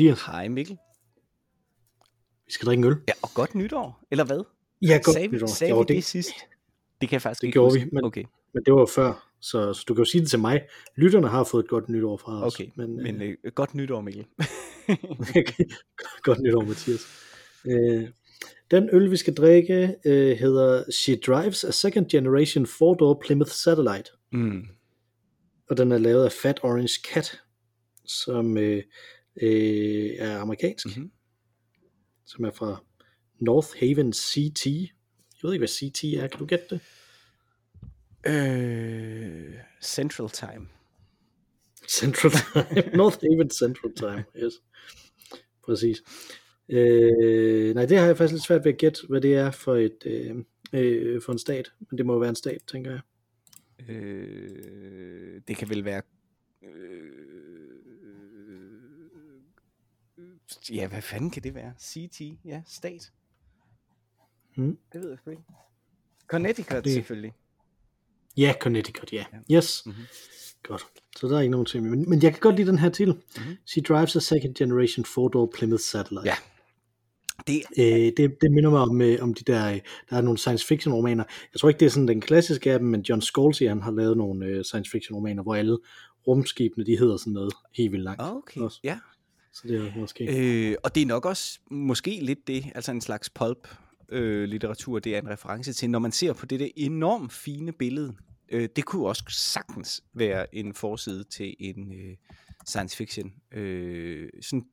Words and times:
Hej 0.00 0.06
Mathias. 0.08 0.22
Hej 0.26 0.48
Mikkel. 0.48 0.76
Vi 2.46 2.52
skal 2.52 2.66
drikke 2.66 2.80
en 2.80 2.84
øl. 2.92 2.96
Ja, 3.08 3.12
og 3.22 3.28
godt 3.34 3.54
nytår, 3.54 4.02
eller 4.10 4.24
hvad? 4.24 4.44
Ja, 4.82 5.00
godt 5.04 5.14
sagde, 5.14 5.28
nytår. 5.28 5.46
Sagde 5.46 5.70
jo, 5.70 5.78
vi 5.78 5.84
det, 5.84 5.88
det 5.88 6.04
sidst? 6.04 6.30
Det 7.00 7.08
kan 7.08 7.12
jeg 7.12 7.22
faktisk 7.22 7.40
det 7.40 7.46
ikke 7.46 7.52
gjorde 7.56 7.70
huske. 7.70 7.84
vi, 7.84 7.90
men, 7.92 8.04
Okay, 8.04 8.24
men 8.54 8.62
det 8.64 8.74
var 8.74 8.86
før, 8.86 9.28
så, 9.40 9.72
så 9.72 9.84
du 9.88 9.94
kan 9.94 10.04
jo 10.04 10.10
sige 10.10 10.20
det 10.20 10.30
til 10.30 10.38
mig. 10.38 10.60
Lytterne 10.96 11.28
har 11.28 11.44
fået 11.44 11.62
et 11.64 11.68
godt 11.68 11.88
nytår 11.88 12.16
fra 12.16 12.44
os. 12.44 12.54
okay. 12.54 12.70
Men, 12.76 12.96
men 12.96 13.22
øh, 13.22 13.36
øh, 13.44 13.52
godt 13.52 13.74
nytår, 13.74 14.00
Mikkel. 14.00 14.26
godt 16.26 16.40
nytår, 16.40 16.64
Mathias. 16.64 17.00
Øh, 17.64 18.08
den 18.70 18.88
øl, 18.92 19.10
vi 19.10 19.16
skal 19.16 19.34
drikke, 19.34 19.96
øh, 20.04 20.36
hedder 20.36 20.84
She 20.92 21.16
Drives 21.16 21.64
a 21.64 21.70
Second 21.70 22.08
Generation 22.10 22.66
Four-Door 22.66 23.20
Plymouth 23.26 23.50
Satellite. 23.50 24.10
mm. 24.32 24.62
Og 25.70 25.76
den 25.76 25.92
er 25.92 25.98
lavet 25.98 26.24
af 26.24 26.32
Fat 26.32 26.60
Orange 26.62 27.00
Cat, 27.12 27.40
som 28.06 28.56
øh, 28.58 28.82
øh, 29.42 30.10
er 30.18 30.38
amerikansk. 30.38 30.86
Mm-hmm. 30.86 31.10
Som 32.26 32.44
er 32.44 32.50
fra 32.50 32.84
North 33.40 33.68
Haven 33.80 34.12
CT. 34.12 34.66
Jeg 34.66 35.48
ved 35.48 35.52
ikke, 35.52 35.60
hvad 35.60 35.68
CT 35.68 36.04
er. 36.04 36.26
Kan 36.26 36.38
du 36.38 36.46
gætte 36.46 36.64
det? 36.70 36.80
Øh, 38.26 39.54
Central 39.82 40.28
Time. 40.28 40.68
Central 41.88 42.32
Time. 42.32 42.96
North 42.98 43.18
Haven 43.22 43.50
Central 43.50 43.94
Time, 43.96 44.24
yes. 44.44 44.52
Præcis. 45.64 46.02
Øh, 46.68 47.74
nej, 47.74 47.86
det 47.86 47.98
har 47.98 48.06
jeg 48.06 48.16
faktisk 48.16 48.32
lidt 48.32 48.44
svært 48.44 48.64
ved 48.64 48.72
at 48.72 48.78
gætte, 48.78 49.00
hvad 49.08 49.20
det 49.20 49.34
er 49.34 49.50
for 49.50 49.76
et 49.76 50.06
øh, 50.06 50.36
øh, 50.72 51.22
for 51.22 51.32
en 51.32 51.38
stat. 51.38 51.72
Men 51.90 51.98
det 51.98 52.06
må 52.06 52.18
være 52.18 52.28
en 52.28 52.36
stat, 52.36 52.60
tænker 52.66 52.90
jeg. 52.90 53.00
Øh, 53.88 55.40
det 55.48 55.56
kan 55.56 55.68
vel 55.68 55.84
være... 55.84 56.02
Øh, 56.64 57.49
ja, 60.72 60.88
hvad 60.88 61.02
fanden 61.02 61.30
kan 61.30 61.42
det 61.42 61.54
være? 61.54 61.72
CT, 61.80 62.20
ja, 62.44 62.62
stat. 62.66 63.12
Hmm. 64.56 64.78
Det 64.92 65.00
ved 65.00 65.08
jeg 65.08 65.18
sgu 65.18 65.30
ikke. 65.30 65.42
Connecticut 66.26 66.84
Det- 66.84 66.92
selvfølgelig. 66.92 67.32
Ja, 68.36 68.54
Connecticut, 68.60 69.12
ja. 69.12 69.24
Ja. 69.50 69.56
Yes. 69.56 69.82
Mhm. 69.86 69.94
Godt. 70.62 70.82
Så 71.16 71.28
der 71.28 71.36
er 71.36 71.40
ikke 71.40 71.50
nogen 71.50 71.66
ting. 71.66 71.90
Men, 71.90 72.10
men 72.10 72.22
jeg 72.22 72.32
kan 72.32 72.40
godt 72.40 72.56
lide 72.56 72.68
den 72.68 72.78
her 72.78 72.88
titel. 72.90 73.14
Mhm. 73.14 73.56
She 73.66 73.80
drives 73.82 74.16
a 74.16 74.20
second 74.20 74.54
generation 74.54 75.04
four-door 75.04 75.50
Plymouth 75.54 75.82
Satellite. 75.82 76.26
Ja. 76.26 76.34
Det, 77.46 77.62
Øh, 77.78 77.84
det, 78.16 78.36
det 78.40 78.50
minder 78.52 78.70
mig 78.70 78.80
om, 78.80 79.00
øh, 79.00 79.18
om 79.22 79.34
de 79.34 79.44
der, 79.52 79.72
øh, 79.72 79.80
der 80.10 80.16
er 80.16 80.20
nogle 80.20 80.38
science 80.38 80.66
fiction 80.66 80.94
romaner. 80.94 81.24
Jeg 81.54 81.60
tror 81.60 81.68
ikke, 81.68 81.80
det 81.80 81.86
er 81.86 81.90
sådan 81.90 82.08
den 82.08 82.20
klassiske 82.20 82.72
af 82.72 82.78
dem, 82.78 82.88
men 82.88 83.00
John 83.00 83.20
Scalzi, 83.22 83.64
han 83.64 83.82
har 83.82 83.90
lavet 83.90 84.16
nogle 84.16 84.46
øh, 84.46 84.64
science 84.64 84.90
fiction 84.90 85.16
romaner, 85.16 85.42
hvor 85.42 85.54
alle 85.54 85.78
rumskibene, 86.26 86.86
de 86.86 86.98
hedder 86.98 87.16
sådan 87.16 87.32
noget 87.32 87.52
helt 87.74 87.92
vildt 87.92 88.04
langt. 88.04 88.22
okay, 88.22 88.60
Også. 88.60 88.80
ja. 88.84 88.98
Så 89.52 89.62
det 89.68 89.86
er 89.88 89.96
måske... 89.96 90.24
Øh, 90.70 90.76
og 90.84 90.94
det 90.94 91.02
er 91.02 91.06
nok 91.06 91.24
også 91.24 91.60
måske 91.70 92.18
lidt 92.22 92.46
det, 92.46 92.64
altså 92.74 92.92
en 92.92 93.00
slags 93.00 93.30
pulp 93.30 93.68
øh, 94.08 94.44
litteratur, 94.48 94.98
det 94.98 95.14
er 95.14 95.18
en 95.18 95.28
reference 95.28 95.72
til, 95.72 95.90
når 95.90 95.98
man 95.98 96.12
ser 96.12 96.32
på 96.32 96.46
det 96.46 96.60
der 96.60 96.68
enormt 96.76 97.32
fine 97.32 97.72
billede. 97.72 98.16
Øh, 98.48 98.68
det 98.76 98.84
kunne 98.84 99.06
også 99.06 99.24
sagtens 99.28 100.02
være 100.14 100.54
en 100.54 100.74
forside 100.74 101.24
til 101.24 101.54
en 101.58 101.92
øh, 101.92 102.16
science 102.66 102.96
fiction, 102.96 103.32
øh, 103.52 104.28
sådan 104.40 104.66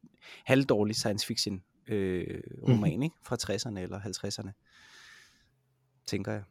halvdårlig 0.46 0.96
science 0.96 1.26
fiction 1.28 1.64
øh, 1.88 2.42
roman, 2.68 2.94
Mhm. 2.94 3.02
ikke? 3.04 3.16
Fra 3.24 3.36
60'erne 3.36 3.80
eller 3.80 4.00
50'erne, 4.00 4.52
tænker 6.06 6.32
jeg. 6.32 6.44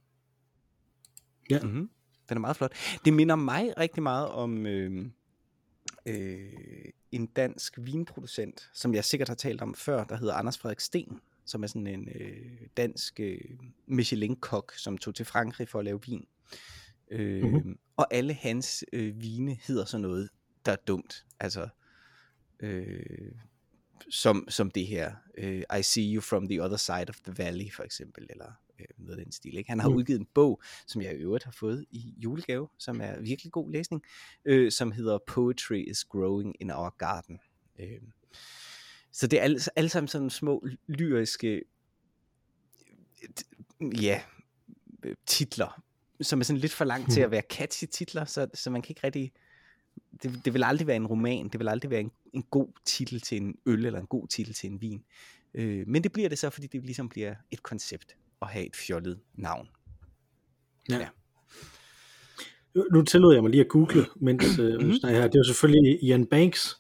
Ja. 1.51 1.61
Mm-hmm. 1.63 1.91
Den 2.29 2.37
er 2.37 2.41
meget 2.41 2.57
flot. 2.57 2.73
Det 3.05 3.13
minder 3.13 3.37
mig 3.37 3.79
rigtig 3.79 4.03
meget 4.03 4.29
om 4.29 4.67
øh, 4.67 5.07
øh, 6.07 6.53
en 7.13 7.27
dansk 7.27 7.79
vinproducent, 7.83 8.71
som 8.73 8.95
jeg 8.95 9.05
sikkert 9.05 9.29
har 9.29 9.35
talt 9.35 9.61
om 9.63 9.75
før, 9.75 10.05
der 10.05 10.17
hedder 10.17 10.35
Anders 10.35 10.59
Frederik 10.59 10.81
Sten, 10.81 11.21
som 11.45 11.63
er 11.63 11.67
sådan 11.67 11.87
en 11.87 12.09
øh, 12.15 12.61
dansk 12.77 13.21
øh, 13.21 13.41
Michelin-kok, 13.87 14.73
som 14.77 14.99
tog 14.99 15.15
til 15.15 15.25
Frankrig 15.25 15.69
for 15.69 15.79
at 15.79 15.85
lave 15.85 16.01
vin. 16.07 16.27
Øh, 17.11 17.43
Mhm. 17.43 17.53
mm-hmm. 17.53 17.79
Og 17.97 18.07
alle 18.15 18.35
hans 18.35 18.85
øh, 18.93 19.21
vine 19.23 19.55
hedder 19.67 19.85
sådan 19.85 20.03
noget, 20.03 20.29
der 20.67 20.73
er 20.73 20.77
dumt. 20.77 21.25
Altså, 21.41 21.69
øh, 22.61 23.33
som, 24.11 24.47
som 24.49 24.71
det 24.71 24.87
her, 24.87 25.15
øh, 25.39 25.63
I 25.79 25.83
see 25.83 26.15
you 26.15 26.21
from 26.21 26.49
the 26.49 26.63
other 26.65 26.77
side 26.77 27.07
of 27.09 27.21
the 27.25 27.35
valley, 27.39 27.73
for 27.73 27.83
eksempel, 27.83 28.27
eller 28.31 28.53
øh, 28.81 28.87
noget 28.99 29.19
af 29.19 29.25
den 29.25 29.33
stil. 29.33 29.57
Ikke? 29.57 29.71
Han 29.71 29.81
har 29.81 29.89
Mm. 29.89 29.95
udgivet 29.97 30.21
en 30.21 30.27
bog, 30.35 30.63
som 30.87 31.03
jeg 31.03 31.13
i 31.13 31.17
øvrigt 31.17 31.45
har 31.45 31.53
fået 31.53 31.85
i 31.91 32.15
julegave, 32.17 32.69
som 32.79 33.01
er 33.01 33.21
virkelig 33.21 33.53
god 33.53 33.73
læsning, 33.73 34.03
øh, 34.45 34.73
som 34.73 34.93
hedder 34.93 35.19
Poetry 35.27 35.85
is 35.91 36.05
Growing 36.05 36.55
in 36.61 36.71
Our 36.71 36.97
Garden. 36.99 37.39
Øh, 37.79 38.01
så 39.13 39.27
det 39.27 39.39
er 39.39 39.43
alle, 39.43 39.61
alle 39.77 39.91
sammen 39.91 40.09
sådan 40.09 40.31
små 40.31 40.67
lyriske 40.89 41.63
øh, 43.81 44.05
ja, 44.05 44.21
øh, 45.05 45.17
titler, 45.27 45.83
som 46.21 46.41
er 46.41 46.45
sådan 46.45 46.61
lidt 46.61 46.73
for 46.73 46.85
langt 46.85 47.13
til 47.13 47.21
at 47.21 47.31
være 47.31 47.43
catchy 47.51 47.85
titler, 47.91 48.25
så, 48.25 48.47
så 48.55 48.71
man 48.71 48.83
kan 48.83 48.91
ikke 48.91 49.07
rigtig... 49.07 49.33
Det, 50.23 50.41
det 50.45 50.55
vil 50.55 50.65
aldrig 50.65 50.87
være 50.87 50.97
en 50.97 51.07
roman, 51.07 51.49
det 51.49 51.61
vil 51.61 51.69
aldrig 51.69 51.91
være 51.91 52.01
en, 52.01 52.11
en 52.33 52.43
god 52.43 52.69
titel 52.85 53.21
til 53.21 53.37
en 53.43 53.55
øl, 53.67 53.87
eller 53.87 54.01
en 54.01 54.07
god 54.07 54.29
titel 54.29 54.55
til 54.55 54.71
en 54.71 54.81
vin. 54.81 55.05
Øh, 55.55 55.89
men 55.89 56.03
det 56.03 56.13
bliver 56.13 56.29
det 56.29 56.39
så, 56.39 56.51
fordi 56.51 56.67
det 56.67 56.85
ligesom 56.85 57.09
bliver 57.09 57.35
et 57.51 57.63
koncept 57.63 58.17
at 58.43 58.49
have 58.49 58.67
et 58.67 58.77
fjollet 58.77 59.19
navn. 59.35 59.69
Ja. 60.91 60.97
Ja. 60.99 61.09
Nu 62.93 63.03
tillod 63.03 63.35
jeg 63.35 63.43
mig 63.43 63.51
lige 63.51 63.61
at 63.61 63.69
google, 63.69 64.07
mens 64.17 64.59
øh, 64.59 64.75
Mhm. 64.81 64.89
vi 64.91 64.99
snakker 64.99 65.21
her. 65.21 65.29
Det 65.29 65.35
er 65.35 65.41
jo 65.41 65.45
selvfølgelig 65.45 66.03
Ian 66.03 66.27
Banks, 66.27 66.77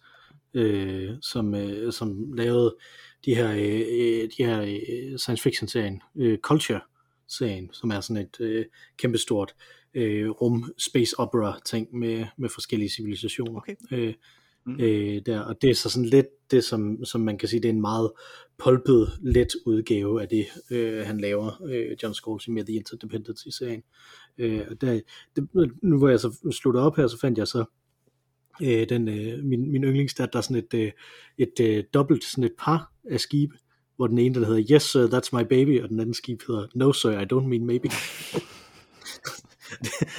øh, 0.55 1.11
som, 1.22 1.55
øh, 1.55 1.93
som 1.93 2.33
lavede 2.33 2.77
de 3.25 3.34
her, 3.34 3.50
øh, 3.53 3.81
øh, 3.91 4.28
de 4.39 4.44
her 4.44 4.61
øh, 4.62 5.19
science 5.19 5.43
fiction 5.43 5.69
serien, 5.69 6.03
øh, 6.17 6.39
Culture 6.39 6.81
serien, 7.28 7.71
som 7.73 7.91
er 7.91 8.00
sådan 8.00 8.23
et 8.23 8.41
øh, 8.41 8.65
kæmpestort 8.97 9.55
øh, 9.94 10.31
rum 10.31 10.73
space 10.78 11.19
opera 11.19 11.59
ting 11.65 11.88
med, 11.99 12.27
med 12.38 12.49
forskellige 12.49 12.88
civilisationer. 12.91 13.56
Okay. 13.56 13.75
Øh, 13.93 14.15
Mm. 14.66 14.81
øh, 14.81 15.22
der, 15.27 15.41
og 15.41 15.62
det 15.62 15.71
er 15.71 15.75
så 15.75 15.91
sådan 15.91 16.09
lidt 16.09 16.27
det, 16.50 16.65
som, 16.65 17.04
som 17.04 17.21
man 17.21 17.38
kan 17.38 17.49
sige, 17.49 17.60
det 17.60 17.69
er 17.69 17.72
en 17.72 17.81
meget 17.81 18.10
pulpet, 18.59 19.12
let 19.22 19.49
udgave 19.66 20.22
af 20.22 20.28
det, 20.28 20.47
øh, 20.71 21.06
han 21.06 21.21
laver, 21.21 21.62
øh, 21.69 21.97
John 22.03 22.15
Scalzi 22.15 22.50
med 22.50 22.65
The 22.65 22.75
Interdependency-serien. 22.75 23.82
Øh, 24.38 24.60
og 24.71 24.81
der, 24.81 25.00
det, 25.37 25.49
nu 25.82 25.99
hvor 25.99 26.09
jeg 26.09 26.21
så 26.21 26.50
slutter 26.53 26.81
op 26.81 26.97
her, 26.97 27.06
så 27.06 27.19
fandt 27.21 27.38
jeg 27.38 27.49
så 27.49 27.65
øh, 28.62 28.88
den, 28.88 29.09
øh, 29.09 29.44
min, 29.44 29.72
min 29.72 29.84
yndlingsstat, 29.84 30.32
der 30.32 30.38
er 30.38 30.43
sådan 30.43 30.56
et, 30.56 30.75
øh, 30.75 30.93
et 31.38 31.60
øh, 31.60 31.84
dobbelt, 31.94 32.25
sådan 32.25 32.44
et 32.44 32.55
par 32.59 32.93
af 33.10 33.21
skibe, 33.21 33.56
hvor 33.97 34.06
den 34.06 34.19
ene, 34.19 34.34
der 34.34 34.47
hedder 34.47 34.66
Yes 34.72 34.82
sir, 34.82 35.06
that's 35.06 35.38
my 35.38 35.43
baby, 35.49 35.82
og 35.82 35.88
den 35.88 36.00
anden 36.00 36.15
skib 36.15 36.43
hedder 36.49 36.66
No 36.75 36.93
sir, 36.93 37.10
I 37.10 37.25
don't 37.32 37.47
mean 37.49 37.66
maybe. 37.66 37.88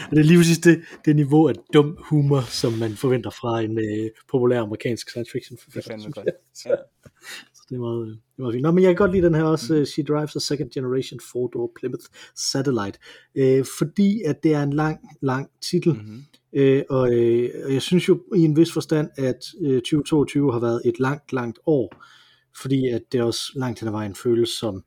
og 0.09 0.11
det 0.11 0.19
er 0.19 0.23
lige 0.23 0.37
præcis 0.37 0.57
det, 0.57 0.81
det 1.05 1.15
niveau 1.15 1.47
af 1.47 1.53
dum 1.73 1.97
humor, 1.99 2.41
som 2.41 2.73
man 2.73 2.91
forventer 2.91 3.29
fra 3.29 3.61
en 3.61 3.79
øh, 3.79 4.09
populær 4.31 4.61
amerikansk 4.61 5.09
science 5.09 5.31
fiction 5.31 5.57
Det 5.57 5.67
er 5.67 5.81
forfatter. 5.81 6.11
godt. 6.11 6.25
jeg. 6.25 6.33
Ja. 6.65 6.75
Så 7.55 7.63
det 7.69 7.75
er 7.75 7.79
meget, 7.79 8.07
det 8.07 8.37
er 8.37 8.41
meget 8.41 8.53
fint. 8.53 8.61
Nå, 8.63 8.71
men 8.71 8.83
jeg 8.83 8.89
kan 8.89 8.95
godt 8.95 9.11
lide 9.11 9.25
den 9.25 9.35
her 9.35 9.43
også, 9.43 9.73
mm. 9.73 9.85
She 9.85 10.03
Drives 10.03 10.35
a 10.35 10.39
Second 10.39 10.69
Generation 10.71 11.19
Four-Door 11.19 11.71
Plymouth 11.79 12.05
Satellite, 12.35 12.99
øh, 13.35 13.65
fordi 13.79 14.21
at 14.25 14.43
det 14.43 14.53
er 14.53 14.63
en 14.63 14.73
lang, 14.73 14.99
lang 15.21 15.49
titel, 15.71 15.93
mm. 15.93 15.99
Mm-hmm. 15.99 16.23
øh, 16.53 16.83
og, 16.89 17.13
øh, 17.13 17.49
og 17.65 17.73
jeg 17.73 17.81
synes 17.81 18.09
jo 18.09 18.23
i 18.35 18.39
en 18.39 18.57
vis 18.57 18.73
forstand, 18.73 19.09
at 19.17 19.39
øh, 19.61 19.81
2022 19.81 20.51
har 20.53 20.59
været 20.59 20.81
et 20.85 20.99
langt, 20.99 21.33
langt 21.33 21.59
år, 21.65 22.03
fordi 22.61 22.87
at 22.87 23.01
det 23.11 23.21
også 23.21 23.41
langt 23.55 23.79
hen 23.79 23.87
ad 23.87 23.91
vejen 23.91 24.15
føles 24.15 24.49
som 24.49 24.83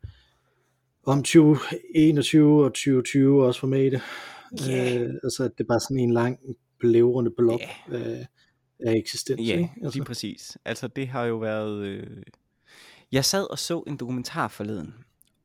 om 1.07 1.23
2021 1.23 2.65
og 2.65 2.71
2020 2.73 3.45
også 3.45 3.61
var 3.63 3.69
med 3.69 3.85
i 3.87 3.91
det. 3.91 4.01
Ja. 4.67 4.99
Øh, 4.99 5.15
altså 5.25 5.45
at 5.45 5.59
det 5.59 5.65
er 5.65 5.69
bare 5.69 5.81
sådan 5.81 5.99
en 5.99 6.13
lang 6.13 6.39
blævrende 6.79 7.31
blok 7.37 7.61
Ja. 7.61 7.97
af, 7.97 8.27
af 8.81 8.95
eksistens. 8.97 9.41
Ja, 9.49 9.59
ikke? 9.59 9.71
lige 9.93 10.05
præcis. 10.05 10.59
Altså 10.65 10.89
det 10.89 11.09
har 11.09 11.25
jo 11.25 11.37
været... 11.37 11.85
Øh... 11.87 12.23
Jeg 13.13 13.25
sad 13.25 13.51
og 13.51 13.59
så 13.59 13.81
en 13.87 13.97
dokumentar 13.97 14.49
forleden 14.49 14.95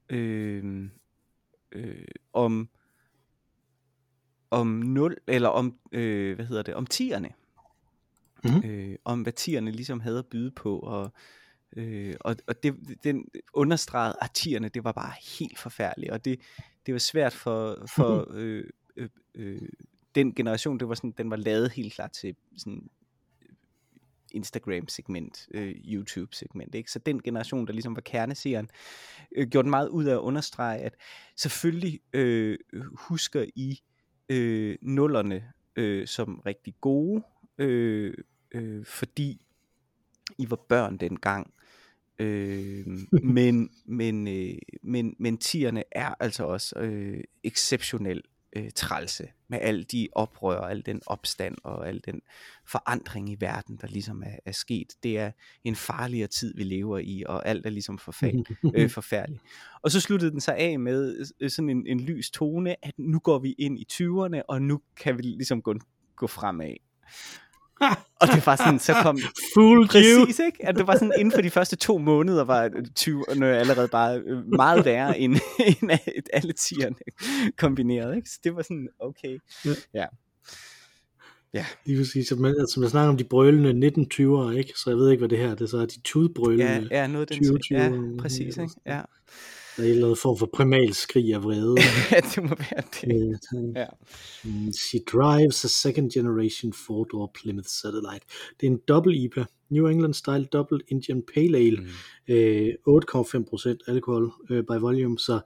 øh... 0.10 0.90
Øh... 1.72 2.06
om 2.34 2.70
om 4.52 4.68
nul 4.68 5.18
eller 5.28 5.50
om 5.50 5.80
øh, 5.92 6.36
hvad 6.36 6.46
hedder 6.46 6.64
det 6.64 6.74
om 6.74 6.86
tierne 6.86 7.30
Mhm. 8.44 8.66
øh, 8.70 8.96
om 9.06 9.22
hvad 9.22 9.34
tierne 9.34 9.72
ligesom 9.72 10.00
havde 10.00 10.20
at 10.20 10.26
byde 10.26 10.52
på 10.52 10.80
og 10.80 11.14
øh, 11.78 12.16
og, 12.20 12.36
og 12.48 12.64
det, 12.64 12.76
den 13.04 13.26
understregede 13.54 14.16
at 14.22 14.32
tierne 14.34 14.70
det 14.70 14.84
var 14.84 14.92
bare 14.92 15.14
helt 15.40 15.60
forfærdeligt 15.60 16.12
og 16.12 16.26
det 16.26 16.40
det 16.86 16.94
var 16.94 17.00
svært 17.00 17.34
for 17.34 17.86
for 17.96 18.28
øh, 18.34 18.64
øh, 18.96 19.10
øh, 19.36 19.62
den 20.16 20.36
generation 20.36 20.80
det 20.80 20.90
var 20.90 20.96
sådan 20.96 21.14
den 21.18 21.30
var 21.30 21.36
lavet 21.36 21.72
helt 21.72 21.94
klart 21.94 22.12
til 22.12 22.36
sådan 22.58 22.90
Instagram-segment, 24.36 25.48
øh, 25.52 25.76
YouTube-segment. 25.76 26.76
Ikke? 26.76 26.92
Så 26.92 27.00
den 27.00 27.22
generation, 27.22 27.68
der 27.68 27.74
ligesom 27.74 27.96
var 27.96 28.02
kerneseeren, 28.02 28.70
øh, 29.36 29.48
gjorde 29.48 29.64
den 29.64 29.70
meget 29.70 29.88
ud 29.88 30.06
af 30.06 30.14
at 30.14 30.20
understrege, 30.20 30.80
at 30.80 30.96
selvfølgelig 31.36 32.00
øh, 32.14 32.58
husker 32.94 33.46
I 33.56 33.80
øh, 34.30 34.78
nullerne 34.82 35.52
øh, 35.76 36.08
som 36.08 36.40
rigtig 36.46 36.76
gode, 36.82 37.24
øh, 37.58 38.14
øh, 38.52 38.86
fordi 38.86 39.42
I 40.38 40.50
var 40.50 40.60
børn 40.70 40.98
dengang. 40.98 41.54
Øh, 42.20 42.88
men, 43.38 43.70
men, 43.86 44.28
øh, 44.28 44.58
men, 44.84 45.16
men 45.20 45.38
tierne 45.38 45.84
er 45.92 46.14
altså 46.20 46.44
også 46.44 46.80
øh, 46.80 47.24
exceptionelt 47.44 48.26
øh, 48.56 48.72
trælse 48.76 49.28
med 49.48 49.60
alle 49.62 49.84
de 49.84 50.08
oprør, 50.12 50.62
al 50.62 50.86
den 50.86 51.02
opstand 51.06 51.56
og 51.64 51.88
al 51.88 52.02
den 52.06 52.22
forandring 52.68 53.30
i 53.30 53.38
verden, 53.40 53.78
der 53.82 53.88
ligesom 53.88 54.24
er, 54.24 54.36
er 54.46 54.52
sket. 54.52 54.88
Det 55.04 55.20
er 55.20 55.32
en 55.64 55.76
farligere 55.76 56.28
tid, 56.28 56.54
vi 56.56 56.64
lever 56.64 56.98
i, 56.98 57.24
og 57.28 57.48
alt 57.48 57.66
er 57.66 57.70
ligesom 57.70 57.98
forfærdeligt. 57.98 58.60
øh, 58.76 58.90
forfærdeligt. 58.90 59.44
Og 59.82 59.92
så 59.92 60.02
sluttede 60.02 60.32
den 60.32 60.42
sig 60.42 60.56
af 60.58 60.80
med 60.80 61.26
øh, 61.40 61.50
sådan 61.50 61.70
en, 61.70 61.88
en 61.88 62.00
lys 62.00 62.32
tone, 62.32 62.86
at 62.86 62.94
nu 62.98 63.20
går 63.20 63.40
vi 63.40 63.56
ind 63.58 63.80
i 63.80 63.86
20'erne, 63.94 64.42
og 64.48 64.62
nu 64.62 64.82
kan 64.98 65.18
vi 65.18 65.22
ligesom 65.22 65.62
gå, 65.62 65.76
gå 66.16 66.28
fremad. 66.28 66.76
Og 68.22 68.28
det 68.28 68.46
var 68.46 68.56
sådan, 68.56 68.80
så 68.80 68.94
kom... 68.94 69.20
Fool 69.54 69.88
Præcis, 69.88 70.40
ikke? 70.40 70.58
At 70.66 70.76
det 70.76 70.88
var 70.88 70.94
sådan, 70.94 71.14
inden 71.18 71.32
for 71.32 71.42
de 71.42 71.50
første 71.50 71.76
to 71.76 71.98
måneder 71.98 72.44
var 72.44 72.70
20'erne 73.00 73.46
allerede 73.46 73.88
bare 73.88 74.18
øh, 74.26 74.48
meget 74.48 74.86
værre 74.86 75.20
end, 75.20 75.36
end 75.82 75.92
alle 76.34 76.54
tierne 76.54 76.96
kombineret, 77.58 78.16
ikke? 78.16 78.30
Så 78.30 78.40
det 78.44 78.56
var 78.56 78.62
sådan, 78.62 78.88
okay. 79.00 79.40
Ja. 79.66 79.72
ja. 79.94 80.06
Ja. 81.54 81.66
Lige 81.86 82.00
præcis. 82.00 82.28
Som 82.28 82.46
jeg, 82.46 82.54
altså, 82.60 82.82
jeg 82.82 82.90
snakker 82.90 83.10
om 83.10 83.18
de 83.18 83.24
brølende 83.24 83.88
1920'ere, 83.88 84.58
ikke? 84.58 84.74
Så 84.76 84.84
jeg 84.90 84.98
ved 84.98 85.12
ikke, 85.12 85.22
hvad 85.22 85.30
det 85.30 85.38
her 85.38 85.52
er. 85.52 85.56
Det 85.56 85.70
så 85.70 85.78
er 85.78 85.86
de 85.86 86.02
tudbrølende 86.04 86.88
Ja, 86.92 87.02
ja, 87.02 87.08
noget 87.08 87.32
af 87.32 87.38
den, 87.38 87.46
2020'ere. 87.46 88.14
ja, 88.14 88.18
præcis, 88.22 88.58
ikke? 88.58 88.74
Ja. 88.86 89.02
Der 89.78 89.84
er 89.84 89.88
en 89.88 89.92
eller 89.92 90.06
anden 90.06 90.18
form 90.22 90.38
for 90.38 90.50
primal 90.54 90.94
skrig 90.94 91.34
af 91.34 91.44
vrede. 91.44 91.76
ja, 92.12 92.20
det 92.36 92.44
må 92.44 92.50
være 92.50 92.84
det. 93.02 93.40
Ja. 93.76 93.86
Mm, 94.44 94.72
She 94.74 95.00
drives 95.14 95.66
a 95.66 95.68
second 95.68 96.12
generation 96.12 96.74
four-door 96.74 97.32
Plymouth 97.42 97.68
Satellite. 97.68 98.26
Det 98.62 98.68
er 98.68 98.72
en 98.72 98.80
double 98.88 99.16
IPA, 99.18 99.46
New 99.70 99.88
England 99.88 100.14
Style 100.14 100.46
Double 100.46 100.80
Indian 100.88 101.24
Pale 101.34 101.58
Ale, 101.58 101.78
Mm. 101.78 102.34
øh, 102.34 102.74
8,5% 102.88 103.78
alkohol 103.88 104.32
øh, 104.50 104.64
by 104.64 104.78
volume, 104.80 105.20
så 105.20 105.40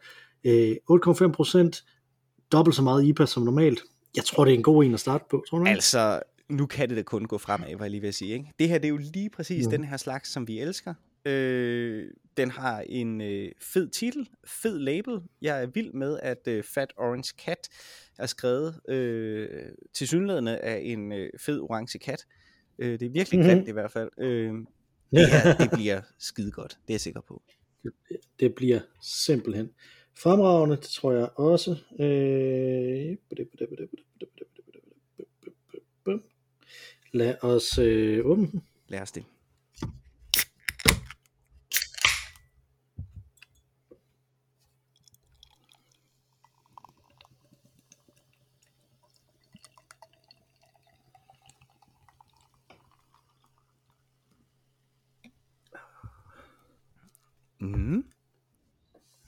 øh, 0.44 0.76
8,5% 0.92 2.48
dobbelt 2.52 2.76
så 2.76 2.81
meget 2.81 3.06
IPA 3.06 3.26
som 3.26 3.44
normalt. 3.44 3.84
Jeg 4.16 4.24
tror, 4.26 4.46
det 4.46 4.54
er 4.54 4.58
en 4.58 4.64
god 4.64 4.84
en 4.86 4.94
at 4.94 5.00
starte 5.00 5.24
på, 5.31 5.44
tror 5.50 5.58
du 5.58 5.66
ikke? 5.66 5.74
Altså, 5.76 6.20
nu 6.50 6.66
kan 6.66 6.90
det 6.90 6.98
da 6.98 7.02
kun 7.02 7.26
gå 7.26 7.38
fremad, 7.38 7.68
var 7.78 7.86
jeg 7.86 7.92
lige 7.92 8.02
ved 8.02 8.10
at 8.10 8.16
sige. 8.16 8.34
Ikke? 8.34 8.46
Det 8.60 8.70
her, 8.70 8.78
det 8.78 8.86
er 8.86 8.90
jo 8.90 8.98
lige 9.14 9.30
præcis 9.30 9.66
Mhm. 9.66 9.72
den 9.72 9.84
her 9.84 9.98
slags, 9.98 10.31
som 10.31 10.48
vi 10.48 10.60
elsker. 10.60 10.94
Øh, 11.30 12.12
den 12.38 12.52
har 12.52 12.81
en 12.90 13.22
øh, 13.22 13.52
fed 13.62 13.90
titel, 13.90 14.30
fed 14.48 14.80
label. 14.80 15.20
Jeg 15.42 15.64
er 15.64 15.68
vild 15.68 15.94
med, 15.94 16.20
at 16.24 16.48
øh, 16.48 16.64
Fat 16.64 16.94
Orange 16.98 17.34
Cat 17.46 17.70
er 18.20 18.26
skrevet 18.26 18.80
øh, 18.90 19.50
til 19.94 20.08
synlædende 20.08 20.58
af 20.58 20.81
en 20.84 21.12
øh, 21.12 21.30
fed 21.40 21.60
orange 21.60 22.00
kat. 22.00 22.26
Øh, 22.80 23.00
det 23.00 23.06
er 23.06 23.10
virkelig 23.10 23.40
Mhm. 23.40 23.50
grimt 23.50 23.68
i 23.68 23.72
hvert 23.72 23.92
fald. 23.92 24.10
Øh, 24.18 24.54
det, 25.12 25.30
her, 25.30 25.58
det 25.58 25.70
bliver 25.74 26.02
skide 26.20 26.52
godt, 26.52 26.72
det 26.88 26.90
er 26.90 26.94
jeg 26.94 27.02
sikker 27.02 27.22
på. 27.22 27.42
det 28.40 28.56
bliver 28.56 28.80
simpelthen 29.04 29.70
fremragende, 30.18 30.76
det 30.76 30.84
tror 30.86 31.12
jeg 31.12 31.30
også. 31.36 31.72
Øh, 32.00 33.18
Lad 37.12 37.36
os 37.44 37.78
øh, 37.78 38.26
åbne. 38.26 38.48
Lad 38.88 39.02
os 39.02 39.12
det. 39.12 39.24
Mm, 57.62 58.04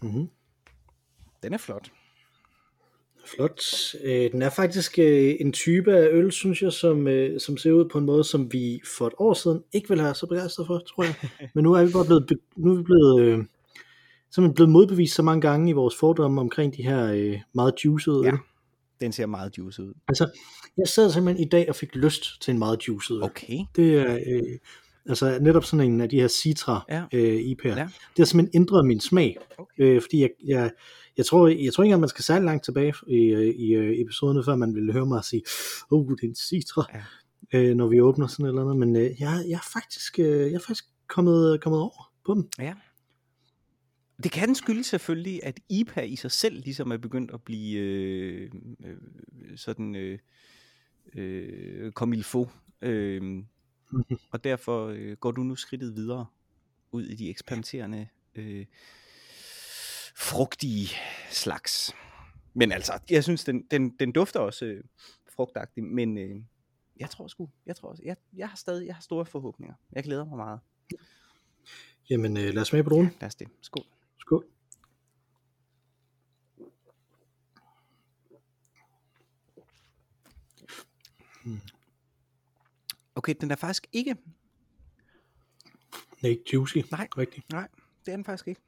Mm-hmm. 0.01 0.27
den 1.43 1.53
er 1.53 1.57
flot. 1.57 1.91
Flot. 3.25 3.61
Øh, 4.03 4.31
den 4.31 4.41
er 4.41 4.49
faktisk 4.49 4.99
øh, 4.99 5.35
en 5.39 5.51
type 5.53 5.93
af 5.97 6.07
øl, 6.11 6.31
synes 6.31 6.61
jeg, 6.61 6.73
som, 6.73 7.07
øh, 7.07 7.39
som 7.39 7.57
ser 7.57 7.71
ud 7.71 7.89
på 7.89 7.97
en 7.97 8.05
måde, 8.05 8.23
som 8.23 8.53
vi 8.53 8.81
for 8.97 9.07
et 9.07 9.13
år 9.17 9.33
siden 9.33 9.63
ikke 9.73 9.89
ville 9.89 10.03
have 10.03 10.15
så 10.15 10.25
begejstret 10.27 10.67
for, 10.67 10.79
tror 10.79 11.03
jeg. 11.03 11.15
Men 11.55 11.63
nu 11.63 11.73
er 11.73 11.85
vi 11.85 11.91
bare 11.91 12.05
blevet, 12.05 12.29
nu 12.57 12.71
er 12.71 12.77
vi 12.77 12.83
blevet, 12.83 13.21
øh, 13.21 13.45
simpelthen 14.31 14.53
blevet 14.55 14.69
modbevist 14.71 15.15
så 15.15 15.23
mange 15.23 15.41
gange 15.41 15.69
i 15.69 15.73
vores 15.73 15.95
fordomme 15.95 16.41
omkring 16.41 16.77
de 16.77 16.83
her 16.83 17.11
øh, 17.13 17.39
meget 17.53 17.73
juicede 17.85 18.21
Ja. 18.23 18.31
øl. 18.31 18.37
Den 19.01 19.11
ser 19.11 19.25
meget 19.25 19.57
juice 19.57 19.83
ud. 19.83 19.93
Altså, 20.07 20.29
jeg 20.77 20.87
sad 20.87 21.11
simpelthen 21.11 21.47
i 21.47 21.49
dag 21.49 21.69
og 21.69 21.75
fik 21.75 21.95
lyst 21.95 22.41
til 22.41 22.51
en 22.51 22.59
meget 22.59 22.87
juiced 22.87 23.15
øl. 23.15 23.23
Okay. 23.23 23.57
Det 23.75 23.97
er 23.97 24.13
øh, 24.15 24.57
altså 25.09 25.37
netop 25.41 25.63
sådan 25.65 25.91
en 25.91 26.01
af 26.01 26.09
de 26.09 26.19
her 26.21 26.27
Citra 26.27 26.85
Ja. 26.89 27.03
øh, 27.13 27.39
IP'er. 27.39 27.67
Ja. 27.67 27.83
Det 27.83 28.17
har 28.17 28.25
simpelthen 28.25 28.61
ændret 28.61 28.85
min 28.85 28.99
smag. 28.99 29.37
Okay. 29.57 29.73
Øh, 29.83 30.01
fordi 30.01 30.21
jeg, 30.21 30.29
jeg, 30.45 30.71
jeg, 31.17 31.25
tror, 31.25 31.47
jeg 31.47 31.73
tror 31.73 31.83
ikke 31.83 31.87
engang, 31.89 31.99
man 31.99 32.09
skal 32.09 32.23
særlig 32.23 32.45
langt 32.45 32.65
tilbage 32.65 32.93
i, 33.07 33.15
i 33.57 33.73
øh, 33.73 33.99
episoderne, 34.01 34.43
før 34.43 34.55
man 34.55 34.75
vil 34.75 34.93
høre 34.93 35.05
mig 35.05 35.23
sige, 35.23 35.41
oh, 35.91 36.09
det 36.09 36.23
er 36.23 36.27
en 36.27 36.35
Citra, 36.35 36.85
Ja. 37.53 37.59
øh, 37.59 37.75
når 37.75 37.87
vi 37.87 38.01
åbner 38.01 38.27
sådan 38.27 38.45
et 38.45 38.49
eller 38.49 38.61
andet. 38.61 38.77
Men 38.77 38.95
øh, 38.95 39.03
jeg, 39.03 39.43
jeg, 39.47 39.55
er 39.55 39.69
faktisk, 39.73 40.19
øh, 40.19 40.25
jeg 40.25 40.53
er 40.53 40.59
faktisk 40.59 40.85
kommet, 41.07 41.61
kommet 41.61 41.81
over 41.81 42.11
på 42.25 42.33
dem. 42.33 42.49
Ja. 42.59 42.73
Det 44.23 44.31
kan 44.31 44.55
skyldes 44.55 44.85
selvfølgelig, 44.85 45.39
at 45.43 45.59
IPA 45.69 46.01
i 46.01 46.15
sig 46.15 46.31
selv 46.31 46.61
ligesom 46.63 46.91
er 46.91 46.97
begyndt 46.97 47.31
at 47.33 47.41
blive 47.41 47.79
øh, 47.79 48.51
øh, 48.85 48.97
sådan 49.57 49.95
øh, 49.95 50.19
øh, 51.15 51.91
comme 51.91 52.15
il 52.15 52.23
faut. 52.23 52.47
Øh. 52.81 53.43
Og 54.31 54.43
derfor 54.43 54.87
øh, 54.87 55.17
går 55.17 55.31
du 55.31 55.43
nu 55.43 55.55
skridtet 55.55 55.95
videre 55.95 56.25
ud 56.91 57.05
i 57.05 57.15
de 57.15 57.29
eksperimenterende 57.29 58.07
øh, 58.35 58.65
frugtige 60.15 60.89
slags. 61.29 61.93
Men 62.53 62.71
altså, 62.71 62.99
jeg 63.09 63.23
synes, 63.23 63.43
den, 63.43 63.67
den, 63.71 63.89
den 63.89 64.11
dufter 64.11 64.39
også 64.39 64.65
øh, 64.65 64.83
frugtagtigt, 65.35 65.85
men 65.85 66.17
øh, 66.17 66.41
jeg 66.99 67.09
tror 67.09 67.27
sgu, 67.27 67.49
jeg 67.65 67.75
tror 67.75 67.89
også, 67.89 68.03
jeg, 68.05 68.15
jeg 68.33 68.49
har 68.49 68.55
stadig, 68.55 68.87
jeg 68.87 68.95
har 68.95 69.01
store 69.01 69.25
forhåbninger. 69.25 69.75
Jeg 69.91 70.03
glæder 70.03 70.25
mig 70.25 70.37
meget. 70.37 70.59
Jamen, 72.09 72.37
øh, 72.37 72.53
lad 72.53 72.61
os 72.61 72.67
smage 72.67 72.83
på 72.83 72.89
dronen. 72.89 73.11
Lad 73.21 73.27
os 73.27 73.35
det. 73.35 73.47
Skål. 73.61 73.85
Skål. 74.19 74.45
Okay, 83.15 83.33
den 83.41 83.51
er 83.51 83.55
faktisk 83.55 83.87
ikke 83.91 84.15
Den 85.91 86.25
er 86.25 86.27
ikke 86.29 86.43
juicy. 86.53 86.77
Nej. 86.91 87.07
Rigtigt. 87.17 87.51
Nej, 87.51 87.67
det 88.05 88.11
er 88.11 88.15
den 88.15 88.25
faktisk 88.25 88.47
ikke. 88.47 88.61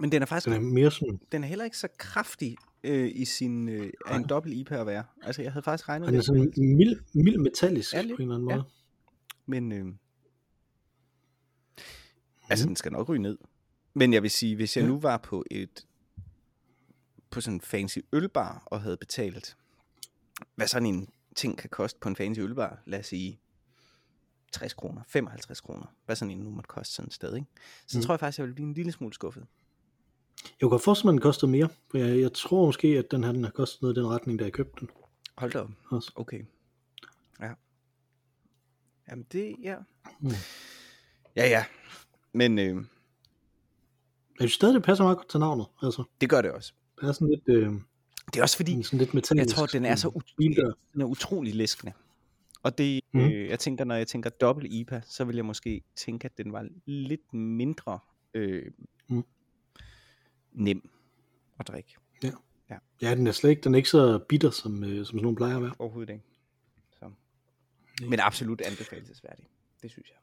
Men 0.00 0.12
den 0.12 0.22
er 0.22 0.26
faktisk 0.26 0.44
Den 0.44 0.52
er 0.54 0.60
mere 0.72 0.90
sådan, 0.90 1.20
den 1.32 1.44
er 1.44 1.48
heller 1.48 1.64
ikke 1.64 1.78
så 1.78 1.88
kraftig 1.98 2.56
øh, 2.84 3.10
i 3.14 3.24
sin 3.24 3.68
øh, 3.68 3.92
af 4.06 4.16
en 4.16 4.28
dobbelt 4.28 4.54
IPA 4.54 4.76
at 4.80 4.86
være. 4.86 5.04
Altså 5.22 5.42
jeg 5.42 5.52
havde 5.52 5.62
faktisk 5.62 5.88
regnet 5.88 6.08
den 6.08 6.16
er 6.16 6.20
sådan 6.20 6.52
mild, 6.56 7.00
mild 7.14 7.38
metallisk 7.38 7.92
Ja, 7.94 8.02
på 8.02 8.06
lidt. 8.06 8.20
en 8.20 8.22
eller 8.22 8.34
anden 8.34 8.50
Ja. 8.50 8.56
måde. 8.56 8.68
men 9.46 9.72
øh, 9.72 9.94
altså 12.48 12.66
den 12.66 12.76
skal 12.76 12.92
nok 12.92 13.08
ryge 13.08 13.22
ned. 13.22 13.38
Men 13.94 14.12
jeg 14.12 14.22
vil 14.22 14.30
sige, 14.30 14.56
hvis 14.56 14.76
jeg 14.76 14.82
Ja. 14.82 14.88
nu 14.88 15.00
var 15.00 15.16
på 15.16 15.44
et 15.50 15.86
på 17.30 17.40
sådan 17.40 17.54
en 17.56 17.60
fancy 17.60 17.98
ølbar 18.12 18.62
og 18.66 18.80
havde 18.82 18.96
betalt 18.96 19.56
hvad 20.54 20.66
sådan 20.66 20.86
en 20.86 21.08
ting 21.34 21.58
kan 21.58 21.70
koste 21.70 21.98
på 22.00 22.08
en 22.08 22.16
fancy 22.16 22.40
ølbar, 22.40 22.82
lad 22.86 22.98
os 23.00 23.06
sige 23.06 23.40
60 24.52 24.74
kroner, 24.74 25.02
55 25.08 25.60
kroner, 25.60 25.86
hvad 26.06 26.16
sådan 26.16 26.30
en 26.32 26.38
nu 26.38 26.50
måtte 26.50 26.68
koste 26.68 26.94
sådan 26.94 27.06
et 27.06 27.14
sted, 27.14 27.34
ikke? 27.34 27.46
Så 27.86 27.98
Mm. 27.98 28.02
tror 28.04 28.14
jeg 28.14 28.20
faktisk, 28.20 28.38
jeg 28.38 28.44
ville 28.44 28.54
blive 28.54 28.68
en 28.68 28.74
lille 28.74 28.92
smule 28.92 29.14
skuffet. 29.14 29.44
Jeg 30.44 30.50
kunne 30.60 30.70
godt 30.70 30.82
forestille 30.82 31.06
mig, 31.06 31.12
den 31.12 31.20
kostede 31.20 31.50
mere. 31.50 31.68
Jeg, 31.94 32.20
jeg 32.20 32.32
tror 32.32 32.66
måske, 32.66 32.88
at 32.88 33.10
den 33.10 33.24
her 33.24 33.32
den 33.32 33.44
har 33.44 33.50
kostet 33.50 33.82
noget 33.82 33.96
i 33.96 34.00
den 34.00 34.08
retning, 34.08 34.38
da 34.38 34.44
jeg 34.44 34.52
købte 34.52 34.80
den. 34.80 34.90
Hold 35.38 35.52
da 35.52 35.58
op. 35.60 35.70
Også. 35.90 36.12
Okay. 36.16 36.44
Ja. 37.40 37.50
Jamen 39.10 39.26
det, 39.32 39.56
ja. 39.62 39.76
Mm. 40.20 40.30
Ja, 41.36 41.48
ja. 41.48 41.64
Men 42.32 42.58
øh, 42.58 42.64
Jeg 42.66 42.82
synes 44.38 44.52
stadig, 44.52 44.74
det 44.74 44.82
passer 44.82 45.04
meget 45.04 45.16
godt 45.18 45.28
til 45.28 45.40
navnet. 45.40 45.66
Altså, 45.82 46.04
det 46.20 46.30
gør 46.30 46.42
det 46.42 46.50
også. 46.52 46.72
det 47.00 47.08
er 47.08 47.12
sådan 47.12 47.28
lidt, 47.28 47.42
øh, 47.48 47.72
Det 48.26 48.36
er 48.38 48.42
også 48.42 48.56
fordi, 48.56 48.82
sådan 48.82 48.98
lidt 48.98 49.30
jeg 49.34 49.48
tror, 49.48 49.66
den 49.66 49.84
er 49.84 49.96
så 49.96 50.08
ut- 50.08 50.34
den 50.92 51.00
er 51.00 51.04
utrolig 51.04 51.54
læskende. 51.54 51.92
Og 52.66 52.78
det, 52.78 53.00
Mhm. 53.12 53.24
øh, 53.24 53.48
jeg 53.48 53.58
tænker, 53.58 53.84
når 53.84 53.94
jeg 53.94 54.06
tænker 54.06 54.30
dobbelt 54.30 54.72
IPA, 54.72 55.00
så 55.04 55.24
vil 55.24 55.36
jeg 55.36 55.44
måske 55.44 55.82
tænke, 55.96 56.24
at 56.24 56.38
den 56.38 56.52
var 56.52 56.68
lidt 56.86 57.34
mindre 57.34 57.98
øh, 58.34 58.62
Mm. 59.08 59.24
nem 60.52 60.90
at 61.60 61.68
drikke. 61.68 61.96
Ja, 63.02 63.14
den 63.14 63.26
er 63.26 63.32
slet 63.32 63.50
ikke, 63.50 63.62
den 63.62 63.74
er 63.74 63.76
ikke 63.76 63.88
så 63.88 64.18
bitter, 64.28 64.50
som, 64.50 64.84
øh, 64.84 64.96
som 64.96 65.04
sådan 65.04 65.22
nogle 65.22 65.36
plejer 65.36 65.56
at 65.56 65.62
være. 65.62 65.72
Overhovedet 65.78 66.12
ikke. 66.12 66.24
Så. 66.98 67.10
Men 68.08 68.20
absolut 68.20 68.60
anbefalesværdig. 68.60 69.46
Det 69.82 69.90
synes 69.90 70.10
jeg. 70.10 70.18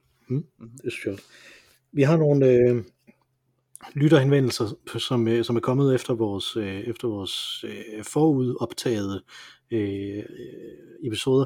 Det 0.83 0.91
synes 0.91 1.05
jeg. 1.05 1.17
Vi 1.91 2.01
har 2.01 2.17
nogle 2.17 2.47
øh, 2.47 2.83
lytterhenvendelser, 3.93 4.97
som, 4.99 5.27
øh, 5.27 5.43
som 5.45 5.55
er 5.55 5.59
kommet 5.59 5.95
efter 5.95 6.13
vores, 6.13 6.55
øh, 6.55 6.79
efter 6.79 7.07
vores 7.07 7.63
øh, 7.63 8.03
forudoptagede 8.03 9.23
øh, 9.71 10.17
øh, 10.17 10.23
episoder. 11.03 11.45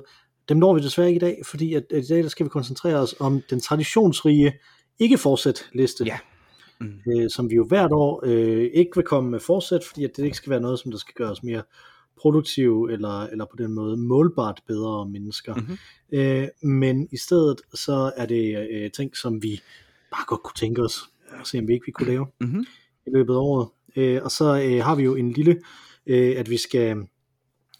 Dem 0.49 0.57
når 0.57 0.73
vi 0.73 0.81
desværre 0.81 1.07
ikke 1.07 1.17
i 1.17 1.29
dag, 1.29 1.41
fordi 1.45 1.73
at, 1.73 1.83
at 1.91 2.03
i 2.03 2.07
dag 2.07 2.23
der 2.23 2.29
skal 2.29 2.43
vi 2.43 2.49
koncentrere 2.49 2.95
os 2.95 3.15
om 3.19 3.41
den 3.49 3.59
traditionsrige 3.59 4.53
ikke 4.99 5.17
fortsæt 5.17 5.69
liste. 5.73 6.03
Ja. 6.05 6.17
Mm. 6.79 6.99
Øh, 7.11 7.29
som 7.29 7.49
vi 7.49 7.55
jo 7.55 7.65
hvert 7.65 7.91
år 7.91 8.21
øh, 8.25 8.69
ikke 8.73 8.91
vil 8.95 9.05
komme 9.05 9.29
med 9.29 9.39
fortsæt, 9.39 9.83
fordi 9.83 10.03
at 10.03 10.17
det 10.17 10.23
ikke 10.23 10.37
skal 10.37 10.49
være 10.49 10.59
noget, 10.59 10.79
som 10.79 10.91
der 10.91 10.97
skal 10.97 11.13
gøre 11.13 11.31
os 11.31 11.43
mere 11.43 11.63
produktive 12.17 12.93
eller, 12.93 13.23
eller 13.23 13.45
på 13.45 13.55
den 13.57 13.73
måde 13.73 13.97
målbart 13.97 14.61
bedre 14.67 15.09
mennesker. 15.09 15.55
Mm-hmm. 15.55 15.77
Øh, 16.11 16.47
men 16.63 17.07
i 17.11 17.17
stedet 17.17 17.61
så 17.73 18.11
er 18.17 18.25
det 18.25 18.67
øh, 18.71 18.91
ting, 18.91 19.17
som 19.17 19.43
vi 19.43 19.61
bare 20.11 20.25
godt 20.27 20.43
kunne 20.43 20.55
tænke 20.55 20.81
os 20.81 20.99
at 21.39 21.47
se, 21.47 21.59
om 21.59 21.67
vi 21.67 21.73
ikke 21.73 21.85
vi 21.85 21.91
kunne 21.91 22.07
lave 22.07 22.27
mm-hmm. 22.41 22.65
i 23.07 23.09
løbet 23.09 23.33
af 23.33 23.37
året. 23.37 23.67
Øh, 23.95 24.23
og 24.23 24.31
så 24.31 24.61
øh, 24.61 24.83
har 24.83 24.95
vi 24.95 25.03
jo 25.03 25.15
en 25.15 25.31
lille, 25.31 25.61
øh, 26.07 26.33
at 26.37 26.49
vi 26.49 26.57
skal, 26.57 26.97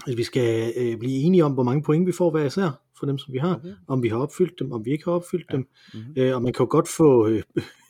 at 0.07 0.17
vi 0.17 0.23
skal 0.23 0.73
øh, 0.77 0.97
blive 0.97 1.17
enige 1.17 1.45
om, 1.45 1.51
hvor 1.51 1.63
mange 1.63 1.83
point 1.83 2.07
vi 2.07 2.11
får 2.11 2.31
hver 2.31 2.45
især 2.45 2.81
for 2.99 3.05
dem, 3.05 3.17
som 3.17 3.33
vi 3.33 3.37
har, 3.37 3.55
okay. 3.55 3.73
om 3.87 4.03
vi 4.03 4.07
har 4.09 4.17
opfyldt 4.17 4.59
dem, 4.59 4.71
om 4.71 4.85
vi 4.85 4.91
ikke 4.91 5.05
har 5.05 5.11
opfyldt 5.11 5.45
ja. 5.51 5.55
dem. 5.55 5.67
Mm-hmm. 5.93 6.13
Øh, 6.17 6.35
og 6.35 6.41
man 6.41 6.53
kan 6.53 6.63
jo 6.63 6.67
godt 6.69 6.87
få 6.87 7.27
øh, 7.27 7.43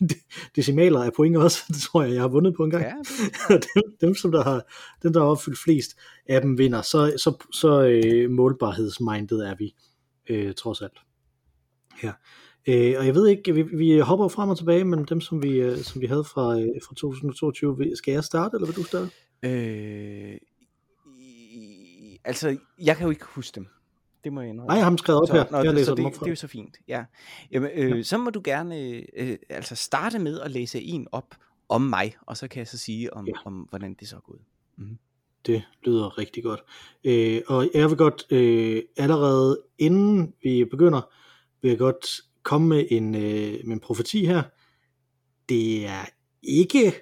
decimaler 0.56 1.04
af 1.04 1.14
point 1.14 1.38
også, 1.38 1.64
det 1.74 1.82
tror 1.82 2.04
jeg, 2.04 2.14
jeg 2.14 2.22
har 2.22 2.28
vundet 2.28 2.56
på 2.56 2.64
en 2.64 2.72
gang. 2.72 2.84
Ja. 2.84 2.94
dem, 3.76 3.84
dem, 4.02 4.16
som 4.16 4.32
der 4.32 4.44
har, 4.44 4.62
dem, 5.04 5.14
der 5.14 5.20
har 5.20 5.28
opfyldt 5.28 5.60
flest 5.60 5.92
af 6.30 6.42
dem, 6.42 6.58
vinder. 6.58 6.82
Så, 6.82 7.14
så, 7.18 7.46
så 7.54 7.82
øh, 7.82 8.32
målbarhedsmindet 8.32 9.50
er 9.50 9.56
vi, 9.60 9.76
øh, 10.30 10.54
trods 10.54 10.82
alt. 10.82 10.98
Ja. 12.04 12.12
Øh, 12.68 12.96
og 13.00 13.06
jeg 13.06 13.16
ved 13.16 13.28
ikke, 13.28 13.54
vi, 13.54 13.62
vi 13.62 14.00
hopper 14.00 14.28
frem 14.28 14.50
og 14.50 14.58
tilbage 14.58 14.86
mellem 14.86 15.06
dem, 15.06 15.22
som 15.22 15.44
vi, 15.44 15.50
øh, 15.50 15.78
som 15.78 16.02
vi 16.02 16.06
havde 16.08 16.24
fra, 16.24 16.60
øh, 16.60 16.68
fra 16.88 16.96
2022. 16.96 17.96
Skal 17.96 18.12
jeg 18.12 18.24
starte, 18.24 18.56
eller 18.56 18.66
vil 18.66 18.76
du 18.76 18.84
starte? 18.84 19.10
Øh, 19.44 20.38
altså, 22.28 22.58
jeg 22.80 22.98
kan 22.98 23.04
jo 23.04 23.10
ikke 23.10 23.26
huske 23.26 23.56
dem. 23.56 23.68
Det 24.24 24.34
må 24.34 24.42
jeg 24.42 24.50
indrømme. 24.50 24.68
Nej, 24.68 24.76
jeg 24.76 24.86
har 24.86 24.90
dem 24.90 24.98
skrevet 24.98 25.22
op 25.22 25.28
så, 25.28 25.34
her. 25.34 25.46
Nå, 25.52 25.58
jeg 25.58 25.74
læser 25.74 25.86
så 25.86 25.92
det, 25.92 25.98
dem 25.98 26.06
op 26.06 26.14
det 26.14 26.22
er 26.22 26.30
jo 26.30 26.36
så 26.36 26.48
fint. 26.48 26.78
Ja. 26.88 27.06
Jamen, 27.52 27.70
øh, 27.74 27.98
ja. 27.98 28.04
Så 28.04 28.18
må 28.18 28.30
du 28.30 28.42
gerne 28.44 28.80
øh, 29.18 29.38
altså 29.50 29.76
starte 29.76 30.20
med 30.20 30.40
at 30.40 30.52
læse 30.52 30.82
en 30.82 31.08
op 31.12 31.36
om 31.70 31.82
mig, 31.82 32.16
og 32.22 32.38
så 32.38 32.48
kan 32.48 32.60
jeg 32.60 32.68
så 32.68 32.78
sige, 32.78 33.14
om, 33.14 33.28
ja. 33.28 33.34
om 33.46 33.54
hvordan 33.54 33.94
det 33.94 34.08
så 34.08 34.16
er 34.16 34.20
gået. 34.20 34.42
Mm. 34.78 34.98
Det 35.46 35.64
lyder 35.84 36.18
rigtig 36.18 36.44
godt. 36.44 36.64
Øh, 37.04 37.42
og 37.48 37.70
jeg 37.74 37.90
vil 37.90 37.98
godt 37.98 38.26
øh, 38.30 38.84
allerede 38.98 39.62
inden 39.78 40.34
vi 40.44 40.66
begynder, 40.66 41.02
vil 41.62 41.70
jeg 41.70 41.78
godt 41.78 42.22
komme 42.44 42.68
med 42.68 42.88
en, 42.90 43.16
øh, 43.16 43.60
med 43.66 43.74
en 43.74 43.80
profeti 43.80 44.26
her. 44.26 44.44
Det 45.50 45.86
er 45.86 46.06
ikke 46.44 46.94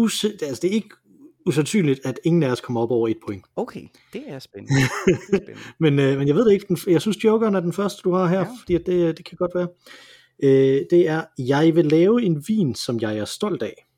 us- 0.00 0.44
altså 0.46 0.58
det 0.62 0.70
er 0.70 0.74
ikke 0.74 0.94
usandsynligt, 1.48 2.00
at 2.04 2.20
ingen 2.24 2.42
af 2.42 2.50
os 2.50 2.60
kommer 2.60 2.80
op 2.80 2.90
over 2.90 3.08
et 3.08 3.16
point. 3.26 3.44
Okay, 3.56 3.82
det 4.12 4.22
er 4.26 4.38
spændende. 4.38 4.74
Det 5.06 5.12
er 5.12 5.38
spændende. 5.42 5.60
men, 5.78 5.98
øh, 5.98 6.18
men 6.18 6.28
jeg 6.28 6.34
ved 6.34 6.44
det 6.44 6.52
ikke, 6.52 6.66
den, 6.68 6.78
jeg 6.86 7.00
synes 7.00 7.24
Jokeren 7.24 7.54
er 7.54 7.60
den 7.60 7.72
første, 7.72 8.00
du 8.04 8.12
har 8.12 8.26
her, 8.26 8.38
ja. 8.38 8.46
fordi 8.60 8.78
det, 8.78 9.18
det 9.18 9.24
kan 9.24 9.36
godt 9.36 9.54
være. 9.54 9.68
Øh, 10.42 10.86
det 10.90 11.08
er, 11.08 11.24
jeg 11.38 11.74
vil 11.74 11.86
lave 11.86 12.22
en 12.22 12.44
vin, 12.48 12.74
som 12.74 13.00
jeg 13.00 13.18
er 13.18 13.24
stolt 13.24 13.62
af. 13.62 13.88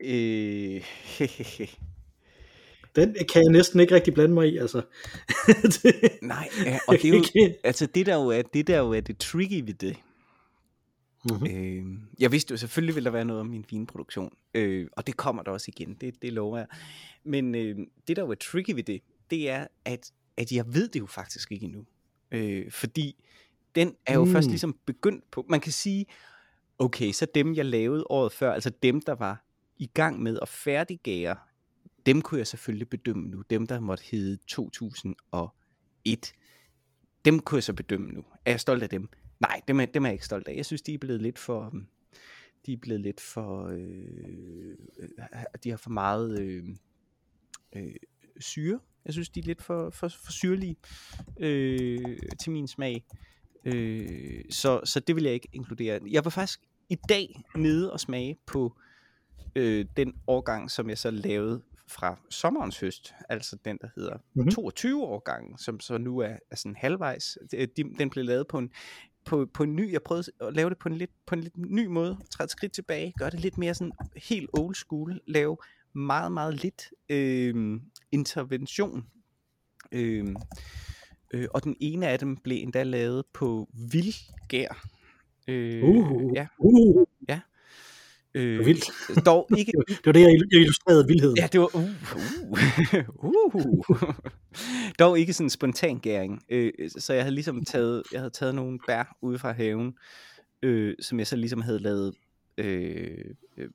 Øh, 0.00 0.84
den 2.96 3.14
kan 3.32 3.42
jeg 3.42 3.52
næsten 3.52 3.80
ikke 3.80 3.94
rigtig 3.94 4.14
blande 4.14 4.34
mig 4.34 4.48
i, 4.52 4.56
altså. 4.56 4.82
det, 5.82 5.94
Nej, 6.22 6.48
ja, 6.64 6.78
og 6.88 6.94
det 7.02 7.04
er 7.04 7.42
jo, 7.44 7.52
altså 7.64 7.86
det 7.86 8.06
der 8.06 8.14
jo 8.14 8.28
er, 8.28 8.42
det 8.42 8.66
der 8.66 8.78
jo 8.78 8.92
er 8.92 9.00
det 9.00 9.18
tricky 9.18 9.62
ved 9.66 9.74
det, 9.74 9.96
Mm-hmm. 11.30 11.56
Øh, 11.56 11.98
jeg 12.18 12.32
vidste 12.32 12.52
jo 12.52 12.56
selvfølgelig, 12.56 12.94
ville 12.94 13.04
der 13.04 13.10
være 13.10 13.24
noget 13.24 13.40
om 13.40 13.46
min 13.46 13.64
vinproduktion, 13.70 14.36
øh, 14.54 14.88
og 14.92 15.06
det 15.06 15.16
kommer 15.16 15.42
der 15.42 15.50
også 15.50 15.70
igen, 15.76 15.94
det, 15.94 16.22
det 16.22 16.32
lover 16.32 16.58
jeg. 16.58 16.66
Men 17.24 17.54
øh, 17.54 17.76
det, 18.08 18.16
der 18.16 18.22
jo 18.22 18.30
er 18.30 18.34
tricky 18.34 18.70
ved 18.70 18.82
det, 18.82 19.02
det 19.30 19.50
er, 19.50 19.66
at, 19.84 20.12
at 20.36 20.52
jeg 20.52 20.74
ved 20.74 20.88
det 20.88 21.00
jo 21.00 21.06
faktisk 21.06 21.52
ikke 21.52 21.64
endnu. 21.64 21.84
Øh, 22.30 22.70
fordi 22.70 23.24
den 23.74 23.94
er 24.06 24.14
jo 24.14 24.24
mm. 24.24 24.32
først 24.32 24.48
ligesom 24.48 24.76
begyndt 24.86 25.30
på, 25.30 25.46
man 25.48 25.60
kan 25.60 25.72
sige, 25.72 26.06
okay, 26.78 27.12
så 27.12 27.26
dem, 27.34 27.54
jeg 27.54 27.64
lavede 27.64 28.04
året 28.10 28.32
før, 28.32 28.52
altså 28.52 28.70
dem, 28.82 29.00
der 29.00 29.14
var 29.14 29.44
i 29.76 29.86
gang 29.86 30.22
med 30.22 30.38
at 30.42 30.48
færdiggære, 30.48 31.36
dem 32.06 32.22
kunne 32.22 32.38
jeg 32.38 32.46
selvfølgelig 32.46 32.88
bedømme 32.88 33.28
nu. 33.28 33.42
Dem, 33.50 33.66
der 33.66 33.80
måtte 33.80 34.04
hedde 34.10 34.38
2001, 34.48 36.32
dem 37.24 37.40
kunne 37.40 37.56
jeg 37.56 37.62
så 37.62 37.72
bedømme 37.72 38.10
nu. 38.12 38.24
Er 38.44 38.50
jeg 38.50 38.60
stolt 38.60 38.82
af 38.82 38.88
dem? 38.88 39.08
Nej, 39.40 39.60
dem 39.68 39.80
er, 39.80 39.86
dem 39.86 40.04
er 40.04 40.08
jeg 40.08 40.14
ikke 40.14 40.24
stolt 40.24 40.48
af. 40.48 40.56
Jeg 40.56 40.66
synes, 40.66 40.82
de 40.82 40.94
er 40.94 40.98
blevet 40.98 41.22
lidt 41.22 41.38
for... 41.38 41.66
Um, 41.66 41.88
de 42.66 42.72
er 42.72 42.76
blevet 42.76 43.00
lidt 43.00 43.20
for... 43.20 43.66
Øh, 43.66 44.76
de 45.64 45.70
har 45.70 45.76
for 45.76 45.90
meget 45.90 46.40
øh, 46.40 46.64
øh, 47.76 47.94
syre. 48.40 48.80
Jeg 49.04 49.12
synes, 49.12 49.28
de 49.28 49.40
er 49.40 49.44
lidt 49.44 49.62
for, 49.62 49.90
for, 49.90 50.08
for 50.08 50.32
syrlige 50.32 50.76
øh, 51.40 52.18
til 52.42 52.52
min 52.52 52.68
smag. 52.68 53.04
Øh, 53.64 54.44
så, 54.50 54.80
så 54.84 55.00
det 55.00 55.16
vil 55.16 55.24
jeg 55.24 55.34
ikke 55.34 55.48
inkludere. 55.52 56.00
Jeg 56.10 56.24
var 56.24 56.30
faktisk 56.30 56.60
i 56.88 56.96
dag 57.08 57.42
nede 57.56 57.92
og 57.92 58.00
smage 58.00 58.38
på 58.46 58.76
øh, 59.56 59.86
den 59.96 60.14
årgang, 60.26 60.70
som 60.70 60.88
jeg 60.88 60.98
så 60.98 61.10
lavede 61.10 61.62
fra 61.86 62.18
sommerens 62.30 62.80
høst, 62.80 63.14
altså 63.28 63.56
den, 63.64 63.78
der 63.80 63.88
hedder 63.94 64.16
mm-hmm. 64.34 64.50
22 64.50 65.02
årgang, 65.02 65.60
som 65.60 65.80
så 65.80 65.98
nu 65.98 66.18
er, 66.18 66.36
er 66.50 66.56
sådan 66.56 66.76
halvvejs. 66.76 67.38
De, 67.52 67.68
den 67.98 68.10
blev 68.10 68.24
lavet 68.24 68.46
på 68.48 68.58
en 68.58 68.70
på, 69.28 69.46
på 69.54 69.62
en 69.62 69.76
ny, 69.76 69.92
jeg 69.92 70.02
prøvede 70.02 70.32
at 70.40 70.54
lave 70.54 70.70
det 70.70 70.78
på 70.78 70.88
en 70.88 70.94
lidt, 70.94 71.10
på 71.26 71.34
en 71.34 71.40
lidt 71.40 71.56
ny 71.56 71.86
måde, 71.86 72.18
træde 72.30 72.46
et 72.46 72.50
skridt 72.50 72.72
tilbage, 72.72 73.12
gøre 73.18 73.30
det 73.30 73.40
lidt 73.40 73.58
mere 73.58 73.74
sådan 73.74 73.92
helt 74.16 74.50
old 74.52 74.74
school, 74.74 75.20
lave 75.26 75.56
meget, 75.92 76.32
meget 76.32 76.62
lidt 76.62 76.92
øh, 77.08 77.80
intervention. 78.12 79.06
Øh, 79.92 80.26
øh, 81.34 81.48
og 81.54 81.64
den 81.64 81.76
ene 81.80 82.06
af 82.06 82.18
dem 82.18 82.36
blev 82.36 82.62
endda 82.62 82.82
lavet 82.82 83.24
på 83.32 83.68
vildgær. 83.92 84.86
Øh, 85.48 85.84
uh, 85.84 86.32
ja. 86.34 86.46
Uh. 86.58 87.06
ja. 87.28 87.40
Øh, 88.34 88.66
vildt. 88.66 89.26
Dog 89.26 89.48
ikke... 89.58 89.72
det 89.88 90.06
var 90.06 90.12
det, 90.12 90.20
jeg 90.20 90.32
illustrerede 90.52 91.06
vildheden. 91.06 91.36
Ja, 91.36 91.48
det 91.52 91.60
var... 91.60 91.76
Uh, 91.76 91.84
uh, 93.24 93.54
uh. 93.54 94.14
dog 94.98 95.18
ikke 95.18 95.32
sådan 95.32 95.46
en 95.46 95.50
spontan 95.50 95.98
gæring. 95.98 96.42
Øh, 96.48 96.72
så 96.98 97.12
jeg 97.12 97.22
havde 97.22 97.34
ligesom 97.34 97.64
taget, 97.64 98.02
jeg 98.12 98.20
havde 98.20 98.30
taget 98.30 98.54
nogle 98.54 98.78
bær 98.86 99.16
ude 99.22 99.38
fra 99.38 99.52
haven, 99.52 99.94
øh, 100.62 100.94
som 101.00 101.18
jeg 101.18 101.26
så 101.26 101.36
ligesom 101.36 101.60
havde 101.60 101.78
lavet 101.78 102.14
øh, 102.58 103.24
øh, 103.56 103.68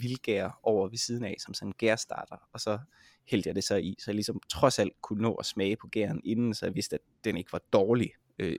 vildgær 0.00 0.58
over 0.62 0.88
ved 0.88 0.98
siden 0.98 1.24
af, 1.24 1.36
som 1.38 1.54
sådan 1.54 1.68
en 1.68 1.74
gærstarter, 1.78 2.36
og 2.52 2.60
så 2.60 2.78
hældte 3.26 3.48
jeg 3.48 3.54
det 3.54 3.64
så 3.64 3.76
i, 3.76 3.94
så 3.98 4.10
jeg 4.10 4.14
ligesom 4.14 4.40
trods 4.50 4.78
alt 4.78 4.92
kunne 5.02 5.22
nå 5.22 5.34
at 5.34 5.46
smage 5.46 5.76
på 5.76 5.86
gæren 5.86 6.20
inden, 6.24 6.54
så 6.54 6.66
jeg 6.66 6.74
vidste, 6.74 6.94
at 6.94 7.00
den 7.24 7.36
ikke 7.36 7.52
var 7.52 7.62
dårlig. 7.72 8.10
Øh. 8.38 8.56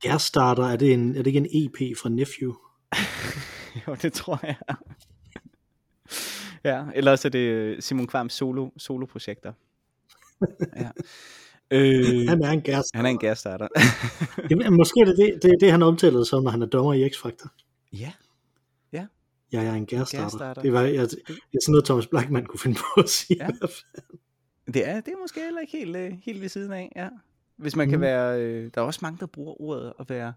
Gærstarter, 0.00 0.64
er 0.64 0.76
det, 0.76 0.92
en, 0.92 1.10
er 1.10 1.22
det 1.22 1.26
ikke 1.26 1.38
en 1.38 1.46
EP 1.64 1.96
fra 1.96 2.08
Nephew? 2.08 2.54
jo, 3.86 3.94
det 3.94 4.12
tror 4.12 4.40
jeg. 4.42 4.56
ja, 6.64 6.84
ellers 6.94 7.24
er 7.24 7.28
det 7.28 7.84
Simon 7.84 8.06
Kvams 8.06 8.32
solo, 8.32 8.70
solo-projekter. 8.76 9.52
Ja. 10.76 10.90
Øh, 11.70 12.28
han 12.28 12.42
er 12.42 12.50
en 12.50 12.60
gærstarter. 12.60 12.98
Han 12.98 13.06
er 13.06 13.10
en 13.10 13.18
gærstarter. 13.18 13.68
Jamen, 14.50 14.76
måske 14.76 15.00
er 15.00 15.04
det 15.04 15.16
det, 15.16 15.42
det, 15.42 15.56
det 15.60 15.70
han 15.70 15.82
omtaler 15.82 16.24
som, 16.24 16.42
når 16.42 16.50
han 16.50 16.62
er 16.62 16.66
dommer 16.66 16.94
i 16.94 17.08
X-Factor. 17.08 17.48
Ja. 17.92 18.12
Ja. 18.92 19.06
Ja, 19.52 19.60
jeg 19.60 19.66
er 19.66 19.74
en 19.74 19.86
gærstarter. 19.86 20.54
Det 20.54 20.72
var 20.72 20.80
jeg, 20.80 20.94
jeg, 20.94 21.08
jeg, 21.28 21.36
sådan 21.62 21.72
noget, 21.72 21.84
Thomas 21.84 22.06
Blackman 22.06 22.46
kunne 22.46 22.60
finde 22.60 22.76
på 22.76 23.00
at 23.00 23.08
sige. 23.08 23.36
Ja. 23.40 23.48
Det 24.72 24.88
er, 24.88 25.00
det 25.00 25.12
er 25.12 25.18
måske 25.20 25.40
heller 25.40 25.60
ikke 25.60 25.78
helt, 25.78 25.96
øh, 25.96 26.12
helt 26.22 26.40
ved 26.40 26.48
siden 26.48 26.72
af, 26.72 26.92
ja. 26.96 27.08
Hvis 27.56 27.76
man 27.76 27.86
mm. 27.86 27.90
kan 27.90 28.00
være, 28.00 28.40
øh, 28.42 28.70
der 28.74 28.80
er 28.80 28.84
også 28.84 29.00
mange, 29.02 29.18
der 29.20 29.26
bruger 29.26 29.60
ordet 29.60 29.92
at 30.00 30.10
være 30.10 30.32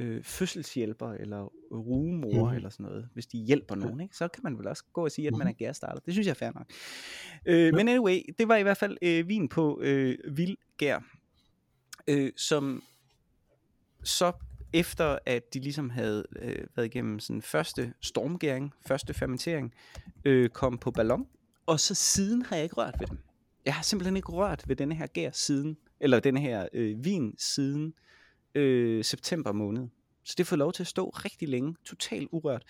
øh, 0.00 0.24
fødselshjælper 0.24 1.12
eller 1.12 1.52
rugemor 1.72 2.50
mm. 2.50 2.56
eller 2.56 2.68
sådan 2.68 2.86
noget, 2.86 3.08
hvis 3.14 3.26
de 3.26 3.38
hjælper 3.38 3.74
nogen, 3.74 4.00
ikke? 4.00 4.16
så 4.16 4.28
kan 4.28 4.42
man 4.42 4.58
vel 4.58 4.68
også 4.68 4.84
gå 4.92 5.04
og 5.04 5.10
sige, 5.10 5.26
at 5.28 5.32
man 5.32 5.46
er 5.46 5.50
mhm. 5.50 5.56
gærstarter. 5.58 6.00
Det 6.00 6.14
synes 6.14 6.26
jeg 6.26 6.30
er 6.30 6.34
fair 6.34 6.52
nok. 6.54 6.66
Øh. 7.46 7.74
Men 7.74 7.88
anyway, 7.88 8.20
det 8.38 8.48
var 8.48 8.56
i 8.56 8.62
hvert 8.62 8.76
fald 8.76 8.98
øh, 9.02 9.28
vin 9.28 9.48
på 9.48 9.80
øh, 9.82 10.18
vildgær, 10.36 10.98
øh, 12.08 12.32
som 12.36 12.82
så 14.02 14.32
efter 14.72 15.18
at 15.26 15.54
de 15.54 15.60
ligesom 15.60 15.90
havde 15.90 16.24
øh, 16.36 16.66
været 16.76 16.86
igennem 16.86 17.18
sådan 17.18 17.42
første 17.42 17.92
stormgæring, 18.00 18.72
første 18.86 19.14
fermentering, 19.14 19.74
øh, 20.24 20.48
kom 20.48 20.78
på 20.78 20.90
ballon, 20.90 21.26
og 21.66 21.80
så 21.80 21.94
siden 21.94 22.42
har 22.42 22.56
jeg 22.56 22.62
ikke 22.62 22.76
rørt 22.76 22.96
ved 23.00 23.06
dem. 23.06 23.18
Jeg 23.64 23.74
har 23.74 23.82
simpelthen 23.82 24.16
ikke 24.16 24.32
rørt 24.32 24.64
ved 24.66 24.76
denne 24.76 24.94
her 24.94 25.06
gær 25.06 25.30
siden, 25.32 25.76
eller 26.00 26.20
denne 26.20 26.40
her 26.40 26.68
øh, 26.72 27.04
vin 27.04 27.34
siden 27.38 27.94
øh, 28.54 29.04
september 29.04 29.52
måned. 29.52 29.88
Så 30.24 30.34
det 30.38 30.46
får 30.46 30.56
lov 30.56 30.72
til 30.72 30.82
at 30.82 30.86
stå 30.86 31.08
rigtig 31.08 31.48
længe, 31.48 31.76
totalt 31.84 32.28
urørt. 32.32 32.64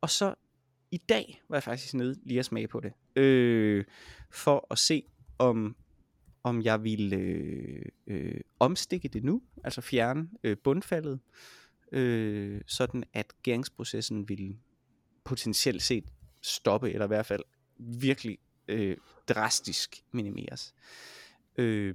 Og 0.00 0.10
så 0.10 0.34
i 0.90 0.96
dag 0.96 1.42
var 1.48 1.56
jeg 1.56 1.62
faktisk 1.62 1.94
nede 1.94 2.20
lige 2.24 2.38
at 2.38 2.44
smage 2.44 2.68
på 2.68 2.80
det, 2.80 3.22
øh, 3.22 3.84
for 4.30 4.66
at 4.70 4.78
se 4.78 5.02
om 5.38 5.76
om 6.42 6.62
jeg 6.62 6.84
ville 6.84 7.16
øh, 7.16 7.82
øh, 8.06 8.40
omstikke 8.60 9.08
det 9.08 9.24
nu, 9.24 9.42
altså 9.64 9.80
fjerne 9.80 10.28
øh, 10.44 10.56
bundfaldet, 10.64 11.20
øh, 11.92 12.60
sådan 12.66 13.04
at 13.12 13.32
gæringsprocessen 13.42 14.28
ville 14.28 14.56
potentielt 15.24 15.82
set 15.82 16.04
stoppe, 16.40 16.92
eller 16.92 17.04
i 17.04 17.08
hvert 17.08 17.26
fald 17.26 17.42
virkelig 17.78 18.38
øh, 18.68 18.96
drastisk 19.28 20.04
minimeres. 20.12 20.74
Øh, 21.58 21.94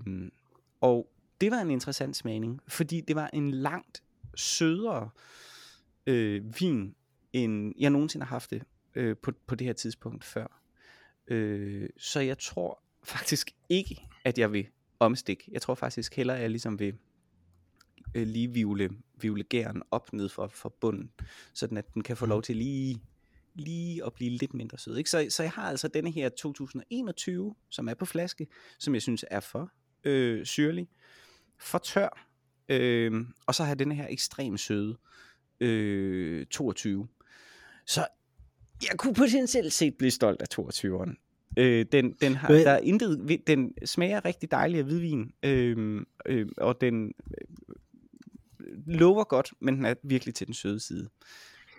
og 0.82 1.13
det 1.44 1.52
var 1.52 1.62
en 1.62 1.72
interessant 1.72 2.16
smagning, 2.16 2.62
fordi 2.68 3.02
det 3.02 3.16
var 3.16 3.30
en 3.34 3.52
langt 3.52 4.04
sødere 4.36 5.10
øh, 6.08 6.60
vin, 6.60 6.96
end 7.34 7.74
jeg 7.80 7.90
nogensinde 7.90 8.26
har 8.26 8.36
haft 8.36 8.50
det 8.50 8.64
øh, 8.96 9.18
på, 9.18 9.32
på 9.48 9.56
det 9.56 9.68
her 9.68 9.74
tidspunkt 9.74 10.24
før. 10.24 10.62
Øh, 11.28 11.90
så 11.98 12.20
jeg 12.20 12.38
tror 12.38 12.84
faktisk 13.04 13.52
ikke, 13.70 14.08
at 14.26 14.38
jeg 14.38 14.54
vil 14.54 14.68
omstikke. 15.00 15.44
Jeg 15.52 15.62
tror 15.62 15.76
faktisk 15.76 16.16
heller, 16.16 16.34
at 16.34 16.42
jeg 16.42 16.50
ligesom 16.50 16.80
vil 16.80 16.94
øh, 18.16 18.28
lige 18.28 18.52
vivle, 18.52 18.90
vivle 19.22 19.44
gæren 19.44 19.84
op 19.92 20.14
ned 20.14 20.30
for, 20.30 20.48
for 20.48 20.70
bunden, 20.70 21.12
sådan 21.54 21.78
at 21.78 21.94
den 21.94 22.04
kan 22.04 22.18
få 22.18 22.26
lov 22.26 22.42
til 22.42 22.56
lige, 22.56 23.02
lige 23.54 24.06
at 24.06 24.14
blive 24.14 24.32
lidt 24.32 24.54
mindre 24.54 24.78
sød. 24.78 24.98
Ikke? 24.98 25.10
Så, 25.10 25.26
så 25.30 25.44
jeg 25.44 25.52
har 25.52 25.70
altså 25.70 25.88
denne 25.88 26.12
her 26.12 26.30
2021, 26.30 27.56
som 27.70 27.88
er 27.88 27.94
på 27.94 28.06
flaske, 28.06 28.48
som 28.80 28.94
jeg 28.94 29.02
synes 29.02 29.26
er 29.32 29.40
for 29.40 29.72
øh, 30.04 30.46
syrlig, 30.46 30.90
for 31.64 31.78
tør, 31.78 32.28
øh, 32.70 33.12
og 33.48 33.56
så 33.56 33.64
har 33.64 33.70
jeg 33.70 33.80
denne 33.80 33.96
her 33.96 34.08
ekstremt 34.10 34.60
søde 34.60 34.98
øh, 35.60 36.46
22. 36.46 37.08
Så 37.86 38.06
jeg 38.90 38.98
kunne 38.98 39.14
potentielt 39.14 39.74
set 39.74 39.96
blive 39.98 40.12
stolt 40.12 40.42
af 40.42 40.46
22'eren. 40.60 41.14
Øh, 41.58 41.86
den, 41.92 42.14
den, 42.22 42.36
har, 42.36 42.48
der 42.48 42.72
er 42.72 42.78
intet, 42.78 43.42
den 43.48 43.74
smager 43.86 44.26
rigtig 44.26 44.52
dejligt 44.52 44.80
af 44.80 44.86
hvidvin, 44.86 45.32
øh, 45.44 46.02
øh, 46.26 46.48
og 46.58 46.82
den 46.82 47.14
øh, 47.32 47.48
lover 48.88 49.24
godt, 49.24 49.52
men 49.60 49.76
den 49.78 49.86
er 49.86 49.94
virkelig 50.04 50.36
til 50.36 50.48
den 50.48 50.54
søde 50.54 50.80
side. 50.80 51.10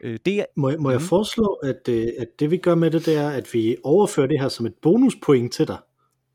Øh, 0.03 0.19
det 0.27 0.41
er, 0.41 0.45
Må, 0.57 0.71
jeg- 0.71 0.81
må 0.81 0.91
jeg 0.91 0.99
Mhm. 1.01 1.09
foreslå, 1.09 1.47
at, 1.63 1.89
øh, 1.89 2.07
at 2.19 2.29
det 2.41 2.51
vi 2.51 2.57
gør 2.57 2.75
med 2.75 2.91
det, 2.91 3.07
det 3.07 3.17
er, 3.17 3.31
at 3.31 3.55
vi 3.55 3.77
overfører 3.85 4.27
det 4.27 4.41
her 4.41 4.49
som 4.49 4.67
et 4.67 4.75
bonuspoint 4.83 5.53
til 5.53 5.67
dig 5.69 5.79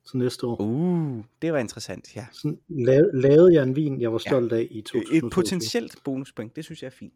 til 0.09 0.17
næste 0.17 0.45
år. 0.47 0.61
uh, 0.61 1.23
det 1.41 1.53
var 1.53 1.59
interessant, 1.59 2.15
ja. 2.15 2.25
Sådan 2.31 2.57
la- 2.71 3.17
lavede 3.21 3.53
jeg 3.53 3.63
en 3.63 3.75
vin, 3.75 4.01
jeg 4.01 4.11
var 4.13 4.21
Ja. 4.25 4.29
stolt 4.29 4.53
af 4.53 4.67
i 4.71 4.79
Et 4.79 4.85
2022. 4.85 5.29
potentielt 5.29 5.95
bonuspoint, 6.03 6.55
det 6.55 6.65
synes 6.65 6.81
jeg 6.81 6.87
er 6.87 6.91
fint. 6.99 7.13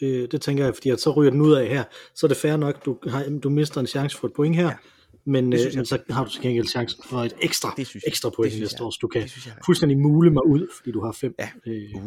Det, 0.00 0.32
det 0.32 0.40
tænker 0.40 0.64
jeg, 0.64 0.74
fordi 0.74 0.90
at 0.90 1.00
så 1.00 1.10
ryger 1.10 1.30
den 1.30 1.40
ud 1.40 1.52
af 1.52 1.68
her. 1.68 1.84
Så 2.14 2.26
er 2.26 2.28
det 2.28 2.36
fair 2.36 2.56
nok, 2.56 2.84
du, 2.84 2.98
har, 3.06 3.38
du 3.42 3.50
mister 3.50 3.80
en 3.80 3.86
chance 3.86 4.18
for 4.18 4.26
et 4.28 4.32
point 4.34 4.56
her, 4.56 4.62
Ja. 4.64 4.68
ja. 4.70 4.76
men, 5.24 5.52
øh, 5.52 5.58
men 5.74 5.86
så 5.86 5.98
har 6.10 6.24
du 6.24 6.30
til 6.30 6.42
gengæld 6.42 6.66
chancen 6.66 7.02
for 7.06 7.18
et 7.18 7.34
ekstra, 7.42 7.74
Det 7.76 7.86
synes 7.86 8.04
jeg. 8.04 8.08
ekstra 8.10 8.30
point 8.30 8.60
næste 8.60 8.76
jeg. 8.78 8.86
år, 8.86 8.90
så 8.90 8.98
du 9.02 9.08
kan 9.08 9.28
fuldstændig 9.66 9.98
mule 9.98 10.30
mig 10.30 10.46
ud, 10.46 10.68
fordi 10.76 10.90
du 10.92 11.00
har 11.04 11.12
fem 11.12 11.34
Ja. 11.38 11.48
øh, 11.66 11.90
Uh, 11.94 12.02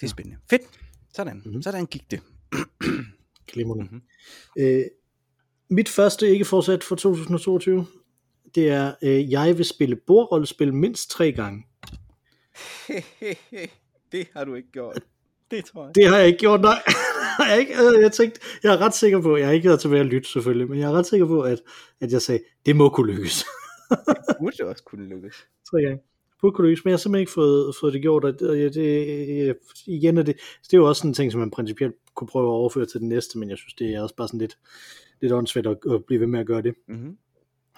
det 0.00 0.02
er 0.02 0.06
spændende. 0.06 0.38
Fedt. 0.50 0.62
Sådan. 1.14 1.42
Mhm. 1.44 1.62
Sådan 1.62 1.86
gik 1.86 2.10
det. 2.10 2.20
glimrende. 3.52 3.84
Mhm. 3.84 4.02
Øh, 4.58 4.82
mit 5.70 5.88
første 5.88 6.28
ikke 6.30 6.44
forsat 6.44 6.84
for 6.84 6.96
2022, 6.96 7.86
det 8.56 8.70
er, 8.70 8.94
øh, 9.02 9.30
jeg 9.30 9.58
vil 9.58 9.64
spille 9.64 9.96
bordrollespil 9.96 10.74
mindst 10.74 11.10
tre 11.10 11.32
gange. 11.32 11.66
det 14.12 14.28
har 14.32 14.44
du 14.44 14.54
ikke 14.54 14.72
gjort. 14.72 15.00
Det 15.50 15.64
tror 15.64 15.84
jeg. 15.84 15.94
Det 15.94 16.08
har 16.08 16.16
jeg 16.16 16.26
ikke 16.26 16.38
gjort, 16.38 16.60
nej. 16.60 16.82
jeg, 17.50 17.58
ikke, 17.60 17.72
øh, 17.72 18.02
jeg, 18.02 18.12
tænkte, 18.12 18.40
jeg 18.62 18.74
er 18.74 18.78
ret 18.78 18.94
sikker 18.94 19.20
på, 19.20 19.36
jeg 19.36 19.46
har 19.46 19.52
ikke 19.52 19.68
været 19.68 19.80
tilbage 19.80 20.00
at 20.00 20.06
lytte 20.06 20.28
selvfølgelig, 20.28 20.70
men 20.70 20.78
jeg 20.78 20.90
er 20.90 20.92
ret 20.92 21.06
sikker 21.06 21.26
på, 21.26 21.42
at, 21.42 21.62
at 22.00 22.12
jeg 22.12 22.22
sagde, 22.22 22.40
det 22.66 22.76
må 22.76 22.88
kunne 22.88 23.12
lykkes. 23.12 23.44
burde 24.40 24.56
det 24.56 24.66
også 24.66 24.82
kunne 24.84 25.08
lykkes. 25.08 25.46
tre 25.70 25.82
gange. 25.82 26.02
Burde 26.40 26.54
kunne 26.54 26.68
lykkes, 26.68 26.84
men 26.84 26.90
jeg 26.90 26.94
har 26.94 26.98
simpelthen 26.98 27.20
ikke 27.20 27.32
fået, 27.32 27.74
fået 27.80 27.92
det 27.92 28.02
gjort, 28.02 28.24
og 28.24 28.40
det, 28.40 28.74
det, 28.74 29.56
igen 29.86 30.18
er 30.18 30.22
det, 30.22 30.36
det 30.62 30.74
er 30.74 30.78
jo 30.78 30.88
også 30.88 31.00
sådan 31.00 31.10
en 31.10 31.14
ting, 31.14 31.32
som 31.32 31.40
man 31.40 31.50
principielt 31.50 31.94
kunne 32.14 32.28
prøve 32.28 32.46
at 32.46 32.52
overføre 32.52 32.86
til 32.86 33.00
den 33.00 33.08
næste, 33.08 33.38
men 33.38 33.50
jeg 33.50 33.58
synes, 33.58 33.74
det 33.74 33.94
er 33.94 34.02
også 34.02 34.14
bare 34.14 34.28
sådan 34.28 34.40
lidt, 34.40 34.58
lidt 35.20 35.32
åndssvagt 35.32 35.66
at, 35.66 35.76
at 35.90 36.04
blive 36.04 36.20
ved 36.20 36.26
med 36.26 36.40
at 36.40 36.46
gøre 36.46 36.62
det. 36.62 36.74
Mm-hmm. 36.88 37.16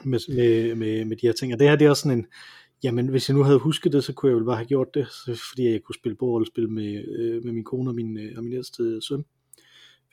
Med, 0.05 0.35
med, 0.35 0.75
med, 0.75 1.05
med 1.05 1.17
de 1.17 1.27
her 1.27 1.33
ting. 1.33 1.53
Og 1.53 1.59
det 1.59 1.69
her 1.69 1.77
det 1.77 1.85
er 1.85 1.91
også 1.91 2.03
sådan 2.03 2.19
en, 2.19 2.27
jamen 2.83 3.09
hvis 3.09 3.29
jeg 3.29 3.37
nu 3.37 3.43
havde 3.43 3.59
husket 3.59 3.93
det, 3.93 4.05
så 4.05 4.13
kunne 4.13 4.31
jeg 4.31 4.37
vel 4.37 4.45
bare 4.45 4.57
have 4.57 4.67
gjort 4.67 4.95
det, 4.95 5.07
fordi 5.49 5.71
jeg 5.71 5.83
kunne 5.83 5.95
spille 5.95 6.17
bordrollespil 6.17 6.69
med, 6.69 7.05
øh, 7.19 7.45
med 7.45 7.53
min 7.53 7.65
kone 7.65 7.91
og 7.91 7.95
min, 7.95 8.19
øh, 8.19 8.33
og 8.37 8.45
min 8.45 8.53
ældste 8.53 9.01
søn. 9.01 9.25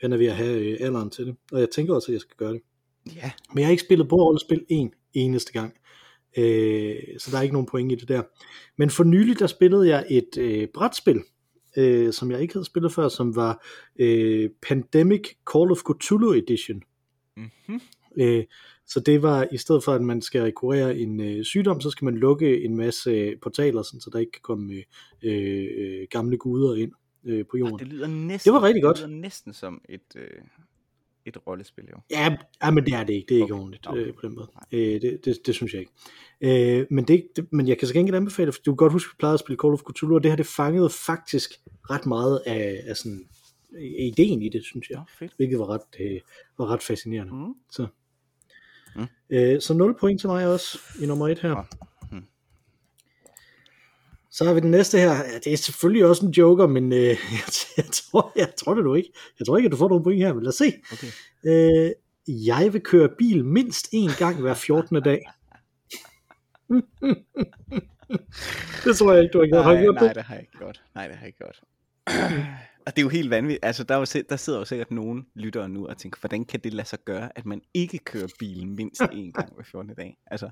Han 0.02 0.14
er 0.14 0.18
ved 0.18 0.26
at 0.26 0.36
have 0.36 0.60
øh, 0.60 0.78
alderen 0.80 1.10
til 1.10 1.26
det, 1.26 1.36
og 1.52 1.60
jeg 1.60 1.70
tænker 1.70 1.94
også, 1.94 2.12
at 2.12 2.14
jeg 2.14 2.22
skal 2.22 2.36
gøre 2.38 2.54
det. 2.54 2.62
Ja. 3.16 3.32
Men 3.50 3.60
jeg 3.60 3.68
har 3.68 3.72
ikke 3.72 3.84
spillet 3.84 4.08
bordrollespil 4.08 4.66
en 4.70 4.94
eneste 5.14 5.54
gang, 5.54 5.74
øh, 6.38 6.96
så 7.18 7.32
der 7.32 7.38
er 7.38 7.42
ikke 7.42 7.54
nogen 7.54 7.68
point 7.68 7.92
i 7.92 7.96
det 7.96 8.08
der. 8.08 8.24
Men 8.78 8.90
for 8.90 9.04
nylig, 9.04 9.40
der 9.40 9.48
spillede 9.48 9.88
jeg 9.88 10.06
et 10.10 10.38
øh, 10.38 10.68
brætspil, 10.74 11.22
øh, 11.78 12.14
som 12.14 12.32
jeg 12.32 12.42
ikke 12.42 12.54
havde 12.54 12.66
spillet 12.66 12.94
før, 12.94 13.08
som 13.08 13.36
var 13.36 13.66
øh, 14.00 14.50
Pandemic 14.68 15.22
Call 15.54 15.72
of 15.72 15.78
Cthulhu 15.78 16.34
Edition. 16.34 16.82
Mm-hmm. 17.38 17.82
Øh, 18.20 18.44
så 18.88 19.00
det 19.00 19.22
var, 19.22 19.48
i 19.52 19.58
stedet 19.58 19.84
for 19.84 19.92
at 19.94 20.02
man 20.02 20.22
skal 20.22 20.52
kurere 20.52 20.98
en 20.98 21.22
øh, 21.22 21.44
sygdom, 21.44 21.82
så 21.82 21.90
skal 21.90 22.06
man 22.06 22.16
lukke 22.16 22.64
en 22.64 22.78
masse 22.78 23.10
øh, 23.10 23.40
portaler, 23.42 23.82
sådan, 23.82 24.02
så 24.02 24.10
der 24.14 24.20
ikke 24.20 24.32
kan 24.32 24.42
komme 24.42 24.74
øh, 25.24 25.68
øh, 25.78 26.08
gamle 26.12 26.38
guder 26.38 26.76
ind 26.76 26.92
øh, 27.24 27.46
på 27.52 27.58
jorden. 27.58 27.80
Det 27.80 27.88
lyder 27.88 28.08
næsten, 28.08 28.50
Det 28.50 28.62
var 28.62 28.68
rigtig 28.68 28.84
godt. 28.84 28.98
Det 28.98 29.10
lyder 29.10 29.20
næsten 29.20 29.54
som 29.54 29.82
et, 29.90 30.02
øh, 30.16 30.30
et 31.26 31.48
rollespil, 31.48 31.84
jo. 31.92 31.98
Ja, 32.12 32.38
ja, 32.64 32.72
men 32.72 32.86
det 32.86 32.94
er 32.94 33.04
det 33.04 33.14
ikke. 33.14 33.26
Det 33.30 33.38
er 33.38 33.42
ikke 33.42 33.54
Okay. 33.54 33.62
ordentligt 33.62 33.88
Okay. 33.88 34.00
øh, 34.00 34.14
på 34.14 34.20
den 34.22 34.36
måde. 34.36 34.48
Øh, 34.72 35.02
det, 35.02 35.20
det, 35.26 35.38
det 35.46 35.56
synes 35.56 35.74
jeg 35.74 35.82
ikke. 35.82 35.92
Øh, 36.80 36.88
men, 36.90 37.06
det, 37.06 37.28
det, 37.36 37.48
men 37.54 37.68
jeg 37.68 37.78
kan 37.78 37.88
så 37.88 37.94
gengæld 37.94 38.16
anbefale, 38.16 38.52
for 38.52 38.60
du 38.66 38.72
kan 38.72 38.76
godt 38.76 38.94
huske, 38.94 39.08
at 39.10 39.14
vi 39.14 39.18
plejede 39.20 39.34
at 39.34 39.40
spille 39.40 39.58
Call 39.62 39.74
of 39.74 39.82
Cthulhu, 39.92 40.16
og 40.16 40.24
det 40.24 40.32
her 40.32 40.36
det 40.36 40.46
fangede 40.46 40.90
faktisk 40.90 41.52
ret 41.90 42.06
meget 42.06 42.42
af, 42.46 42.84
af 42.88 42.98
sådan, 42.98 43.28
ideen 43.98 44.42
i 44.42 44.50
det, 44.50 44.64
synes 44.64 44.90
jeg. 44.90 44.98
Nå, 44.98 45.04
fedt. 45.20 45.34
Hvilket 45.38 45.60
var 45.60 45.70
ret, 45.70 45.82
øh, 46.00 46.20
var 46.58 46.66
ret 46.66 46.84
fascinerende. 46.84 47.34
Mm. 47.34 47.54
Så. 47.72 47.88
Mm. 48.96 49.08
Øh, 49.30 49.62
så 49.62 49.74
0 49.74 49.98
point 50.00 50.20
til 50.20 50.30
mig 50.30 50.48
også 50.48 50.80
i 51.02 51.06
nummer 51.06 51.28
1 51.28 51.40
her. 51.40 51.56
Mm. 52.12 52.24
Så 54.32 54.46
har 54.46 54.54
vi 54.54 54.60
den 54.60 54.72
næste 54.72 54.98
her. 54.98 55.14
Ja, 55.14 55.40
det 55.44 55.54
er 55.54 55.58
selvfølgelig 55.58 56.06
også 56.06 56.26
en 56.26 56.32
joker, 56.32 56.68
men 56.68 56.94
øh, 56.94 57.00
jeg, 57.08 57.18
jeg, 57.78 57.86
tror, 57.94 58.32
jeg 58.36 58.50
tror 58.58 58.74
det 58.74 58.84
du 58.84 58.94
ikke. 58.94 59.12
Jeg 59.40 59.48
tror 59.48 59.58
ikke, 59.58 59.68
at 59.68 59.72
du 59.72 59.78
får 59.78 59.90
nogen 59.90 60.04
point 60.04 60.24
her, 60.24 60.34
men 60.34 60.44
lad 60.44 60.50
os 60.50 60.56
se. 60.56 60.74
Okay. 60.94 61.08
Øh, 61.46 61.92
jeg 62.28 62.74
vil 62.74 62.82
køre 62.82 63.10
bil 63.18 63.46
mindst 63.46 63.88
én 63.94 64.18
gang 64.18 64.42
hver 64.42 64.54
14. 64.54 65.04
dag. 65.04 65.22
det 68.86 68.98
tror 68.98 69.14
jeg 69.14 69.24
ikke, 69.24 69.34
du 69.34 69.40
har 69.40 69.48
gjort. 69.48 69.66
Nej, 69.66 70.06
nej, 70.06 70.14
det 70.14 70.24
har 70.24 70.36
jeg 70.36 70.42
ikke 70.42 70.58
gjort. 70.58 70.84
Nej, 70.96 71.08
det 71.08 71.16
har 71.16 71.26
jeg 71.26 71.28
ikke 71.28 71.38
gjort. 71.38 71.62
og 72.86 72.96
det 72.96 72.98
er 73.02 73.04
jo 73.04 73.10
helt 73.10 73.30
vanvittigt. 73.30 73.66
Altså, 73.66 73.84
der, 73.84 73.96
er 73.96 74.00
jo, 74.00 74.06
si- 74.06 74.22
der 74.22 74.36
sidder 74.36 74.60
jo 74.60 74.66
sikkert 74.66 74.92
nogen 74.92 75.28
lyttere 75.36 75.70
nu 75.70 75.88
og 75.88 75.98
tænker, 75.98 76.20
hvordan 76.20 76.46
kan 76.46 76.60
det 76.60 76.74
lade 76.74 76.88
sig 76.88 77.00
gøre, 77.06 77.38
at 77.38 77.46
man 77.46 77.62
ikke 77.74 77.98
kører 77.98 78.28
bilen 78.40 78.76
mindst 78.76 79.02
én 79.20 79.32
gang 79.32 79.54
hver 79.56 79.64
14. 79.64 79.96
dag? 79.96 80.18
Altså, 80.26 80.50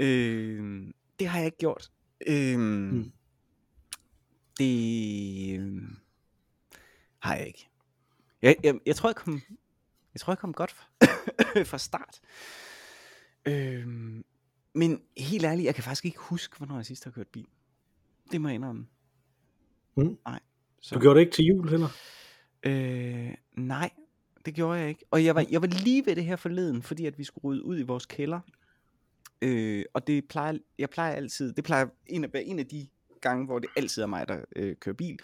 øh, 0.00 0.86
det 1.18 1.28
har 1.28 1.38
jeg 1.38 1.46
ikke 1.46 1.58
gjort. 1.58 1.90
Øh, 2.26 2.58
Mm. 2.58 3.12
Det 4.58 5.60
øh, 5.60 5.82
har 7.18 7.34
jeg 7.36 7.46
ikke. 7.46 7.68
Jeg, 8.42 8.56
jeg, 8.64 8.74
jeg 8.86 8.96
tror, 8.96 9.08
jeg 9.08 9.16
kom, 9.16 9.40
jeg 10.14 10.20
tror, 10.20 10.32
jeg 10.32 10.38
kom 10.38 10.52
godt 10.52 10.70
fra, 10.70 10.84
fra 11.70 11.78
start. 11.78 12.20
Øh, 13.46 13.86
men 14.74 15.02
helt 15.16 15.44
ærligt, 15.44 15.66
jeg 15.66 15.74
kan 15.74 15.84
faktisk 15.84 16.04
ikke 16.04 16.18
huske, 16.18 16.56
hvornår 16.56 16.76
jeg 16.76 16.86
sidst 16.86 17.04
har 17.04 17.10
kørt 17.10 17.26
bil. 17.28 17.46
Det 18.32 18.40
må 18.40 18.48
jeg 18.48 18.54
indrømme. 18.54 18.86
Mm. 19.96 20.18
Nej. 20.26 20.40
Så, 20.80 20.94
Du 20.94 21.00
gjorde 21.00 21.18
det 21.18 21.24
ikke 21.26 21.32
til 21.36 21.44
jul 21.44 21.68
heller? 21.68 21.88
øh, 22.62 23.34
nej, 23.56 23.90
det 24.44 24.54
gjorde 24.54 24.78
jeg 24.80 24.88
ikke. 24.88 25.04
Og 25.10 25.24
jeg 25.24 25.34
var, 25.34 25.46
jeg 25.50 25.62
var 25.62 25.68
lige 25.68 26.06
ved 26.06 26.16
det 26.16 26.24
her 26.24 26.36
forleden, 26.36 26.82
fordi 26.82 27.06
at 27.06 27.18
vi 27.18 27.24
skulle 27.24 27.44
rydde 27.44 27.64
ud 27.64 27.78
i 27.78 27.82
vores 27.82 28.06
kælder. 28.06 28.40
Øh, 29.42 29.84
og 29.94 30.06
det 30.06 30.28
plejer, 30.28 30.58
jeg 30.78 30.90
plejer 30.90 31.14
altid, 31.14 31.52
det 31.52 31.64
plejer 31.64 31.86
en 32.06 32.24
af, 32.24 32.30
en 32.34 32.58
af 32.58 32.66
de 32.66 32.88
gange, 33.20 33.46
hvor 33.46 33.58
det 33.58 33.70
altid 33.76 34.02
er 34.02 34.06
mig, 34.06 34.28
der 34.28 34.40
øh, 34.56 34.76
kører 34.76 34.94
bil, 34.94 35.18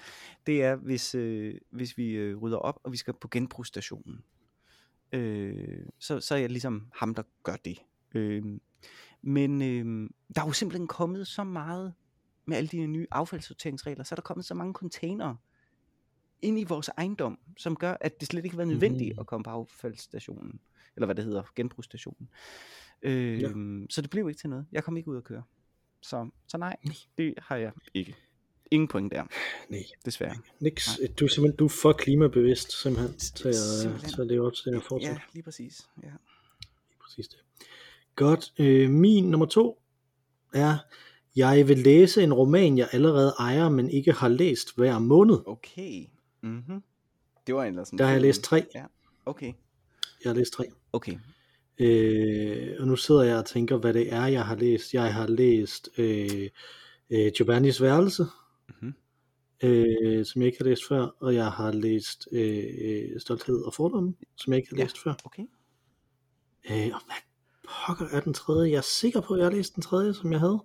det 0.47 0.63
er, 0.63 0.77
hvis, 0.77 1.15
øh, 1.15 1.55
hvis 1.71 1.99
vi 1.99 2.11
øh, 2.11 2.37
rydder 2.37 2.59
op, 2.59 2.81
og 2.83 2.93
vi 2.93 2.97
skal 2.97 3.15
på 3.21 3.29
genbrugsstationen. 3.29 4.25
Øh, 5.13 5.87
så, 5.99 6.21
så 6.21 6.35
er 6.35 6.39
jeg 6.39 6.51
ligesom 6.51 6.87
ham, 6.95 7.15
der 7.15 7.23
gør 7.43 7.57
det. 7.57 7.79
Øh, 8.15 8.43
men 9.23 9.63
øh, 9.63 10.11
der 10.35 10.43
er 10.43 10.47
jo 10.47 10.53
simpelthen 10.53 10.87
kommet 10.87 11.27
så 11.27 11.45
meget 11.45 11.95
med 12.47 12.57
alle 12.57 12.69
de 12.69 12.87
nye 12.87 13.07
affaldssorteringsregler, 13.11 14.05
så 14.05 14.15
er 14.15 14.17
der 14.17 14.23
kommet 14.23 14.45
så 14.47 14.55
mange 14.55 14.73
containere 14.73 15.37
ind 16.43 16.59
i 16.61 16.65
vores 16.65 16.89
ejendom, 16.89 17.39
som 17.57 17.77
gør, 17.77 17.97
at 18.01 18.21
det 18.21 18.29
slet 18.29 18.45
ikke 18.45 18.57
været 18.57 18.69
nødvendigt 18.69 19.13
Mhm. 19.15 19.21
at 19.21 19.27
komme 19.27 19.45
på 19.45 19.51
affaldsstationen, 19.51 20.61
eller 20.97 21.07
hvad 21.07 21.15
det 21.15 21.25
hedder, 21.25 21.43
genbrugsstationen. 21.57 22.29
Øh, 23.03 23.43
ja. 23.43 23.49
Så 23.91 24.03
det 24.03 24.11
blev 24.11 24.29
ikke 24.29 24.41
til 24.41 24.51
noget. 24.51 24.67
Jeg 24.73 24.85
kom 24.85 24.97
ikke 24.97 25.09
ud 25.11 25.17
at 25.17 25.25
køre. 25.25 25.43
Så, 26.03 26.31
så 26.49 26.59
nej, 26.59 26.77
det 27.19 27.35
har 27.39 27.57
jeg 27.57 27.73
ikke. 27.95 28.15
Ingen 28.71 28.89
point 28.89 29.13
der, 29.13 29.25
Nej, 29.69 29.81
desværre. 30.05 30.37
niks. 30.61 31.01
Du 31.21 31.25
er 31.25 31.29
simpelthen 31.29 31.57
du 31.57 31.65
er 31.65 31.69
for 31.83 31.93
klimabevidst, 31.93 32.83
simpelthen, 32.83 33.19
til 33.19 33.49
at, 33.49 33.55
Simpelthen. 33.55 34.11
til 34.11 34.21
at 34.21 34.27
leve 34.27 34.47
op 34.47 34.53
til 34.55 34.65
det 34.65 34.75
her 34.75 34.81
fortsæt. 34.81 35.11
Ja, 35.13 35.19
lige 35.33 35.43
præcis. 35.43 35.89
Ja. 36.03 36.09
præcis 37.03 37.29
det. 37.29 37.39
Godt. 38.17 38.53
Øh, 38.59 38.91
min 38.91 39.31
nummer 39.31 39.47
to 39.47 39.83
er, 40.55 40.79
jeg 41.37 41.69
vil 41.69 41.79
læse 41.79 42.23
en 42.23 42.33
roman, 42.33 42.79
jeg 42.79 42.89
allerede 42.93 43.35
ejer, 43.39 43.69
men 43.69 43.91
ikke 43.91 44.13
har 44.13 44.29
læst 44.29 44.77
hver 44.77 44.99
måned. 44.99 45.39
Okay. 45.47 46.05
Mm-hmm. 46.43 46.83
Det 47.47 47.55
var 47.55 47.65
ellers 47.65 47.89
sådan 47.89 47.99
Der 47.99 48.05
har 48.05 48.13
jeg 48.13 48.21
læst 48.23 48.43
tre. 48.43 48.67
Ja, 48.75 48.85
okay. 49.27 49.53
Jeg 50.25 50.31
har 50.31 50.35
læst 50.37 50.53
tre. 50.53 50.65
Okay. 50.93 51.17
Øh, 51.79 52.77
og 52.81 52.87
nu 52.87 52.97
sidder 52.97 53.23
jeg 53.23 53.37
og 53.37 53.45
tænker, 53.47 53.77
hvad 53.77 53.95
det 53.95 54.13
er, 54.13 54.27
jeg 54.27 54.47
har 54.47 54.57
læst. 54.57 54.95
Jeg 54.95 55.15
har 55.15 55.27
læst 55.27 55.89
øh, 55.99 56.49
øh, 57.11 57.33
Giovannis 57.37 57.83
værelse, 57.83 58.27
Mhm. 58.69 58.95
øh, 59.63 60.25
som 60.25 60.43
jeg 60.43 60.47
ikke 60.47 60.59
har 60.59 60.65
læst 60.65 60.83
før, 60.89 61.17
og 61.21 61.35
jeg 61.35 61.51
har 61.51 61.73
læst 61.73 62.29
øh, 62.33 62.65
øh, 62.81 63.21
Stolthed 63.21 63.63
og 63.63 63.75
Fordomme, 63.75 64.15
som 64.37 64.53
jeg 64.53 64.59
ikke 64.59 64.69
har 64.71 64.77
Ja. 64.77 64.83
læst 64.83 64.99
før. 65.03 65.15
Okay. 65.25 65.43
Øh, 66.71 66.91
og 66.95 67.01
hvad 67.07 67.23
pokker 67.87 68.07
er 68.17 68.21
den 68.21 68.35
tredje? 68.35 68.71
Jeg 68.71 68.77
er 68.77 68.81
sikker 68.83 69.21
på, 69.21 69.35
at 69.35 69.39
jeg 69.39 69.47
har 69.47 69.53
læst 69.53 69.75
den 69.75 69.83
tredje, 69.83 70.15
som 70.15 70.33
jeg 70.33 70.41
havde 70.41 70.63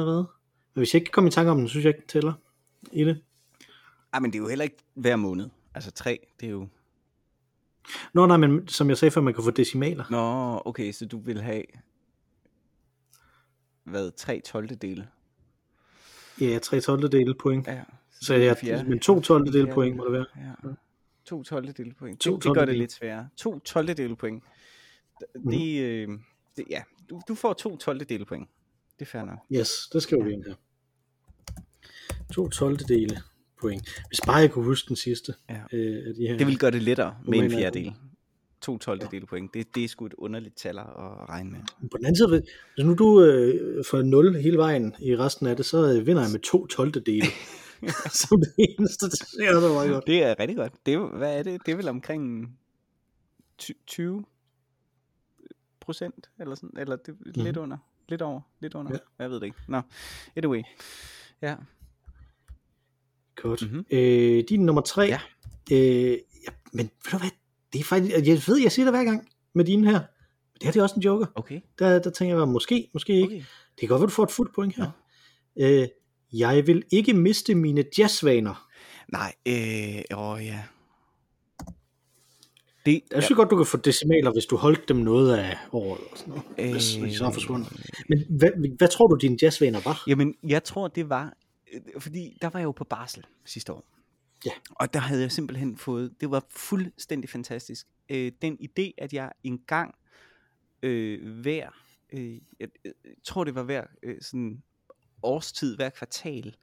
allerede. 0.00 0.28
Men 0.74 0.80
hvis 0.80 0.94
jeg 0.94 1.00
ikke 1.00 1.06
kan 1.06 1.12
komme 1.12 1.28
i 1.28 1.30
tanke 1.30 1.50
om 1.50 1.58
den, 1.58 1.68
synes 1.68 1.84
jeg 1.84 1.90
ikke, 1.90 2.00
den 2.00 2.08
tæller 2.08 2.32
i 2.92 3.04
det. 3.04 3.22
Ej, 4.12 4.20
men 4.20 4.32
det 4.32 4.38
er 4.38 4.42
jo 4.42 4.48
heller 4.48 4.62
ikke 4.62 4.76
hver 4.94 5.16
måned. 5.16 5.48
Altså 5.74 5.90
tre, 5.90 6.26
det 6.40 6.46
er 6.46 6.50
jo... 6.50 6.68
Nå 8.14 8.26
nej, 8.26 8.36
men 8.36 8.68
som 8.68 8.88
jeg 8.88 8.98
sagde 8.98 9.12
før, 9.12 9.20
man 9.20 9.34
kan 9.34 9.44
få 9.44 9.50
decimaler. 9.50 10.04
Nå, 10.10 10.62
okay, 10.64 10.92
så 10.92 11.06
du 11.06 11.18
vil 11.18 11.40
have... 11.42 11.62
Hvad? 13.84 14.10
Tre 14.10 14.40
12. 14.40 14.68
dele? 14.68 15.08
Ja, 16.40 16.58
3 16.58 16.80
12 16.80 17.08
dele 17.08 17.34
point. 17.34 17.66
Ja. 17.66 17.82
Så 18.20 18.34
er 18.34 18.38
jeg, 18.38 18.56
fjerde- 18.56 18.88
men 18.88 18.98
to 18.98 19.20
12 19.20 19.46
dele 19.46 19.52
fjerde 19.66 19.74
point 19.74 19.96
må 19.96 20.04
det 20.04 20.12
være. 20.12 20.26
Ja. 20.36 20.52
To 21.24 21.42
12. 21.42 21.72
dele 21.72 21.94
point. 21.94 22.20
To 22.20 22.34
Det, 22.36 22.44
det 22.44 22.54
gør 22.54 22.60
det 22.60 22.68
12. 22.68 22.78
lidt 22.78 22.92
sværere. 22.92 23.28
To 23.36 23.58
12. 23.58 23.86
dele 23.94 24.16
point. 24.16 24.44
Det, 25.50 25.82
øh, 25.82 26.08
det, 26.56 26.64
ja, 26.70 26.82
du, 27.10 27.20
du 27.28 27.34
får 27.34 27.52
to 27.52 27.76
12. 27.76 28.00
dele 28.04 28.24
point. 28.24 28.48
Det 29.02 29.08
er 29.08 29.10
fair 29.10 29.24
nok. 29.24 29.38
Yes, 29.52 29.70
det 29.92 30.02
skriver 30.02 30.24
vi 30.24 30.32
ind 30.32 30.44
her. 30.44 30.54
To 32.32 32.48
12 32.48 32.76
dele 32.76 33.16
point. 33.60 34.02
Hvis 34.08 34.20
bare 34.26 34.36
jeg 34.36 34.50
kunne 34.50 34.64
huske 34.64 34.88
den 34.88 34.96
sidste 34.96 35.34
Ja. 35.50 35.62
øh, 35.72 36.08
af 36.08 36.14
de 36.14 36.26
her. 36.28 36.38
Det 36.38 36.46
vil 36.46 36.58
gøre 36.58 36.70
det 36.70 36.82
lettere 36.82 37.16
med 37.26 37.38
en 37.38 37.50
fjerdedel. 37.50 37.92
To 38.60 38.78
12. 38.78 39.00
dele 39.10 39.26
point. 39.26 39.54
Det, 39.54 39.74
det 39.74 39.84
er 39.84 39.88
sgu 39.88 40.06
et 40.06 40.14
underligt 40.14 40.56
tal 40.56 40.78
at 40.78 40.86
regne 41.28 41.50
med. 41.50 41.60
På 41.90 41.96
den 41.96 42.06
anden 42.06 42.16
side, 42.16 42.28
hvis 42.28 42.84
nu 42.84 42.94
du 42.94 43.24
øh, 43.24 43.84
får 43.84 44.02
0 44.02 44.34
hele 44.36 44.56
vejen 44.56 44.94
i 45.00 45.16
resten 45.16 45.46
af 45.46 45.56
det, 45.56 45.66
så 45.66 45.94
øh, 45.96 46.06
vinder 46.06 46.22
jeg 46.22 46.30
med 46.32 46.40
to 46.40 46.66
12 46.66 46.92
dele. 46.92 47.26
Som 48.28 48.40
det 48.40 48.52
eneste, 48.58 49.06
det 49.06 49.18
ser 49.18 49.60
det 49.60 49.70
meget 49.70 49.90
godt. 49.90 50.06
Det 50.06 50.24
er 50.24 50.38
rigtig 50.38 50.56
godt. 50.56 50.72
Det 50.86 50.94
er, 50.94 51.16
hvad 51.18 51.38
er 51.38 51.42
det? 51.42 51.60
Det 51.66 51.72
er 51.72 51.76
vel 51.76 51.88
omkring 51.88 52.56
ty- 53.58 53.72
20 53.86 54.24
procent, 55.80 56.30
eller 56.40 56.54
sådan, 56.54 56.70
eller 56.78 56.96
det, 56.96 57.14
mm. 57.20 57.32
lidt 57.44 57.56
under, 57.56 57.76
lidt 58.08 58.22
over, 58.22 58.40
lidt 58.60 58.74
under, 58.74 58.92
Ja. 58.92 58.98
ja. 59.18 59.22
jeg 59.22 59.30
ved 59.30 59.40
det 59.40 59.46
ikke. 59.46 59.58
Nå, 59.68 59.80
anyway. 60.36 60.62
Ja, 61.42 61.56
Godt. 63.36 63.62
Mhm. 63.62 63.70
Mm-hmm. 63.70 63.86
Øh, 63.98 64.44
din 64.48 64.66
nummer 64.66 64.82
tre. 64.82 65.02
Ja. 65.02 65.20
Øh, 65.72 66.10
ja, 66.46 66.52
men 66.72 66.90
ved 67.04 67.10
du 67.12 67.18
hvad, 67.18 67.30
det 67.72 67.80
er 67.80 67.84
faktisk, 67.84 68.16
jeg 68.28 68.42
ved, 68.46 68.60
jeg 68.62 68.72
siger 68.72 68.86
det 68.86 68.92
hver 68.94 69.04
gang 69.04 69.28
med 69.54 69.64
dine 69.64 69.90
her. 69.90 69.98
Men 69.98 70.54
det 70.54 70.62
her 70.64 70.70
det 70.72 70.78
er 70.78 70.82
også 70.82 70.96
en 70.96 71.02
joker. 71.02 71.26
okay. 71.34 71.60
Der, 71.78 71.98
der 71.98 72.10
tænker 72.10 72.38
jeg, 72.38 72.48
måske, 72.48 72.90
måske 72.94 73.12
ikke. 73.12 73.24
okay. 73.26 73.36
Det 73.70 73.78
kan 73.80 73.88
godt 73.88 74.00
være, 74.00 74.06
du 74.06 74.12
får 74.12 74.22
et 74.24 74.30
fuldt 74.30 74.54
point 74.54 74.76
her. 74.76 74.90
Øh, 75.60 75.88
jeg 76.32 76.66
vil 76.66 76.82
ikke 76.92 77.14
miste 77.14 77.54
mine 77.54 77.84
jazzvaner. 77.98 78.68
Nej, 79.12 79.34
øh, 79.48 80.18
åh 80.18 80.44
ja. 80.46 80.62
Det, 82.86 83.02
Jeg 83.10 83.22
synes 83.22 83.36
godt, 83.36 83.50
du 83.50 83.56
kan 83.56 83.66
få 83.66 83.76
decimaler, 83.76 84.32
hvis 84.32 84.46
du 84.46 84.56
holdt 84.56 84.88
dem 84.88 84.96
noget 84.96 85.36
af 85.36 85.56
året 85.72 86.00
og 86.10 86.18
sådan 86.18 86.34
noget. 86.56 86.72
Hvis 86.72 86.84
de 86.84 87.16
så 87.16 87.24
er 87.26 87.30
forsvundet. 87.30 87.72
Men 88.08 88.24
hvad, 88.28 88.50
hvad 88.78 88.88
tror 88.88 89.06
du, 89.06 89.16
dine 89.16 89.38
jazzvaner 89.42 89.80
var? 89.84 90.02
Jamen, 90.06 90.34
jeg 90.48 90.64
tror, 90.64 90.88
det 90.88 91.08
var, 91.08 91.36
øh, 91.72 92.00
fordi 92.00 92.38
der 92.42 92.48
var 92.48 92.60
jeg 92.60 92.64
jo 92.64 92.72
på 92.72 92.84
barsel 92.84 93.26
sidste 93.44 93.72
år. 93.72 93.84
Ja. 94.46 94.50
Og 94.70 94.94
der 94.94 95.00
havde 95.00 95.22
jeg 95.22 95.32
simpelthen 95.32 95.76
fået, 95.76 96.20
det 96.20 96.30
var 96.30 96.44
fuldstændig 96.50 97.30
fantastisk, 97.30 97.86
øh, 98.08 98.32
den 98.42 98.58
idé, 98.60 98.90
at 98.98 99.12
jeg 99.12 99.32
engang 99.44 99.94
øh, 100.82 101.40
hver, 101.40 101.68
øh, 102.12 102.38
jeg 102.60 102.68
tror 103.24 103.44
det 103.44 103.54
var 103.54 103.62
hver 103.62 103.84
øh, 104.02 104.16
sådan 104.20 104.62
årstid, 105.22 105.76
hver 105.76 105.90
kvartal, 105.90 106.56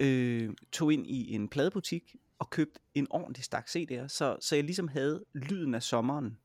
øh, 0.00 0.50
tog 0.72 0.92
ind 0.92 1.06
i 1.06 1.34
en 1.34 1.48
pladebutik 1.48 2.16
og 2.38 2.50
købte 2.50 2.80
en 2.94 3.06
ordentlig 3.10 3.44
stak 3.44 3.68
CD'er, 3.68 4.08
så, 4.08 4.36
så 4.40 4.54
jeg 4.54 4.64
ligesom 4.64 4.88
havde 4.88 5.24
lyden 5.34 5.74
af 5.74 5.82
sommeren, 5.82 6.38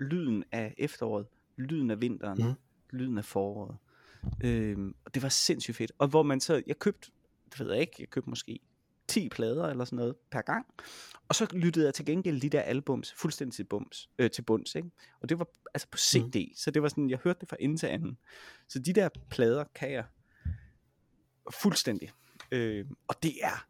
lyden 0.00 0.44
af 0.52 0.74
efteråret, 0.78 1.26
lyden 1.56 1.90
af 1.90 2.00
vinteren, 2.00 2.38
mm. 2.48 2.54
lyden 2.90 3.18
af 3.18 3.24
foråret. 3.24 3.76
Øhm, 4.44 4.94
og 5.04 5.14
det 5.14 5.22
var 5.22 5.28
sindssygt 5.28 5.76
fedt. 5.76 5.92
Og 5.98 6.08
hvor 6.08 6.22
man 6.22 6.40
så, 6.40 6.62
jeg 6.66 6.78
købte, 6.78 7.10
det 7.50 7.60
ved 7.60 7.72
jeg 7.72 7.80
ikke, 7.80 7.96
jeg 7.98 8.10
købte 8.10 8.30
måske 8.30 8.60
10 9.08 9.28
plader 9.28 9.68
eller 9.68 9.84
sådan 9.84 9.96
noget 9.96 10.16
per 10.30 10.42
gang. 10.42 10.66
Og 11.28 11.34
så 11.34 11.46
lyttede 11.52 11.86
jeg 11.86 11.94
til 11.94 12.04
gengæld 12.04 12.40
de 12.40 12.48
der 12.48 12.60
albums 12.60 13.12
fuldstændig 13.12 13.54
til, 13.54 13.64
bums, 13.64 14.10
øh, 14.18 14.30
til 14.30 14.42
bunds. 14.42 14.74
Ikke? 14.74 14.90
Og 15.20 15.28
det 15.28 15.38
var 15.38 15.46
altså 15.74 15.88
på 15.90 15.98
CD, 15.98 16.48
mm. 16.48 16.54
så 16.56 16.70
det 16.70 16.82
var 16.82 16.88
sådan, 16.88 17.10
jeg 17.10 17.18
hørte 17.24 17.40
det 17.40 17.48
fra 17.48 17.56
ende 17.60 17.76
til 17.76 17.86
anden. 17.86 18.18
Så 18.68 18.78
de 18.78 18.92
der 18.92 19.08
plader 19.30 19.64
kan 19.74 19.92
jeg 19.92 20.04
fuldstændig. 21.52 22.10
Øh, 22.52 22.86
og 23.08 23.22
det 23.22 23.32
er 23.42 23.66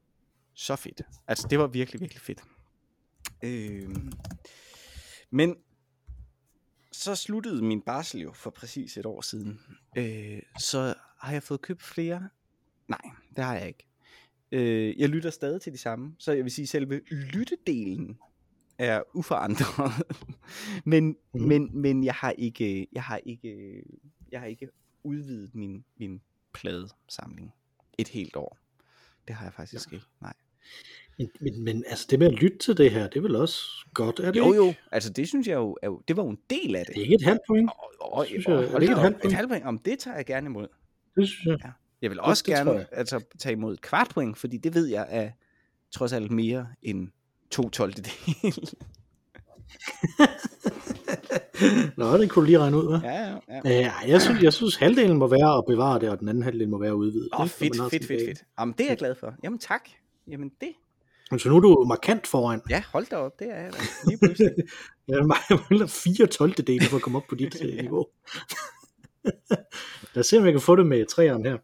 så 0.60 0.76
fedt. 0.76 1.02
Altså 1.26 1.48
det 1.48 1.58
var 1.58 1.66
virkelig, 1.66 2.00
virkelig 2.00 2.20
fedt. 2.20 2.42
Øh, 3.42 3.96
men 5.30 5.56
så 6.92 7.14
sluttede 7.14 7.62
min 7.62 7.82
barsel 7.82 8.20
jo 8.20 8.32
for 8.32 8.50
præcis 8.50 8.96
et 8.96 9.06
år 9.06 9.20
siden. 9.20 9.60
Øh, 9.96 10.42
så 10.58 10.94
har 11.20 11.32
jeg 11.32 11.42
fået 11.42 11.60
købt 11.60 11.82
flere? 11.82 12.28
Nej, 12.88 13.00
det 13.36 13.44
har 13.44 13.54
jeg 13.56 13.68
ikke. 13.68 13.86
Øh, 14.52 15.00
jeg 15.00 15.08
lytter 15.08 15.30
stadig 15.30 15.62
til 15.62 15.72
de 15.72 15.78
samme, 15.78 16.14
så 16.18 16.32
jeg 16.32 16.44
vil 16.44 16.52
sige, 16.52 16.66
selve 16.66 17.00
lyttedelen 17.10 18.18
er 18.78 19.02
uforandret. 19.14 20.06
men, 20.92 21.16
mm. 21.34 21.40
men, 21.40 21.80
men 21.80 22.04
jeg 22.04 22.14
har 22.14 22.30
ikke, 22.30 22.86
jeg 22.92 23.02
har 23.02 23.16
ikke, 23.16 23.82
jeg 24.32 24.40
har 24.40 24.46
ikke 24.46 24.68
udvidet 25.02 25.54
min, 25.54 25.84
min 25.96 26.20
pladesamling 26.52 27.54
et 27.98 28.08
helt 28.08 28.36
år. 28.36 28.58
Det 29.28 29.36
har 29.36 29.44
jeg 29.44 29.54
faktisk 29.54 29.92
ikke, 29.92 30.06
nej. 30.20 30.34
Men, 31.18 31.30
men, 31.40 31.64
men 31.64 31.84
altså 31.88 32.06
det 32.10 32.18
med 32.18 32.26
at 32.26 32.34
lytte 32.34 32.58
til 32.58 32.76
det 32.76 32.90
her, 32.90 33.08
det 33.08 33.16
er 33.16 33.20
vel 33.20 33.36
også 33.36 33.60
godt, 33.94 34.20
er 34.20 34.30
det 34.32 34.36
Jo 34.40 34.44
ikke? 34.52 34.56
jo, 34.56 34.74
altså 34.92 35.12
det 35.12 35.28
synes 35.28 35.46
jeg 35.46 35.54
jo, 35.54 35.76
er 35.82 35.86
jo 35.86 36.02
det 36.08 36.16
var 36.16 36.22
jo 36.22 36.28
en 36.28 36.38
del 36.50 36.76
af 36.76 36.84
det. 36.86 36.94
Det 36.94 37.00
er 37.00 37.04
ikke 37.04 37.14
et 37.14 37.22
halvt 37.22 37.40
point. 37.48 37.70
Og, 38.00 38.12
og, 38.12 38.26
synes 38.26 38.46
og, 38.46 38.52
jeg- 38.52 38.62
er 38.64 38.68
hold 38.70 38.80
det 38.80 38.82
ikke 38.82 38.92
et 38.92 38.98
halvt 39.00 39.16
point? 39.16 39.24
et 39.32 39.36
halvt 39.36 39.50
point, 39.50 39.64
om 39.64 39.78
det 39.78 39.98
tager 39.98 40.16
jeg 40.16 40.26
gerne 40.26 40.46
imod. 40.46 40.66
Det 41.16 41.28
synes 41.28 41.62
jeg. 41.64 41.72
Jeg 42.02 42.10
vil 42.10 42.20
også 42.20 42.42
det 42.46 42.54
gerne 42.54 42.70
jeg. 42.72 42.86
altså, 42.92 43.20
tage 43.38 43.52
imod 43.52 43.72
et 43.74 43.80
kvart 43.80 44.08
point, 44.14 44.38
fordi 44.38 44.56
det 44.56 44.74
ved 44.74 44.86
jeg 44.86 45.06
er 45.08 45.30
trods 45.92 46.12
alt 46.12 46.30
mere 46.30 46.66
end 46.82 47.08
to 47.50 47.68
12. 47.70 47.92
del. 47.92 48.06
Nå, 51.96 52.18
det 52.18 52.30
kunne 52.30 52.42
du 52.42 52.46
lige 52.46 52.58
regne 52.58 52.76
ud, 52.76 52.98
hva'? 52.98 53.06
ja, 53.06 53.28
ja, 53.28 53.38
ja. 53.64 53.92
Øh, 54.04 54.10
jeg, 54.10 54.22
synes, 54.22 54.42
jeg 54.42 54.52
synes, 54.52 54.76
halvdelen 54.76 55.16
må 55.16 55.26
være 55.26 55.58
at 55.58 55.64
bevare 55.68 56.00
det, 56.00 56.10
og 56.10 56.20
den 56.20 56.28
anden 56.28 56.42
halvdel 56.42 56.68
må 56.68 56.78
være 56.78 56.96
udvidet. 56.96 57.28
Åh, 57.32 57.40
oh, 57.40 57.46
fedt, 57.48 57.58
fedt, 57.58 57.76
sådan 57.76 57.90
fedt, 57.90 58.06
fedt. 58.06 58.44
Jamen, 58.60 58.74
det 58.78 58.84
er 58.84 58.88
jeg 58.90 58.98
glad 58.98 59.14
for. 59.14 59.34
Jamen, 59.44 59.58
tak. 59.58 59.88
Jamen, 60.26 60.50
det. 60.60 60.72
Så 61.38 61.48
nu 61.48 61.56
er 61.56 61.60
du 61.60 61.84
markant 61.88 62.26
foran. 62.26 62.62
Ja, 62.70 62.82
hold 62.92 63.06
da 63.06 63.16
op, 63.16 63.38
det 63.38 63.50
er 63.50 63.60
jeg 63.60 63.72
da. 63.72 63.78
Lige 64.06 64.18
pludselig. 64.18 64.50
Jeg 65.08 65.26
mangler 65.26 65.86
fire 65.86 66.26
12. 66.26 66.52
dele 66.52 66.84
for 66.84 66.96
at 66.96 67.02
komme 67.02 67.18
op 67.18 67.24
på 67.28 67.34
dit 67.34 67.56
øh, 67.64 67.76
niveau. 67.76 68.06
Lad 70.14 70.20
os 70.20 70.26
se, 70.26 70.38
om 70.38 70.44
jeg 70.44 70.52
kan 70.52 70.60
få 70.60 70.76
det 70.76 70.86
med 70.86 71.06
træeren 71.06 71.44
her. 71.44 71.58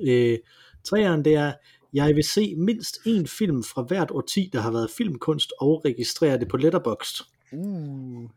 Øh, 0.00 0.38
træeren, 0.84 1.24
det 1.24 1.34
er, 1.34 1.52
jeg 1.92 2.16
vil 2.16 2.24
se 2.24 2.54
mindst 2.56 2.98
en 3.06 3.26
film 3.26 3.64
fra 3.64 3.82
hvert 3.82 4.10
årti, 4.10 4.50
der 4.52 4.60
har 4.60 4.70
været 4.70 4.90
filmkunst, 4.90 5.52
og 5.60 5.84
registrere 5.84 6.38
det 6.38 6.48
på 6.48 6.56
Letterboxd. 6.56 7.20
Uh. 7.52 8.30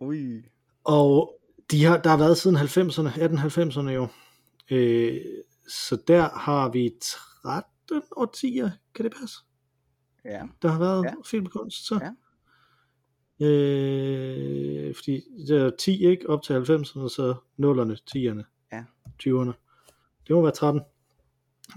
Ui. 0.00 0.42
Og 0.84 1.40
de 1.70 1.84
har, 1.84 1.96
der 1.96 2.10
har 2.10 2.16
været 2.16 2.38
siden 2.38 2.56
90'erne, 2.56 3.08
1890'erne 3.08 3.90
jo. 3.90 4.08
Øh, 4.70 5.20
så 5.68 5.98
der 6.08 6.28
har 6.38 6.70
vi 6.70 6.90
13 7.42 7.75
årtier, 8.16 8.70
kan 8.94 9.04
det 9.04 9.14
passe? 9.20 9.36
Ja. 10.24 10.42
Der 10.62 10.68
har 10.68 10.78
været 10.78 11.04
Ja. 11.04 11.12
filmkunst, 11.30 11.86
så. 11.86 11.94
Ja. 12.02 12.10
Øh, 13.46 14.94
fordi 14.94 15.22
der 15.48 15.64
er 15.66 15.70
10, 15.78 16.06
ikke? 16.06 16.28
Op 16.30 16.42
til 16.42 16.52
90'erne, 16.52 17.08
så 17.08 17.34
0'erne, 17.58 17.96
10'erne, 18.10 18.42
Ja. 18.72 18.84
20'erne. 19.22 19.52
Det 20.28 20.36
må 20.36 20.42
være 20.42 20.52
13. 20.52 20.82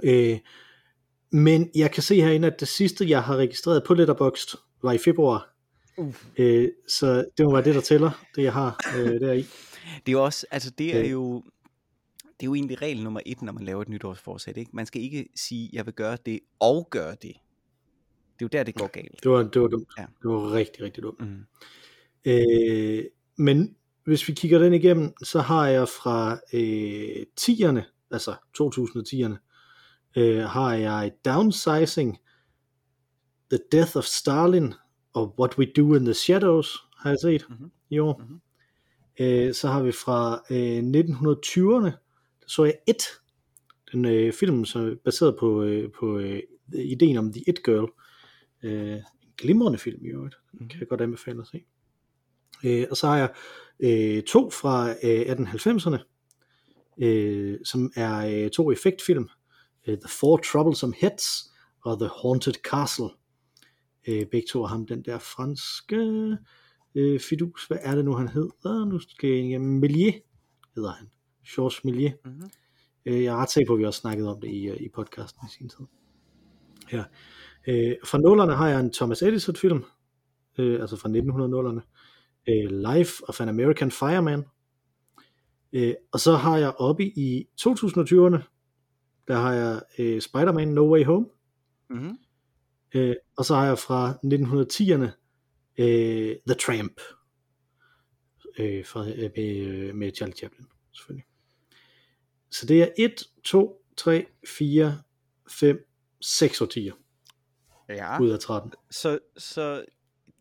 Øh, 0.04 0.40
men 1.32 1.70
jeg 1.76 1.92
kan 1.92 2.04
se 2.04 2.22
herinde, 2.22 2.48
at 2.48 2.60
det 2.60 2.68
sidste, 2.68 3.10
jeg 3.10 3.24
har 3.24 3.36
registreret 3.38 3.84
på 3.84 3.94
Letterboxd, 3.94 4.56
var 4.84 4.92
i 4.92 4.98
februar. 4.98 5.56
Uh. 5.98 6.16
Øh, 6.38 6.70
så 6.88 7.26
det 7.38 7.46
må 7.46 7.54
være 7.54 7.64
det, 7.64 7.76
der 7.76 7.82
tæller, 7.82 8.12
det 8.36 8.44
jeg 8.44 8.54
har 8.54 8.80
øh, 8.98 9.20
deri. 9.20 9.46
Det 10.06 10.14
er 10.14 10.18
også, 10.20 10.46
altså 10.52 10.72
det 10.78 10.96
er 10.98 11.04
Øh. 11.04 11.12
jo, 11.12 11.44
det 12.40 12.46
er 12.46 12.50
jo 12.50 12.56
egentlig 12.56 12.82
regel 12.82 13.04
nummer 13.04 13.22
et, 13.26 13.42
når 13.42 13.54
man 13.54 13.64
laver 13.64 13.82
et 13.82 13.90
nytårsforsæt, 13.90 14.58
ikke? 14.58 14.72
Man 14.74 14.86
skal 14.86 15.02
ikke 15.02 15.30
sige, 15.36 15.70
jeg 15.74 15.86
vil 15.86 15.94
gøre 15.94 16.18
det 16.26 16.40
og 16.60 16.88
gøre 16.92 17.12
det. 17.12 17.22
Det 17.22 18.46
er 18.46 18.46
jo 18.46 18.48
der, 18.48 18.64
det 18.64 18.76
går 18.76 18.88
galt. 18.88 19.24
Det 19.24 19.32
var, 19.32 19.44
det 19.44 19.62
var 19.62 19.68
dumt. 19.68 19.88
Ja. 19.98 20.02
Det 20.22 20.30
var 20.30 20.54
rigtig, 20.54 20.84
rigtig 20.84 21.04
dumt. 21.04 21.20
Mm. 21.22 21.46
Øh, 22.26 23.04
men 23.38 23.76
hvis 24.06 24.28
vi 24.28 24.34
kigger 24.34 24.60
den 24.60 24.74
igennem, 24.74 25.14
så 25.24 25.40
har 25.40 25.68
jeg 25.68 25.88
fra 25.90 26.40
øh, 26.54 27.26
10'erne, 27.42 28.08
altså 28.12 28.36
2010'erne, 28.62 29.36
øh, 30.18 30.44
har 30.44 30.74
jeg 30.74 31.12
Downsizing, 31.26 32.18
The 33.52 33.60
Death 33.72 33.98
of 33.98 34.04
Stalin, 34.04 34.74
og 35.14 35.36
What 35.40 35.58
We 35.58 35.66
Do 35.78 35.96
in 35.96 36.06
the 36.06 36.14
Shadows, 36.14 36.78
har 36.98 37.10
jeg 37.10 37.20
set 37.22 37.46
Mhm. 37.50 37.72
i 37.90 38.00
år. 38.00 38.22
Mhm. 38.24 38.40
Øh, 39.20 39.54
så 39.54 39.68
har 39.68 39.84
vi 39.84 39.92
fra 39.92 40.42
øh, 40.52 40.80
1920'erne, 40.84 41.92
der 41.92 42.09
så 42.50 42.64
jeg 42.64 42.76
It, 42.88 43.04
den 43.92 44.06
øh, 44.06 44.34
film, 44.34 44.66
som 44.66 44.88
er 44.88 44.96
baseret 45.06 45.36
på, 45.40 45.64
øh, 45.64 45.92
på 46.00 46.20
øh, 46.20 46.40
ideen 46.74 47.18
om 47.18 47.34
The 47.34 47.44
It 47.48 47.64
Girl. 47.64 47.92
Øh, 48.64 48.96
en 48.96 49.34
glimrende 49.38 49.78
film 49.78 50.06
i 50.06 50.10
øvrigt, 50.10 50.36
den 50.60 50.70
kan 50.70 50.80
jeg 50.80 50.88
godt 50.88 51.02
anbefale 51.02 51.42
at 51.42 51.48
se. 51.48 51.64
Øh, 52.64 52.86
og 52.92 52.98
så 52.98 53.08
har 53.08 53.18
jeg 53.18 53.34
øh, 53.80 54.24
to 54.24 54.50
fra 54.50 54.90
øh, 54.90 55.22
1890'erne, 55.22 56.00
øh, 57.04 57.60
som 57.66 57.92
er 57.96 58.44
øh, 58.44 58.50
to 58.50 58.72
effektfilm. 58.72 59.30
Øh, 59.88 59.98
The 59.98 60.10
Four 60.20 60.38
Troublesome 60.38 60.94
Heads 61.02 61.52
og 61.86 62.00
The 62.00 62.10
Haunted 62.22 62.54
Castle. 62.54 63.10
Øh, 64.08 64.26
begge 64.26 64.48
to 64.52 64.64
af 64.64 64.70
ham, 64.70 64.88
den 64.88 65.02
der 65.02 65.20
franske 65.20 66.38
øh, 66.96 67.20
fidus, 67.20 67.66
hvad 67.68 67.78
er 67.82 67.96
det 67.96 68.06
nu 68.06 68.14
han 68.14 68.28
hedder? 68.28 68.86
Nu 68.86 69.00
skal 69.00 69.30
jeg 69.30 69.40
igennem. 69.40 69.80
Millier 69.80 70.14
hedder 70.76 70.92
han. 70.92 71.10
Georges 71.56 71.84
Millier. 71.84 72.12
Mm-hmm. 72.26 72.50
Øh, 73.06 73.24
jeg 73.24 73.34
er 73.34 73.38
ret 73.38 73.50
sikker 73.52 73.70
på, 73.70 73.74
at 73.74 73.80
vi 73.80 73.86
også 73.86 74.00
snakket 74.00 74.28
om 74.28 74.42
det 74.42 74.48
i, 74.48 74.68
øh, 74.68 74.78
i 74.82 74.90
podcasten 74.90 75.48
i 75.48 75.52
sin 75.52 75.70
tid. 75.70 75.86
Ja. 76.92 77.04
Øh, 77.68 77.96
fra 78.06 78.18
nullerne 78.18 78.56
har 78.56 78.68
jeg 78.68 78.80
en 78.80 78.94
Thomas 78.94 79.22
Edison 79.22 79.56
film, 79.56 79.84
øh, 80.58 80.82
altså 80.82 80.96
fra 80.96 81.10
1900-nullerne. 81.10 81.82
Øh, 82.50 82.96
Life 82.96 83.24
of 83.30 83.42
an 83.42 83.50
American 83.50 83.92
Fireman. 83.92 84.44
Øh, 85.74 85.94
og 86.12 86.20
så 86.20 86.36
har 86.36 86.58
jeg 86.58 86.74
oppe 86.78 87.06
i 87.06 87.48
2020'erne, 87.62 88.40
der 89.28 89.36
har 89.36 89.54
jeg 89.54 89.82
øh, 90.00 90.22
Spider-Man 90.22 90.68
No 90.68 90.94
Way 90.94 91.06
Home. 91.06 91.26
Mm-hmm. 91.90 92.18
Øh, 92.96 93.16
og 93.38 93.46
så 93.46 93.56
har 93.56 93.66
jeg 93.66 93.78
fra 93.78 94.12
1910'erne 94.12 95.10
øh, 95.78 96.36
The 96.48 96.56
Tramp. 96.66 97.02
Øh, 98.60 98.86
fra, 98.86 99.10
øh, 99.10 99.32
med, 99.36 99.94
med 99.94 100.12
Charlie 100.16 100.36
Chaplin, 100.36 100.66
selvfølgelig. 100.92 101.29
Så 102.52 102.66
det 102.66 102.82
er 102.84 102.88
1, 102.98 103.24
2, 103.44 103.86
3, 103.98 104.26
4, 104.48 105.02
5, 105.50 105.88
6 106.22 106.62
årtier 106.62 106.94
Ja. 107.90 108.20
ud 108.22 108.30
af 108.30 108.40
13. 108.40 108.72
Så, 108.92 109.20
så 109.38 109.86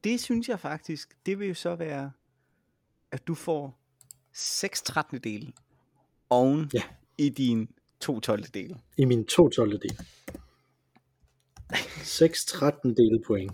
det 0.04 0.20
synes 0.20 0.48
jeg 0.48 0.60
faktisk, 0.60 1.16
det 1.26 1.38
vil 1.38 1.48
jo 1.48 1.54
så 1.54 1.74
være, 1.74 2.12
at 3.12 3.26
du 3.26 3.34
får 3.34 3.78
6 4.32 4.82
13 4.82 5.18
dele 5.18 5.52
oven 6.30 6.70
Ja. 6.74 6.82
i 7.18 7.28
din 7.28 7.68
2 8.00 8.20
12 8.20 8.42
dele. 8.44 8.76
I 8.98 9.04
min 9.04 9.24
2 9.26 9.48
12. 9.48 9.72
del. 9.82 9.98
6 12.04 12.44
13 12.44 12.96
dele 12.96 13.22
point. 13.26 13.52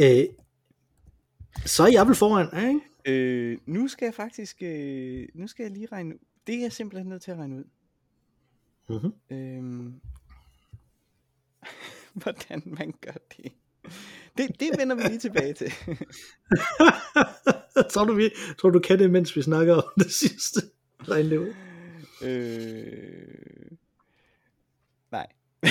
Øh, 0.00 0.24
så 1.66 1.82
er 1.82 1.88
jeg 1.92 2.06
vel 2.06 2.14
foran, 2.14 2.68
ikke? 2.68 2.80
Øh, 3.04 3.58
nu 3.66 3.88
skal 3.88 4.06
jeg 4.06 4.14
faktisk, 4.14 4.56
øh, 4.62 5.28
nu 5.34 5.46
skal 5.46 5.62
jeg 5.62 5.72
lige 5.72 5.86
regne 5.92 6.14
Det 6.46 6.54
er 6.54 6.60
jeg 6.60 6.72
simpelthen 6.72 7.08
nødt 7.08 7.22
til 7.22 7.30
at 7.30 7.38
regne 7.38 7.56
ud. 7.56 7.64
Mm-hmm. 8.88 9.12
Øhm, 9.30 10.00
hvordan 12.22 12.62
man 12.66 12.94
gør 13.00 13.12
det. 13.36 13.52
Det, 14.38 14.60
det 14.60 14.70
vender 14.78 14.96
vi 14.96 15.02
lige 15.02 15.18
tilbage 15.18 15.52
til. 15.52 15.72
tror, 17.92 18.04
du, 18.04 18.12
vi, 18.14 18.30
tror 18.58 18.70
du 18.70 18.78
kan 18.78 18.98
det, 18.98 19.10
mens 19.10 19.36
vi 19.36 19.42
snakker 19.42 19.74
om 19.74 19.82
det 19.98 20.12
sidste? 20.12 20.60
Regn 21.08 21.30
det 21.30 21.38
ud. 21.38 21.54
øh, 22.28 23.76
nej. 25.12 25.26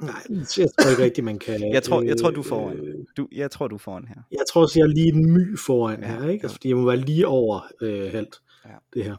Nej, 0.00 0.22
jeg 0.58 0.68
tror 0.78 0.90
ikke 0.90 1.02
rigtigt, 1.02 1.24
man 1.24 1.38
kan. 1.38 1.72
jeg, 1.72 1.82
tror, 1.82 2.02
jeg 2.02 2.16
tror, 2.16 2.30
du 2.30 2.42
får 2.42 2.70
øh, 2.70 2.78
en. 2.78 3.06
Du, 3.16 3.28
jeg 3.32 3.50
tror, 3.50 3.68
du 3.68 3.78
får 3.78 3.98
en 3.98 4.08
her. 4.08 4.22
Jeg 4.30 4.40
tror 4.52 4.62
også, 4.62 4.78
jeg 4.80 4.84
er 4.84 4.88
lige 4.88 5.08
en 5.08 5.32
my 5.32 5.58
foran 5.58 6.00
Ja, 6.00 6.06
her, 6.06 6.28
ikke? 6.28 6.42
Altså, 6.42 6.54
fordi 6.54 6.68
jeg 6.68 6.76
må 6.76 6.86
være 6.86 6.96
lige 6.96 7.26
over 7.26 7.60
øh, 7.80 8.12
halvt, 8.12 8.42
Ja. 8.64 8.70
det 8.94 9.04
her. 9.04 9.16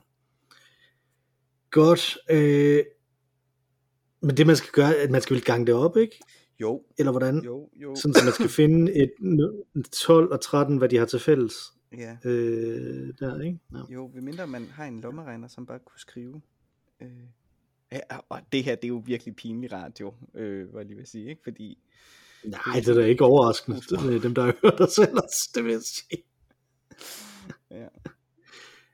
Godt. 1.72 2.18
Øh, 2.30 2.84
men 4.22 4.38
det 4.38 4.48
man 4.48 4.56
skal 4.56 4.70
gøre, 4.72 4.96
at 4.96 5.12
man 5.12 5.22
skal 5.22 5.36
vel 5.36 5.44
gange 5.44 5.66
det 5.66 5.76
op, 5.76 5.98
ikke? 5.98 6.20
Jo, 6.62 6.84
Eller 6.98 7.12
hvordan? 7.12 7.42
jo, 7.44 7.70
jo. 7.76 7.96
Sådan, 7.96 8.14
så 8.14 8.24
man 8.24 8.34
skal 8.34 8.50
finde 8.50 8.94
et 9.04 9.12
n- 9.22 9.82
12 10.06 10.32
og 10.32 10.42
13, 10.42 10.78
hvad 10.78 10.90
de 10.90 10.98
har 10.98 11.06
til 11.06 11.20
fælles. 11.20 11.54
Ja, 11.98 12.18
Øh, 12.26 13.14
der, 13.20 13.42
ikke? 13.42 13.60
Ja. 13.74 13.80
jo, 13.94 14.12
medmindre 14.14 14.48
man 14.48 14.66
har 14.66 14.86
en 14.86 15.02
lommeregner, 15.02 15.48
som 15.48 15.66
bare 15.66 15.80
kunne 15.80 16.00
skrive. 16.00 16.42
Øh, 17.02 17.08
ja, 17.92 18.00
og 18.30 18.40
det 18.52 18.64
her, 18.64 18.76
det 18.76 18.84
er 18.84 18.88
jo 18.88 19.04
virkelig 19.06 19.36
pinlig 19.36 19.72
radio, 19.72 20.14
øh, 20.36 20.70
hvad 20.70 20.82
jeg 20.82 20.86
lige 20.88 20.98
vil 20.98 21.08
sige, 21.08 21.30
ikke? 21.30 21.42
Fordi 21.44 21.78
Nej, 22.44 22.60
det 22.76 22.88
er 22.88 22.94
da 22.94 23.06
ikke 23.06 23.24
overraskende. 23.24 23.78
Det 23.82 24.16
er 24.16 24.20
dem, 24.20 24.36
der 24.36 24.42
har 24.42 24.56
hørt 24.64 24.82
os 24.82 24.98
ellers, 24.98 25.48
det 25.56 25.64
vil 25.64 25.72
jeg 25.72 25.82
sige. 25.82 26.24
Ja. 27.72 27.88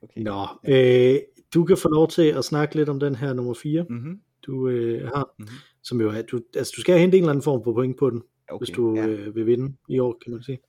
Okay. 0.01 0.21
Nå, 0.21 0.47
øh, 0.67 1.19
du 1.55 1.65
kan 1.65 1.77
få 1.77 1.89
lov 1.89 2.07
til 2.07 2.21
at 2.27 2.45
snakke 2.45 2.75
lidt 2.75 2.89
om 2.89 2.99
den 2.99 3.15
her 3.15 3.33
nummer 3.33 3.53
4, 3.53 3.85
Mm-hmm. 3.89 4.19
du 4.45 4.67
øh, 4.67 5.07
har, 5.07 5.29
Mhm. 5.39 5.47
som 5.83 6.01
jo 6.01 6.09
er, 6.09 6.21
du, 6.21 6.39
altså 6.55 6.73
du 6.75 6.81
skal 6.81 6.99
hente 6.99 7.17
en 7.17 7.23
eller 7.23 7.31
anden 7.31 7.43
form 7.43 7.63
for 7.63 7.73
point 7.73 7.97
på 7.97 8.09
den, 8.09 8.21
Okay. 8.49 8.65
hvis 8.65 8.75
du 8.75 8.95
ja. 8.95 9.07
øh, 9.07 9.35
vil 9.35 9.45
vinde 9.45 9.75
i 9.89 9.99
år, 9.99 10.17
kan 10.23 10.33
man 10.33 10.43
sige. 10.43 10.59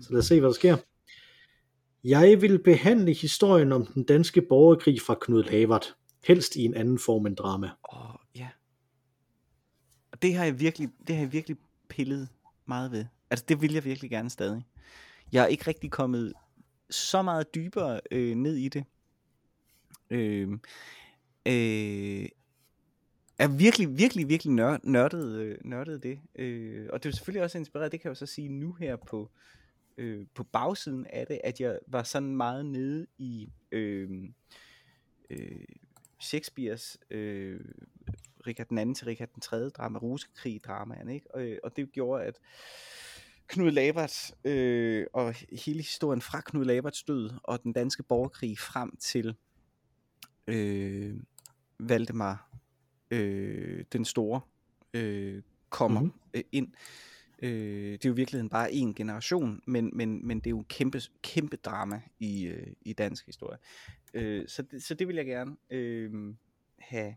Så 0.00 0.08
lad 0.10 0.18
os 0.18 0.26
se, 0.26 0.40
hvad 0.40 0.48
der 0.48 0.54
sker. 0.54 0.76
Jeg 2.04 2.42
vil 2.42 2.62
behandle 2.62 3.12
historien 3.12 3.72
om 3.72 3.86
den 3.86 4.04
danske 4.04 4.42
borgerkrig 4.42 5.00
fra 5.00 5.16
Knud 5.20 5.42
Lavard, 5.44 5.84
helst 6.26 6.56
i 6.56 6.64
en 6.64 6.74
anden 6.74 6.98
form 6.98 7.26
end 7.26 7.36
drama. 7.36 7.70
Åh, 7.92 7.98
ja. 8.36 8.48
Og 10.12 10.22
det 10.22 10.34
har 10.34 10.44
jeg 10.44 10.60
virkelig, 10.60 10.88
det 11.06 11.14
har 11.16 11.22
jeg 11.22 11.32
virkelig 11.32 11.56
pillet 11.88 12.28
meget 12.66 12.90
ved. 12.92 13.04
Altså, 13.30 13.44
det 13.48 13.62
vil 13.62 13.72
jeg 13.72 13.84
virkelig 13.84 14.10
gerne 14.10 14.30
stadig. 14.30 14.62
Jeg 15.32 15.42
er 15.42 15.46
ikke 15.46 15.64
rigtig 15.66 15.90
kommet 15.90 16.32
så 16.90 17.22
meget 17.22 17.54
dybere 17.54 18.00
øh, 18.10 18.34
ned 18.36 18.56
i 18.56 18.68
det. 18.68 18.84
Øh, 20.10 20.48
øh, 21.46 22.28
er 23.38 23.48
virkelig, 23.48 23.98
virkelig, 23.98 24.28
virkelig 24.28 24.54
nør, 24.54 24.78
nørdet, 24.82 25.40
øh, 25.40 25.58
nørdet 25.64 26.02
det. 26.02 26.20
Øh, 26.34 26.88
og 26.92 27.02
det 27.02 27.08
er 27.08 27.12
selvfølgelig 27.12 27.42
også 27.42 27.58
inspireret, 27.58 27.92
det 27.92 28.00
kan 28.00 28.08
jeg 28.08 28.10
jo 28.10 28.26
så 28.26 28.26
sige 28.26 28.48
nu 28.48 28.72
her 28.72 28.96
på, 28.96 29.30
øh, 29.98 30.26
på 30.34 30.44
bagsiden 30.44 31.06
af 31.06 31.26
det, 31.26 31.40
at 31.44 31.60
jeg 31.60 31.78
var 31.86 32.02
sådan 32.02 32.36
meget 32.36 32.66
nede 32.66 33.06
i 33.18 33.48
øh, 33.72 34.10
øh, 35.30 35.64
Shakespeares 36.20 36.98
øh, 37.10 37.60
Richard 38.46 38.68
den 38.68 38.78
anden 38.78 38.94
til 38.94 39.06
Richard 39.06 39.28
den 39.34 39.40
tredje 39.40 39.70
drama, 39.70 39.98
Rosekrig 39.98 40.64
dramaen, 40.64 41.08
ikke? 41.08 41.34
Og, 41.34 41.42
øh, 41.42 41.58
og 41.64 41.76
det 41.76 41.92
gjorde, 41.92 42.24
at 42.24 42.38
Knud 43.46 43.70
Lavard 43.70 44.34
øh, 44.44 45.06
og 45.12 45.34
hele 45.64 45.82
historien 45.82 46.22
fra 46.22 46.40
Knud 46.40 46.64
Lavards 46.64 47.02
død 47.02 47.30
og 47.42 47.62
den 47.62 47.72
danske 47.72 48.02
borgerkrig 48.02 48.58
frem 48.58 48.96
til 48.96 49.36
øh, 50.48 51.14
Valdemar 51.78 52.50
øh, 53.10 53.84
den 53.92 54.04
store 54.04 54.40
øh, 54.94 55.42
kommer 55.70 56.00
Mhm. 56.00 56.06
mm-hmm. 56.08 56.30
øh, 56.34 56.42
ind. 56.52 56.72
Øh, 57.42 57.92
det 57.92 58.04
er 58.04 58.08
jo 58.08 58.12
i 58.12 58.16
virkeligheden 58.16 58.48
bare 58.48 58.72
en 58.72 58.94
generation, 58.94 59.62
men, 59.66 59.90
men, 59.94 60.26
men 60.26 60.38
det 60.38 60.46
er 60.46 60.50
jo 60.50 60.64
kæmpe, 60.68 61.00
kæmpe 61.22 61.56
drama 61.56 62.00
i, 62.18 62.46
øh, 62.46 62.66
i 62.82 62.92
dansk 62.92 63.26
historie. 63.26 63.58
Øh, 64.14 64.48
så, 64.48 64.62
det, 64.62 64.82
så 64.82 64.94
det 64.94 65.08
vil 65.08 65.16
jeg 65.16 65.26
gerne 65.26 65.56
øh, 65.70 66.34
have, 66.78 67.14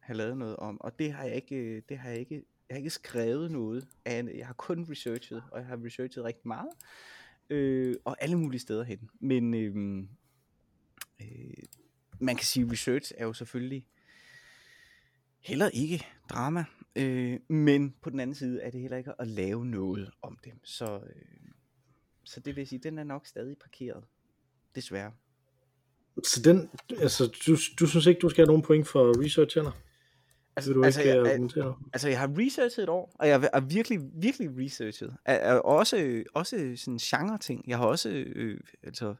have 0.00 0.16
lavet 0.16 0.36
noget 0.36 0.56
om, 0.56 0.80
og 0.80 0.98
det 0.98 1.12
har 1.12 1.24
jeg 1.24 1.34
ikke, 1.34 1.56
øh, 1.56 1.82
det 1.88 1.98
har 1.98 2.10
jeg 2.10 2.18
ikke, 2.18 2.34
jeg 2.68 2.74
har 2.74 2.78
ikke 2.78 2.90
skrevet 2.90 3.50
noget 3.50 3.88
af, 4.04 4.24
jeg 4.34 4.46
har 4.46 4.54
kun 4.54 4.86
researchet, 4.90 5.42
og 5.52 5.58
jeg 5.58 5.66
har 5.66 5.84
researchet 5.84 6.24
rigtig 6.24 6.48
meget, 6.48 6.68
øh, 7.50 7.94
og 8.04 8.16
alle 8.20 8.38
mulige 8.38 8.60
steder 8.60 8.82
hen. 8.84 9.10
Men 9.20 9.54
øh, 9.54 10.04
øh, 11.20 11.54
man 12.22 12.36
kan 12.36 12.44
sige, 12.44 12.72
research 12.72 13.12
er 13.16 13.24
jo 13.24 13.32
selvfølgelig 13.32 13.86
heller 15.40 15.68
ikke 15.68 16.06
drama, 16.30 16.64
øh, 16.96 17.40
men 17.48 17.94
på 18.02 18.10
den 18.10 18.20
anden 18.20 18.34
side 18.34 18.62
er 18.62 18.70
det 18.70 18.80
heller 18.80 18.96
ikke 18.96 19.12
at 19.18 19.28
lave 19.28 19.66
noget 19.66 20.10
om 20.22 20.38
det. 20.44 20.52
Så, 20.64 21.00
øh, 21.06 21.22
så 22.24 22.40
det 22.40 22.56
vil 22.56 22.66
sige, 22.66 22.78
den 22.78 22.98
er 22.98 23.04
nok 23.04 23.26
stadig 23.26 23.56
parkeret. 23.58 24.04
Desværre. 24.74 25.12
Så 26.24 26.42
den, 26.42 26.70
altså, 27.00 27.26
du, 27.46 27.56
du 27.80 27.86
synes 27.86 28.06
ikke, 28.06 28.18
du 28.18 28.28
skal 28.28 28.42
have 28.42 28.46
nogen 28.46 28.62
point 28.62 28.88
for 28.88 29.24
research 29.24 29.56
heller? 29.56 29.72
Altså, 30.56 30.70
Vil 30.70 30.76
du 30.76 30.84
altså, 30.84 31.00
ikke 31.00 31.10
jeg, 31.10 31.18
øh, 31.18 31.24
jeg, 31.24 31.32
argumentere? 31.32 31.76
altså, 31.92 32.08
jeg 32.08 32.18
har 32.18 32.30
researchet 32.38 32.82
et 32.82 32.88
år, 32.88 33.16
og 33.18 33.28
jeg 33.28 33.40
har 33.54 33.60
virkelig, 33.60 34.00
virkelig 34.14 34.50
researchet. 34.58 35.16
Er 35.24 35.54
også, 35.54 36.24
også 36.34 36.72
sådan 36.76 36.98
genre 36.98 37.38
ting. 37.38 37.64
Jeg 37.68 37.78
har 37.78 37.86
også 37.86 38.08
øh, 38.10 38.60
altså, 38.82 39.14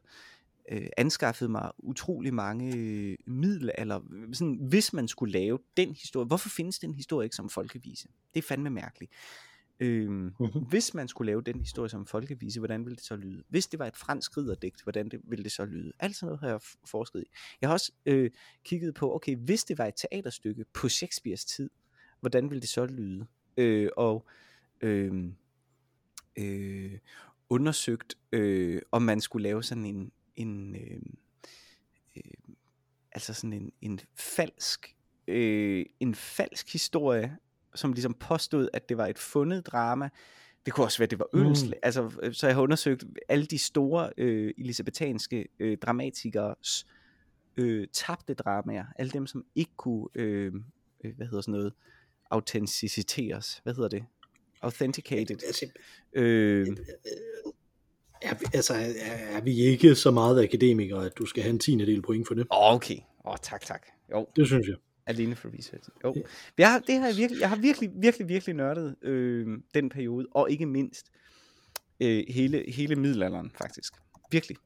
øh, 0.71 0.87
anskaffet 0.97 1.51
mig 1.51 1.71
utrolig 1.77 2.33
mange 2.33 2.77
øh, 2.77 3.17
midler, 3.27 3.73
eller 3.77 3.99
sådan, 4.33 4.59
hvis 4.61 4.93
man 4.93 5.07
skulle 5.07 5.33
lave 5.33 5.59
den 5.77 5.89
historie. 5.89 6.25
Hvorfor 6.25 6.49
findes 6.49 6.79
den 6.79 6.93
historie 6.93 7.25
ikke 7.25 7.35
som 7.35 7.49
folkevise? 7.49 8.07
Det 8.33 8.43
er 8.43 8.47
fandme 8.47 8.69
mærkeligt. 8.69 9.11
Mhm. 9.79 10.33
Hvis 10.69 10.93
man 10.93 11.07
skulle 11.07 11.25
lave 11.31 11.41
den 11.41 11.59
historie 11.59 11.89
som 11.89 12.05
folkevise, 12.05 12.59
hvordan 12.59 12.85
ville 12.85 12.95
det 12.95 13.05
så 13.05 13.15
lyde? 13.15 13.43
Hvis 13.49 13.67
det 13.67 13.79
var 13.79 13.87
et 13.87 13.97
fransk 13.97 14.37
ridderdigt, 14.37 14.83
hvordan 14.83 15.09
det, 15.09 15.19
ville 15.23 15.43
det 15.43 15.51
så 15.51 15.65
lyde? 15.65 15.91
Alt 15.99 16.15
sådan 16.15 16.27
noget 16.27 16.39
har 16.39 16.47
jeg 16.47 16.61
forsket 16.85 17.21
i. 17.21 17.25
Jeg 17.61 17.69
har 17.69 17.73
også 17.73 17.91
øh, 18.05 18.31
kigget 18.65 18.93
på, 18.93 19.15
okay, 19.15 19.35
hvis 19.35 19.63
det 19.63 19.77
var 19.77 19.85
et 19.85 19.95
teaterstykke 19.95 20.65
på 20.73 20.89
Shakespeares 20.89 21.45
tid, 21.45 21.69
hvordan 22.19 22.49
ville 22.49 22.61
det 22.61 22.69
så 22.69 22.85
lyde? 22.85 23.25
Øh, 23.57 23.89
og 23.97 24.27
øh, 24.81 25.31
øh, 26.39 26.99
undersøgt, 27.49 28.15
øh, 28.31 28.81
om 28.91 29.01
man 29.01 29.21
skulle 29.21 29.43
lave 29.43 29.63
sådan 29.63 29.85
en, 29.85 30.11
en 30.35 30.75
øh, 30.75 31.01
øh, 32.15 32.55
altså 33.11 33.33
sådan 33.33 33.53
en, 33.53 33.71
en 33.81 33.99
falsk, 34.15 34.95
øh, 35.27 35.85
en 35.99 36.15
falsk 36.15 36.73
historie, 36.73 37.37
som 37.75 37.93
ligesom 37.93 38.13
påstod, 38.13 38.69
at 38.73 38.89
det 38.89 38.97
var 38.97 39.07
et 39.07 39.19
fundet 39.19 39.67
drama. 39.67 40.09
Det 40.65 40.73
kunne 40.73 40.85
også 40.85 40.97
være, 40.97 41.05
at 41.05 41.11
det 41.11 41.19
var 41.19 41.29
Ølsle. 41.33 41.67
Mm. 41.67 41.79
Altså, 41.83 42.11
øh, 42.23 42.33
så 42.33 42.47
jeg 42.47 42.55
har 42.55 42.61
undersøgt 42.61 43.03
alle 43.29 43.45
de 43.45 43.57
store 43.57 44.09
øh, 44.17 44.53
elisabethanske 44.57 45.47
øh, 45.59 45.77
dramatikers 45.77 46.85
øh, 47.57 47.87
tabte 47.93 48.33
dramaer. 48.33 48.85
Alle 48.95 49.11
dem, 49.11 49.27
som 49.27 49.45
ikke 49.55 49.71
kunne, 49.77 50.07
øh, 50.15 50.53
øh, 51.03 51.15
hvad 51.15 51.27
hedder 51.27 51.41
sådan 51.41 51.51
noget, 51.51 51.73
autenticiteres. 52.31 53.59
Hvad 53.63 53.73
hedder 53.73 53.89
det? 53.89 54.05
Authenticated. 54.61 55.37
Altså, 55.47 55.65
Øh, 56.13 56.67
er, 58.23 58.33
vi- 58.39 58.45
altså, 58.53 58.73
er, 58.73 59.37
er 59.37 59.41
vi 59.41 59.55
ikke 59.59 59.95
så 59.95 60.11
meget 60.11 60.43
akademikere, 60.43 61.05
at 61.05 61.17
du 61.17 61.25
skal 61.25 61.43
have 61.43 61.53
en 61.53 61.59
tiende 61.59 61.85
del 61.85 62.01
point 62.01 62.27
for 62.27 62.33
det? 62.35 62.47
okay. 62.49 62.97
Åh, 63.25 63.31
oh, 63.31 63.37
tak, 63.41 63.61
tak. 63.65 63.85
Jo, 64.11 64.27
Det 64.35 64.47
synes 64.47 64.67
jeg. 64.67 64.75
alene 65.05 65.35
for 65.35 65.49
research. 65.57 65.89
Jo. 66.03 66.15
Jeg 66.57 66.71
har, 66.71 66.79
det 66.79 66.99
har 66.99 67.07
jeg, 67.07 67.17
virkelig, 67.17 67.41
jeg 67.41 67.49
har 67.49 67.55
virkelig, 67.55 67.89
virkelig, 67.95 68.27
virkelig 68.29 68.55
nørdet 68.55 68.95
øh, 69.01 69.57
den 69.73 69.89
periode, 69.89 70.27
og 70.31 70.51
ikke 70.51 70.65
mindst 70.65 71.05
øh, 71.99 72.23
hele, 72.29 72.63
hele 72.67 72.95
middelalderen, 72.95 73.51
faktisk. 73.57 73.93
Virkelig. 74.31 74.57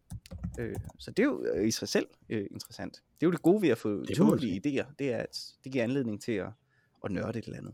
Øh, 0.59 0.75
så 0.99 1.11
det 1.11 1.23
er 1.23 1.27
jo 1.27 1.45
øh, 1.55 1.67
i 1.67 1.71
sig 1.71 1.87
selv 1.87 2.07
øh, 2.29 2.45
interessant. 2.51 2.93
Det 2.93 3.25
er 3.25 3.27
jo 3.27 3.31
det 3.31 3.41
gode 3.41 3.61
ved 3.61 3.69
at 3.69 3.77
få 3.77 4.05
tåbelige 4.05 4.61
idéer, 4.65 4.85
det 4.99 5.13
er, 5.13 5.17
at 5.17 5.39
det 5.63 5.71
giver 5.71 5.83
anledning 5.83 6.21
til 6.21 6.31
at, 6.31 6.47
at 7.05 7.11
nørde 7.11 7.39
et 7.39 7.45
eller 7.45 7.57
andet. 7.57 7.73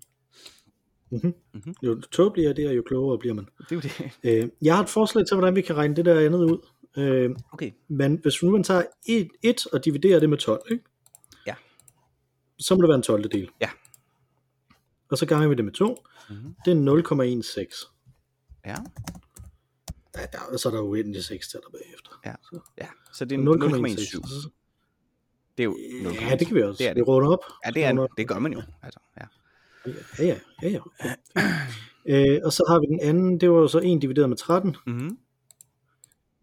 Mm-hmm. 1.14 1.34
Mhm. 1.54 1.76
Jo 1.84 2.02
tåbeligere 2.02 2.54
det 2.54 2.66
er, 2.66 2.72
jo 2.72 2.84
klogere 2.86 3.20
bliver 3.20 3.34
man. 3.36 3.46
Det 3.70 3.72
er 3.72 3.76
jo 3.76 3.80
det. 3.82 4.12
Øh, 4.44 4.50
jeg 4.62 4.76
har 4.76 4.84
et 4.84 4.90
forslag 4.90 5.26
til, 5.28 5.36
hvordan 5.38 5.56
vi 5.56 5.62
kan 5.62 5.76
regne 5.78 5.96
det 5.96 6.06
der 6.06 6.20
andet 6.20 6.40
ud. 6.52 6.58
Øh, 6.98 7.30
Okay. 7.54 7.72
men 7.88 8.20
hvis 8.22 8.44
nu 8.44 8.52
man 8.52 8.64
tager 8.64 8.84
1, 9.08 9.30
1 9.44 9.68
og 9.74 9.86
dividerer 9.86 10.20
det 10.20 10.30
med 10.30 10.38
12, 10.38 10.62
ikke? 10.72 10.84
Ja. 11.48 11.56
så 12.60 12.76
må 12.76 12.82
det 12.82 12.88
være 12.88 12.96
en 12.96 13.02
12. 13.04 13.24
del. 13.32 13.50
Ja. 13.62 13.70
Og 15.12 15.18
så 15.18 15.26
ganger 15.26 15.48
vi 15.50 15.56
det 15.56 15.66
med 15.66 15.74
2. 15.74 16.04
Mhm. 16.30 16.56
Det 16.66 16.72
er 16.72 16.76
0,16. 16.76 17.90
Ja, 18.66 18.76
Ja, 20.18 20.26
der, 20.32 20.40
og 20.52 20.60
så 20.60 20.70
er 20.70 20.74
der 20.74 20.82
uendelig 20.82 21.24
6 21.24 21.48
taler 21.50 21.64
bagefter. 21.72 22.12
ja. 22.26 22.34
Så. 22.44 22.60
ja. 22.78 22.88
Så 23.14 23.26
det 23.26 23.36
er 23.40 23.44
0,17. 23.44 23.44
0,16. 24.46 24.50
Det 25.58 25.64
er 25.64 25.66
jo 25.66 25.78
Ja, 26.30 26.36
det 26.36 26.48
kan 26.48 26.56
vi 26.56 26.62
også. 26.62 26.78
Det 26.84 26.90
er 26.90 26.94
Vi 26.94 27.00
det. 27.00 27.08
runder 27.08 27.30
op. 27.30 27.40
Ja, 27.66 27.72
det, 27.72 27.86
er, 27.86 28.08
det 28.18 28.28
gør 28.28 28.40
man 28.40 28.54
jo. 28.54 28.62
Altså, 28.84 29.00
ja. 29.20 29.26
Ja, 29.88 29.94
ja, 30.20 30.38
ja. 30.70 30.80
ja. 32.06 32.36
øh, 32.36 32.40
og 32.44 32.54
så 32.54 32.66
har 32.70 32.80
vi 32.80 32.86
den 32.86 33.00
anden, 33.02 33.40
det 33.42 33.52
var 33.52 33.58
jo 33.58 33.68
så 33.68 33.80
1 33.84 34.02
divideret 34.02 34.30
med 34.30 34.38
13, 34.38 34.76
Mm-hmm. 34.88 35.18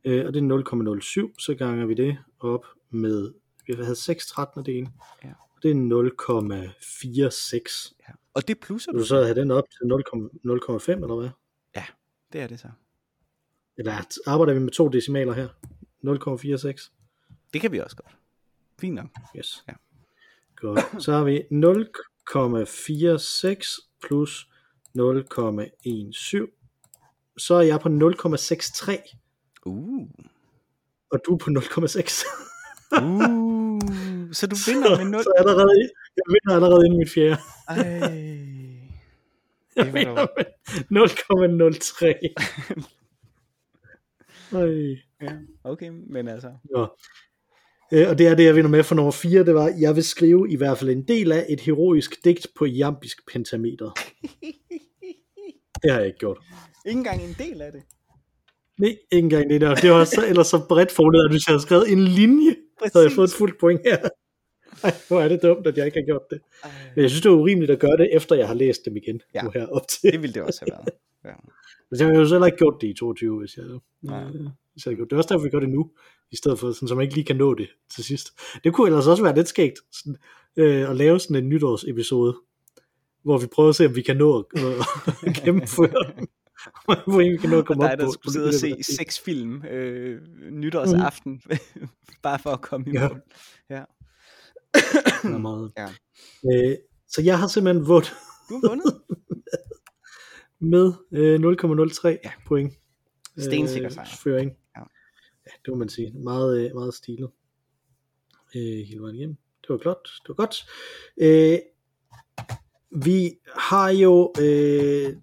øh, 0.04 0.26
og 0.26 0.34
det 0.34 0.42
er 0.42 1.26
0,07, 1.28 1.34
så 1.38 1.54
ganger 1.54 1.86
vi 1.86 1.94
det 1.94 2.18
op 2.40 2.64
med, 2.90 3.32
vi 3.66 3.74
har 3.84 3.94
6 3.94 4.26
13 4.26 4.64
dele, 4.66 4.88
Ja. 5.24 5.28
og 5.28 5.62
det 5.62 5.70
er 5.70 5.74
0,46. 5.74 7.94
ja. 8.08 8.12
Og 8.34 8.48
det 8.48 8.60
plusser 8.60 8.92
du 8.92 8.98
du 8.98 9.04
så 9.04 9.22
have 9.24 9.34
den 9.34 9.50
op 9.50 9.64
til 9.70 9.84
0,05 9.84 10.92
eller 10.92 11.20
hvad? 11.20 11.30
Det 12.32 12.40
er 12.40 12.46
det 12.46 12.60
så. 12.60 12.68
Eller 13.78 13.92
arbejder 14.26 14.54
vi 14.54 14.60
med 14.60 14.72
to 14.72 14.88
decimaler 14.88 15.32
her? 15.32 15.48
0,46? 16.02 16.90
Det 17.52 17.60
kan 17.60 17.72
vi 17.72 17.78
også 17.78 17.96
godt. 17.96 18.16
Fint 18.80 18.94
nok. 18.94 19.06
Yes. 19.36 19.64
Ja. 19.68 19.72
Godt. 20.56 21.02
Så 21.02 21.12
har 21.12 21.24
vi 21.24 21.42
0,46 22.28 23.78
plus 24.06 24.46
0,17. 24.98 26.46
Så 27.38 27.54
er 27.54 27.60
jeg 27.60 27.80
på 27.80 27.88
0,63, 27.88 29.16
Uh. 29.66 30.08
og 31.10 31.20
du 31.26 31.34
er 31.34 31.38
på 31.38 31.50
0,6. 31.50 32.24
Uh. 33.02 33.80
Så 34.32 34.46
du 34.46 34.56
vinder 34.66 34.96
med 34.98 35.04
0. 35.10 35.22
så 35.22 35.32
allerede, 35.38 35.80
jeg 36.16 36.22
vinder 36.28 36.54
allerede 36.56 36.86
inden 36.86 36.98
mit 36.98 37.10
fjerde. 37.10 37.36
Ej. 37.68 37.76
Det 39.76 39.86
var 39.86 39.92
vinder 39.92 40.26
dog- 40.26 40.44
med 40.90 41.00
0,03. 41.70 42.12
Ej. 44.58 44.98
Ja, 45.22 45.32
okay, 45.64 45.88
men 45.88 46.28
altså. 46.28 46.52
Nå. 46.74 46.96
Øh, 47.92 48.08
Og 48.08 48.18
det 48.18 48.26
er 48.26 48.34
det, 48.34 48.44
jeg 48.44 48.54
vinder 48.56 48.70
med 48.70 48.82
for 48.82 48.94
nummer 48.94 49.12
4, 49.12 49.44
det 49.44 49.54
var, 49.54 49.74
jeg 49.80 49.96
vil 49.96 50.04
skrive 50.04 50.50
i 50.50 50.56
hvert 50.56 50.78
fald 50.78 50.90
en 50.90 51.02
del 51.02 51.32
af 51.32 51.46
et 51.48 51.60
heroisk 51.60 52.24
digt 52.24 52.46
på 52.56 52.66
jambisk 52.66 53.32
pentameter. 53.32 53.90
Det 55.82 55.90
har 55.90 55.98
jeg 55.98 56.06
ikke 56.06 56.18
gjort. 56.18 56.38
Ikke 56.86 56.98
engang 56.98 57.22
en 57.22 57.34
del 57.38 57.62
af 57.62 57.72
det. 57.72 57.82
Nej, 58.78 58.88
ikke 58.88 59.24
engang 59.24 59.50
det 59.50 59.60
der. 59.60 59.74
Det 59.74 59.90
var 59.90 60.04
så, 60.04 60.26
ellers 60.28 60.46
så 60.46 60.66
bredt 60.68 60.92
formuleret, 60.92 61.24
at 61.24 61.30
hvis 61.32 61.46
jeg 61.46 61.52
havde 61.52 61.62
skrevet 61.62 61.92
en 61.92 62.04
linje, 62.04 62.50
så 62.86 62.90
havde 62.94 63.06
jeg 63.06 63.12
fået 63.12 63.28
et 63.28 63.34
fuldt 63.34 63.60
point 63.60 63.80
her. 63.84 63.98
Ej, 64.84 64.94
hvor 65.08 65.20
er 65.20 65.28
det 65.28 65.42
dumt, 65.42 65.66
at 65.66 65.76
jeg 65.76 65.86
ikke 65.86 65.98
har 65.98 66.06
gjort 66.06 66.22
det. 66.30 66.40
Ej, 66.64 66.70
Men 66.94 67.02
jeg 67.02 67.10
synes, 67.10 67.22
det 67.22 67.28
er 67.28 67.34
urimeligt 67.34 67.70
at 67.70 67.78
gøre 67.78 67.96
det, 67.96 68.08
efter 68.16 68.36
jeg 68.36 68.46
har 68.46 68.54
læst 68.54 68.84
dem 68.84 68.96
igen. 68.96 69.20
Ja. 69.34 69.38
Ja. 69.38 69.42
Nu 69.44 69.50
her 69.54 69.66
op 69.66 69.88
til. 69.88 70.12
det 70.12 70.22
ville 70.22 70.34
det 70.34 70.42
også 70.42 70.60
have 70.60 70.70
været. 70.78 70.88
Ja. 71.24 71.30
Men 71.90 72.00
jeg 72.00 72.06
har 72.06 72.14
jo 72.14 72.26
så 72.26 72.34
heller 72.34 72.46
ikke 72.46 72.58
gjort 72.58 72.74
det 72.80 72.88
i 72.88 72.94
22, 72.94 73.38
hvis 73.38 73.56
jeg, 73.56 73.64
Nej. 74.02 74.22
øh, 74.24 74.46
gjort 74.80 75.10
det. 75.10 75.12
Er 75.12 75.16
også 75.16 75.28
derfor, 75.34 75.44
vi 75.44 75.50
gør 75.50 75.60
det 75.60 75.68
nu, 75.68 75.90
i 76.30 76.36
stedet 76.36 76.58
for, 76.58 76.72
sådan, 76.72 76.88
så 76.88 76.94
man 76.94 77.02
ikke 77.02 77.14
lige 77.14 77.24
kan 77.24 77.36
nå 77.36 77.54
det 77.54 77.68
til 77.94 78.04
sidst. 78.04 78.28
Det 78.64 78.74
kunne 78.74 78.88
ellers 78.88 79.06
også 79.06 79.22
være 79.22 79.34
lidt 79.34 79.48
skægt, 79.48 79.78
sådan, 79.92 80.16
øh, 80.56 80.90
at 80.90 80.96
lave 80.96 81.20
sådan 81.20 81.36
en 81.36 81.48
nytårsepisode, 81.48 82.36
hvor 83.22 83.38
vi 83.38 83.46
prøver 83.46 83.68
at 83.68 83.74
se, 83.76 83.86
om 83.86 83.96
vi 83.96 84.02
kan 84.02 84.16
nå 84.16 84.38
at, 84.38 84.62
at 85.22 85.34
gennemføre 85.44 86.12
den. 86.16 86.28
hvor 87.06 87.18
vi 87.30 87.36
kan 87.36 87.50
nå 87.50 87.56
at 87.56 87.60
Og 87.60 87.66
komme 87.66 87.84
dig, 87.84 87.92
op 87.92 87.98
der 87.98 88.10
skulle 88.10 88.32
sidde 88.32 88.48
og 88.48 88.54
se 88.54 88.76
seks 88.82 89.20
film 89.20 89.64
øh, 89.64 90.20
nytårsaften, 90.50 91.42
bare 92.22 92.38
for 92.38 92.50
at 92.50 92.60
komme 92.60 92.86
i 92.90 92.92
Ja. 92.94 93.08
mål. 93.08 93.20
Ja. 93.70 93.82
Det 95.22 95.32
er 95.34 95.38
meget. 95.38 95.72
Ja. 95.76 95.86
Øh, 96.70 96.76
så 97.08 97.22
jeg 97.22 97.38
har 97.38 97.48
simpelthen 97.48 97.86
vundet 97.88 98.12
Du 98.48 98.54
har 98.54 98.68
vundet. 98.68 99.00
med 100.72 100.92
øh, 101.12 101.40
0,03 101.40 102.08
Ja. 102.24 102.30
point. 102.46 102.72
Stensikker 103.38 103.88
sejr. 103.88 104.06
Føring. 104.22 104.52
Ja. 105.46 105.50
det 105.64 105.68
må 105.68 105.74
man 105.74 105.88
sige. 105.88 106.12
Meget, 106.12 106.58
øh, 106.66 106.74
meget 106.74 106.94
stilet. 106.94 107.30
Øh, 108.56 108.62
hele 108.62 109.00
vejen 109.00 109.16
igennem. 109.16 109.36
Det 109.62 109.68
var 109.68 109.76
godt. 109.76 110.08
Det 110.22 110.28
var 110.28 110.34
godt. 110.34 110.56
Øh, 111.20 111.58
vi 113.04 113.30
har 113.56 113.90
jo 113.90 114.32
øh, 114.40 115.16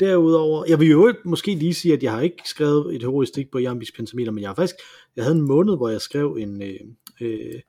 derudover, 0.00 0.64
jeg 0.68 0.80
vil 0.80 0.90
jo 0.90 1.14
måske 1.24 1.54
lige 1.54 1.74
sige, 1.74 1.94
at 1.94 2.02
jeg 2.02 2.12
har 2.12 2.20
ikke 2.20 2.42
skrevet 2.44 2.94
et 2.94 3.34
digt 3.34 3.50
på 3.50 3.58
Jambis 3.58 3.92
pentameter, 3.92 4.32
men 4.32 4.42
jeg 4.42 4.48
har 4.50 4.54
faktisk, 4.54 4.76
jeg 5.16 5.24
havde 5.24 5.36
en 5.36 5.46
måned, 5.46 5.76
hvor 5.76 5.88
jeg 5.88 6.00
skrev 6.00 6.36
en, 6.40 6.62
øh, 6.62 6.80
øh, 7.20 7.60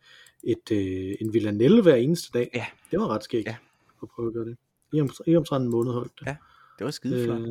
et, 0.43 0.71
øh, 0.71 1.15
en 1.21 1.33
villanelle 1.33 1.81
hver 1.81 1.95
eneste 1.95 2.29
dag. 2.33 2.49
Ja. 2.53 2.65
Det 2.91 2.99
var 2.99 3.07
ret 3.07 3.23
skægt 3.23 3.47
Ja. 3.47 3.55
at 4.03 4.09
prøve 4.15 4.27
at 4.27 4.33
gøre 4.33 4.45
det. 4.45 4.57
I, 4.93 5.01
om, 5.01 5.09
i 5.27 5.35
omtrent 5.35 5.63
en 5.63 5.69
måned 5.71 5.91
holdt 5.91 6.11
det. 6.19 6.25
Ja, 6.25 6.35
Det 6.79 6.85
var 6.85 6.91
skide 6.91 7.23
flot. 7.23 7.39
Øh, 7.41 7.47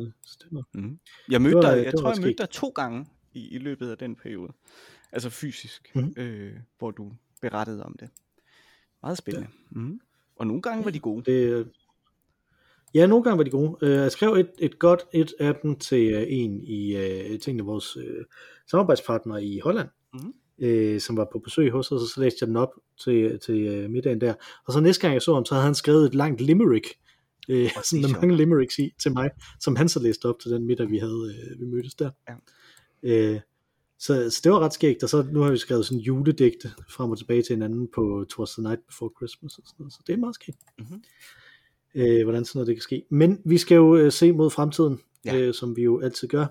var, 0.51 0.63
Mm. 0.73 0.99
Jeg 1.29 1.41
mødte 1.41 1.55
var- 1.55 1.61
dig, 1.61 1.83
jeg 1.83 1.93
var 1.93 1.99
tror, 1.99 2.09
jeg 2.13 2.21
mødte 2.21 2.37
dig 2.37 2.49
to 2.49 2.67
gange 2.69 3.05
i, 3.35 3.47
i 3.55 3.57
løbet 3.57 3.89
af 3.89 3.97
den 3.97 4.15
periode. 4.15 4.53
Altså 5.11 5.29
fysisk, 5.29 5.91
Mhm. 5.95 6.13
øh, 6.17 6.53
hvor 6.77 6.91
du 6.91 7.11
berettede 7.41 7.83
om 7.83 7.95
det. 7.99 8.09
Meget 9.03 9.17
spændende. 9.17 9.47
Ja. 9.75 9.79
Mm. 9.79 9.99
Og 10.35 10.47
nogle 10.47 10.61
gange 10.61 10.85
var 10.85 10.91
de 10.91 10.99
gode. 10.99 11.31
det, 11.31 11.67
ja, 12.93 13.05
nogle 13.07 13.23
gange 13.23 13.37
var 13.37 13.43
de 13.43 13.49
gode. 13.49 13.77
Øh, 13.81 13.91
Jeg 13.91 14.11
skrev 14.11 14.33
et, 14.33 14.49
et 14.59 14.79
godt 14.79 15.01
et 15.13 15.33
af 15.39 15.55
dem 15.55 15.75
til 15.75 16.13
øh, 16.13 16.23
en 16.27 16.63
i 16.63 16.91
til 17.37 17.53
en 17.53 17.59
af 17.59 17.65
vores 17.65 17.97
øh, 17.97 18.25
samarbejdspartnere 18.71 19.43
i 19.43 19.59
Holland, 19.59 19.89
Mhm. 20.13 20.33
øh, 20.59 21.01
som 21.01 21.17
var 21.17 21.27
på 21.31 21.39
besøg 21.39 21.71
hos 21.71 21.91
os, 21.91 22.01
og 22.01 22.07
så 22.07 22.21
læste 22.21 22.37
jeg 22.41 22.47
den 22.47 22.55
op 22.57 22.73
til, 23.03 23.39
til 23.39 23.89
middagen 23.89 24.21
der. 24.21 24.33
Og 24.67 24.73
så 24.73 24.79
næste 24.79 25.01
gang 25.01 25.13
jeg 25.13 25.21
så 25.21 25.33
ham, 25.33 25.45
så 25.45 25.53
havde 25.55 25.65
han 25.65 25.75
skrevet 25.75 26.05
et 26.05 26.15
langt 26.15 26.41
limerick, 26.41 26.87
øh, 27.49 27.69
sådan 27.83 28.01
med 28.01 28.09
mange 28.21 28.35
limericks 28.37 28.79
i 28.79 28.93
til 29.01 29.11
mig, 29.13 29.29
som 29.59 29.75
han 29.75 29.89
så 29.89 29.99
læste 29.99 30.25
op 30.25 30.39
til 30.39 30.51
den 30.51 30.65
middag, 30.65 30.89
vi 30.89 30.97
havde, 30.97 31.35
øh, 31.51 31.59
vi 31.59 31.65
mødtes 31.65 31.95
der. 31.95 32.11
Ja. 32.29 32.33
Øh, 33.03 33.39
så, 33.99 34.29
så 34.29 34.41
det 34.43 34.51
var 34.51 34.59
ret 34.59 34.73
skægt, 34.73 35.03
og 35.03 35.09
så 35.09 35.25
nu 35.31 35.39
har 35.39 35.51
vi 35.51 35.57
skrevet 35.57 35.85
sådan 35.85 35.99
juledigte 35.99 36.71
frem 36.89 37.11
og 37.11 37.17
tilbage 37.17 37.41
til 37.41 37.55
hinanden 37.55 37.87
på 37.95 38.25
Towards 38.29 38.51
the 38.51 38.63
Night 38.63 38.87
Before 38.87 39.09
Christmas 39.17 39.57
og 39.57 39.63
sådan 39.65 39.75
noget, 39.79 39.93
så 39.93 39.99
det 40.07 40.13
er 40.13 40.17
meget 40.17 40.35
skægt 40.35 40.57
Mhm. 40.79 41.03
øh, 41.95 42.23
hvordan 42.23 42.45
sådan 42.45 42.59
noget 42.59 42.67
det 42.67 42.75
kan 42.75 42.81
ske. 42.81 43.05
Men 43.09 43.41
vi 43.45 43.57
skal 43.57 43.75
jo 43.75 43.95
øh, 43.95 44.11
se 44.11 44.31
mod 44.31 44.49
fremtiden, 44.49 44.99
Ja. 45.25 45.37
øh, 45.37 45.53
som 45.53 45.75
vi 45.75 45.81
jo 45.83 45.99
altid 45.99 46.27
gør. 46.27 46.45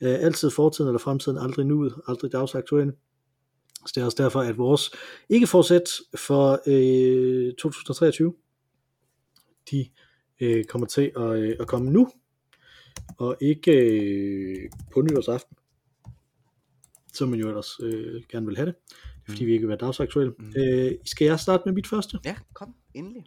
Øh, 0.00 0.14
altid 0.24 0.50
fortiden 0.50 0.88
eller 0.88 0.98
fremtiden, 0.98 1.38
aldrig 1.38 1.66
nuet, 1.66 1.94
aldrig 2.08 2.32
dagsaktuelle. 2.32 2.92
Så 3.86 3.92
det 3.94 4.00
er 4.00 4.04
også 4.04 4.22
derfor, 4.22 4.40
at 4.40 4.58
vores 4.58 4.90
ikke 5.28 5.46
forsæt 5.46 5.90
for 6.16 6.60
øh, 6.66 7.52
2023, 7.54 8.34
de 9.70 9.88
øh, 10.40 10.64
kommer 10.64 10.86
til 10.86 11.12
at, 11.16 11.36
øh, 11.38 11.56
at 11.60 11.66
komme 11.68 11.90
nu, 11.90 12.08
og 13.18 13.36
ikke 13.40 13.72
øh, 13.72 14.70
på 14.92 15.00
nytårsaften, 15.02 15.56
som 17.16 17.28
man 17.28 17.38
jo 17.40 17.48
ellers 17.48 17.80
øh, 17.82 18.22
gerne 18.28 18.46
vil 18.46 18.56
have 18.56 18.66
det, 18.66 18.74
fordi 19.28 19.42
Mm. 19.44 19.46
vi 19.46 19.52
ikke 19.52 19.62
vil 19.62 19.68
være 19.68 19.78
dagsaktuelle. 19.86 20.32
Mm. 20.38 20.52
Øh, 20.58 20.92
skal 21.04 21.24
jeg 21.24 21.40
starte 21.40 21.62
med 21.66 21.72
mit 21.74 21.86
første? 21.86 22.18
Ja, 22.24 22.36
kom, 22.54 22.74
endelig. 22.94 23.24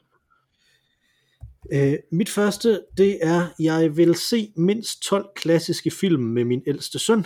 Øh, 1.73 1.93
mit 2.11 2.29
første, 2.29 2.81
det 2.97 3.17
er, 3.21 3.47
jeg 3.59 3.97
vil 3.97 4.15
se 4.15 4.53
mindst 4.57 5.01
12 5.03 5.25
klassiske 5.35 5.91
film 5.91 6.21
med 6.23 6.43
min 6.43 6.63
ældste 6.67 6.99
søn. 6.99 7.25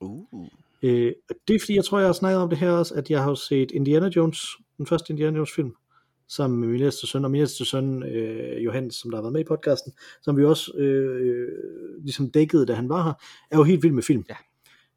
Uh. 0.00 0.46
Øh, 0.82 1.12
det 1.48 1.54
er 1.56 1.60
fordi, 1.60 1.74
jeg 1.74 1.84
tror, 1.84 1.98
jeg 1.98 2.08
har 2.08 2.12
snakket 2.12 2.40
om 2.40 2.48
det 2.48 2.58
her 2.58 2.70
også, 2.70 2.94
at 2.94 3.10
jeg 3.10 3.22
har 3.22 3.34
set 3.34 3.70
Indiana 3.70 4.10
Jones 4.16 4.46
den 4.78 4.86
første 4.86 5.10
Indiana 5.12 5.36
Jones 5.36 5.52
film, 5.54 5.72
sammen 6.28 6.60
med 6.60 6.68
min 6.68 6.80
næste 6.80 7.06
søn, 7.06 7.24
og 7.24 7.30
min 7.30 7.40
næste 7.40 7.64
søn, 7.64 8.02
øh, 8.02 8.64
Johannes, 8.64 8.94
som 8.94 9.10
der 9.10 9.16
har 9.18 9.22
været 9.22 9.32
med 9.32 9.40
i 9.40 9.44
podcasten, 9.44 9.92
som 10.22 10.36
vi 10.36 10.44
også 10.44 10.72
øh, 10.76 11.48
ligesom 12.02 12.30
dækkede, 12.30 12.66
da 12.66 12.74
han 12.74 12.88
var 12.88 13.02
her, 13.04 13.12
er 13.50 13.56
jo 13.56 13.62
helt 13.62 13.82
vild 13.82 13.92
med 13.92 14.02
film. 14.02 14.24
Ja. 14.28 14.34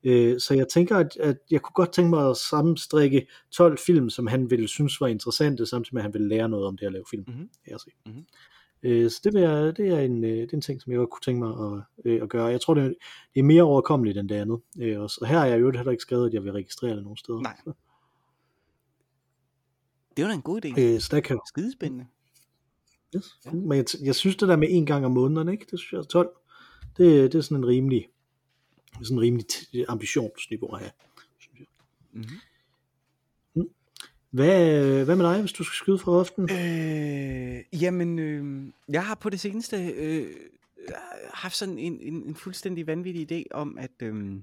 Øh, 0.03 0.39
så 0.39 0.53
jeg 0.53 0.67
tænker, 0.67 0.97
at, 0.97 1.17
at 1.19 1.37
jeg 1.51 1.61
kunne 1.61 1.73
godt 1.73 1.91
tænke 1.93 2.09
mig 2.09 2.29
at 2.29 2.37
sammenstrikke 2.37 3.27
12 3.51 3.77
film, 3.77 4.09
som 4.09 4.27
han 4.27 4.49
ville 4.49 4.67
synes 4.67 5.01
var 5.01 5.07
interessante, 5.07 5.65
samtidig 5.65 5.93
med, 5.93 6.01
at 6.01 6.03
han 6.03 6.13
ville 6.13 6.27
lære 6.27 6.49
noget 6.49 6.65
om 6.65 6.77
det 6.77 6.85
at 6.85 6.91
lave 6.91 7.05
film. 7.09 7.23
Mhm. 7.27 7.49
Jeg. 7.67 7.77
Mhm. 8.05 8.25
Øh, 8.83 9.11
så 9.11 9.21
det, 9.23 9.33
vil 9.33 9.41
jeg, 9.41 9.77
det, 9.77 9.87
er 9.87 9.99
en, 9.99 10.23
øh, 10.23 10.29
det 10.29 10.51
er 10.51 10.57
en 10.57 10.61
ting, 10.61 10.81
som 10.81 10.91
jeg 10.91 10.97
godt 10.97 11.09
kunne 11.09 11.21
tænke 11.21 11.39
mig 11.39 11.49
at, 11.67 11.83
øh, 12.05 12.21
at 12.23 12.29
gøre. 12.29 12.45
Jeg 12.45 12.61
tror, 12.61 12.73
det 12.73 12.83
er, 12.83 12.87
det 13.33 13.39
er 13.39 13.43
mere 13.43 13.63
overkommeligt 13.63 14.17
end 14.17 14.29
det 14.29 14.35
andet. 14.35 14.59
Øh. 14.81 14.99
Og 15.01 15.27
her 15.27 15.39
har 15.39 15.45
jeg 15.45 15.59
jo 15.59 15.71
heller 15.71 15.91
ikke 15.91 16.01
skrevet, 16.01 16.27
at 16.27 16.33
jeg 16.33 16.43
vil 16.43 16.51
registrere 16.51 16.95
det 16.95 17.03
nogen 17.03 17.17
steder. 17.17 17.41
Nej. 17.41 17.57
Så, 17.63 17.73
Det 20.17 20.23
var 20.23 20.29
da 20.29 20.35
en 20.35 20.41
god 20.41 20.65
idé. 20.65 20.81
øh, 20.81 20.99
så 20.99 21.07
der 21.15 21.19
kan 21.21 21.39
Skidespændende. 21.47 22.05
Yes. 23.15 23.37
Ja. 23.45 23.51
Men 23.51 23.77
jeg, 23.77 23.85
jeg 24.03 24.15
synes 24.15 24.35
det 24.35 24.47
der 24.47 24.55
med 24.55 24.67
en 24.71 24.85
gang 24.85 25.05
om 25.05 25.11
måneden, 25.11 25.49
ikke? 25.49 25.65
det 25.71 25.79
synes 25.79 25.91
jeg 25.91 25.99
er 25.99 26.03
12, 26.03 26.29
det, 26.97 27.31
det 27.31 27.37
er 27.37 27.41
sådan 27.41 27.57
en 27.57 27.67
rimelig, 27.67 28.07
sådan 28.93 29.17
en 29.17 29.21
rimelig 29.21 29.45
t- 29.53 29.85
ambitionsniveau 29.88 30.73
at 30.73 30.79
have. 30.79 30.91
Synes 31.39 31.59
jeg. 31.59 31.67
Mm-hmm. 32.13 32.39
Hvad, 34.29 35.05
hvad 35.05 35.15
med 35.15 35.25
dig, 35.25 35.39
hvis 35.39 35.53
du 35.53 35.63
skal 35.63 35.75
skyde 35.75 35.99
fra 35.99 36.11
hoften? 36.11 36.43
Øh, 36.51 37.81
jamen, 37.81 38.19
øh, 38.19 38.73
jeg 38.89 39.05
har 39.05 39.15
på 39.15 39.29
det 39.29 39.39
seneste 39.39 39.88
øh, 39.88 40.35
haft 41.33 41.55
sådan 41.55 41.77
en, 41.77 41.99
en, 42.01 42.23
en 42.23 42.35
fuldstændig 42.35 42.88
vanvittig 42.88 43.31
idé 43.31 43.43
om, 43.51 43.77
at 43.77 43.91
øh, 43.99 44.35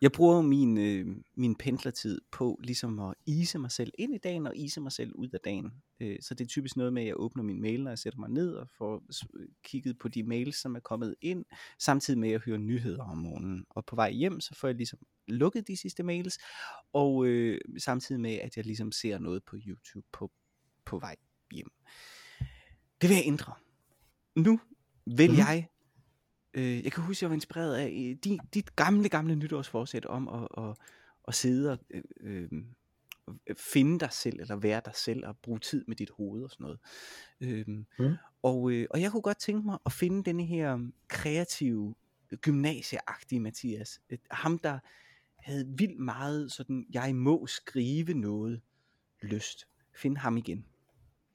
jeg 0.00 0.12
bruger 0.12 0.42
min, 0.42 0.78
øh, 0.78 1.16
min 1.34 1.54
pendlertid 1.54 2.20
på 2.32 2.60
ligesom 2.64 2.98
at 2.98 3.14
ise 3.26 3.58
mig 3.58 3.70
selv 3.70 3.92
ind 3.98 4.14
i 4.14 4.18
dagen 4.18 4.46
og 4.46 4.56
ise 4.56 4.80
mig 4.80 4.92
selv 4.92 5.12
ud 5.14 5.28
af 5.28 5.40
dagen. 5.44 5.72
Øh, 6.00 6.18
så 6.20 6.34
det 6.34 6.44
er 6.44 6.48
typisk 6.48 6.76
noget 6.76 6.92
med, 6.92 7.02
at 7.02 7.08
jeg 7.08 7.20
åbner 7.20 7.42
min 7.42 7.60
mail, 7.60 7.82
når 7.82 7.90
jeg 7.90 7.98
sætter 7.98 8.18
mig 8.18 8.30
ned 8.30 8.54
og 8.54 8.68
får 8.78 9.02
s- 9.12 9.24
kigget 9.64 9.98
på 9.98 10.08
de 10.08 10.22
mails, 10.22 10.56
som 10.56 10.76
er 10.76 10.80
kommet 10.80 11.14
ind, 11.20 11.44
samtidig 11.78 12.20
med 12.20 12.28
at 12.28 12.32
jeg 12.32 12.40
hører 12.40 12.58
nyheder 12.58 13.04
om 13.04 13.18
morgenen. 13.18 13.64
Og 13.70 13.84
på 13.86 13.96
vej 13.96 14.10
hjem, 14.12 14.40
så 14.40 14.54
får 14.54 14.68
jeg 14.68 14.74
ligesom 14.74 14.98
lukket 15.28 15.68
de 15.68 15.76
sidste 15.76 16.02
mails, 16.02 16.38
og 16.92 17.26
øh, 17.26 17.60
samtidig 17.78 18.20
med, 18.20 18.34
at 18.34 18.56
jeg 18.56 18.64
ligesom 18.66 18.92
ser 18.92 19.18
noget 19.18 19.44
på 19.44 19.56
YouTube 19.66 20.06
på, 20.12 20.32
på 20.84 20.98
vej 20.98 21.16
hjem. 21.52 21.70
Det 23.00 23.08
vil 23.08 23.16
jeg 23.16 23.26
ændre. 23.26 23.52
Nu 24.36 24.60
vil 25.06 25.30
mm. 25.30 25.36
jeg, 25.36 25.68
øh, 26.56 26.84
jeg 26.84 26.92
kan 26.92 27.02
huske, 27.02 27.24
jeg 27.24 27.30
var 27.30 27.34
inspireret 27.34 27.74
af 27.76 27.86
øh, 27.86 28.16
dit, 28.24 28.40
dit 28.54 28.76
gamle, 28.76 29.08
gamle 29.08 29.34
nytårsforsæt 29.34 30.06
om 30.06 30.28
at, 30.28 30.48
at, 30.64 30.76
at 31.28 31.34
sidde 31.34 31.72
og 31.72 31.78
øh, 31.90 32.02
øh, 32.20 33.56
finde 33.56 34.00
dig 34.00 34.12
selv, 34.12 34.40
eller 34.40 34.56
være 34.56 34.80
dig 34.84 34.94
selv, 34.94 35.26
og 35.26 35.36
bruge 35.38 35.58
tid 35.58 35.84
med 35.88 35.96
dit 35.96 36.10
hoved 36.10 36.44
og 36.44 36.50
sådan 36.50 36.64
noget. 36.64 36.78
Øhm, 37.40 37.86
Mm. 37.98 38.14
og, 38.42 38.70
øh, 38.70 38.86
og 38.90 39.00
jeg 39.00 39.10
kunne 39.10 39.22
godt 39.22 39.38
tænke 39.38 39.66
mig 39.66 39.78
at 39.86 39.92
finde 39.92 40.24
denne 40.24 40.44
her 40.44 40.78
kreative, 41.08 41.94
gymnasieagtige 42.40 43.40
Mathias. 43.40 44.00
Ham, 44.30 44.58
der 44.58 44.78
havde 45.36 45.74
vildt 45.78 45.98
meget 45.98 46.52
sådan, 46.52 46.86
jeg 46.92 47.16
må 47.16 47.46
skrive 47.46 48.14
noget 48.14 48.60
lyst. 49.22 49.66
Finde 49.94 50.16
ham 50.16 50.36
igen. 50.36 50.64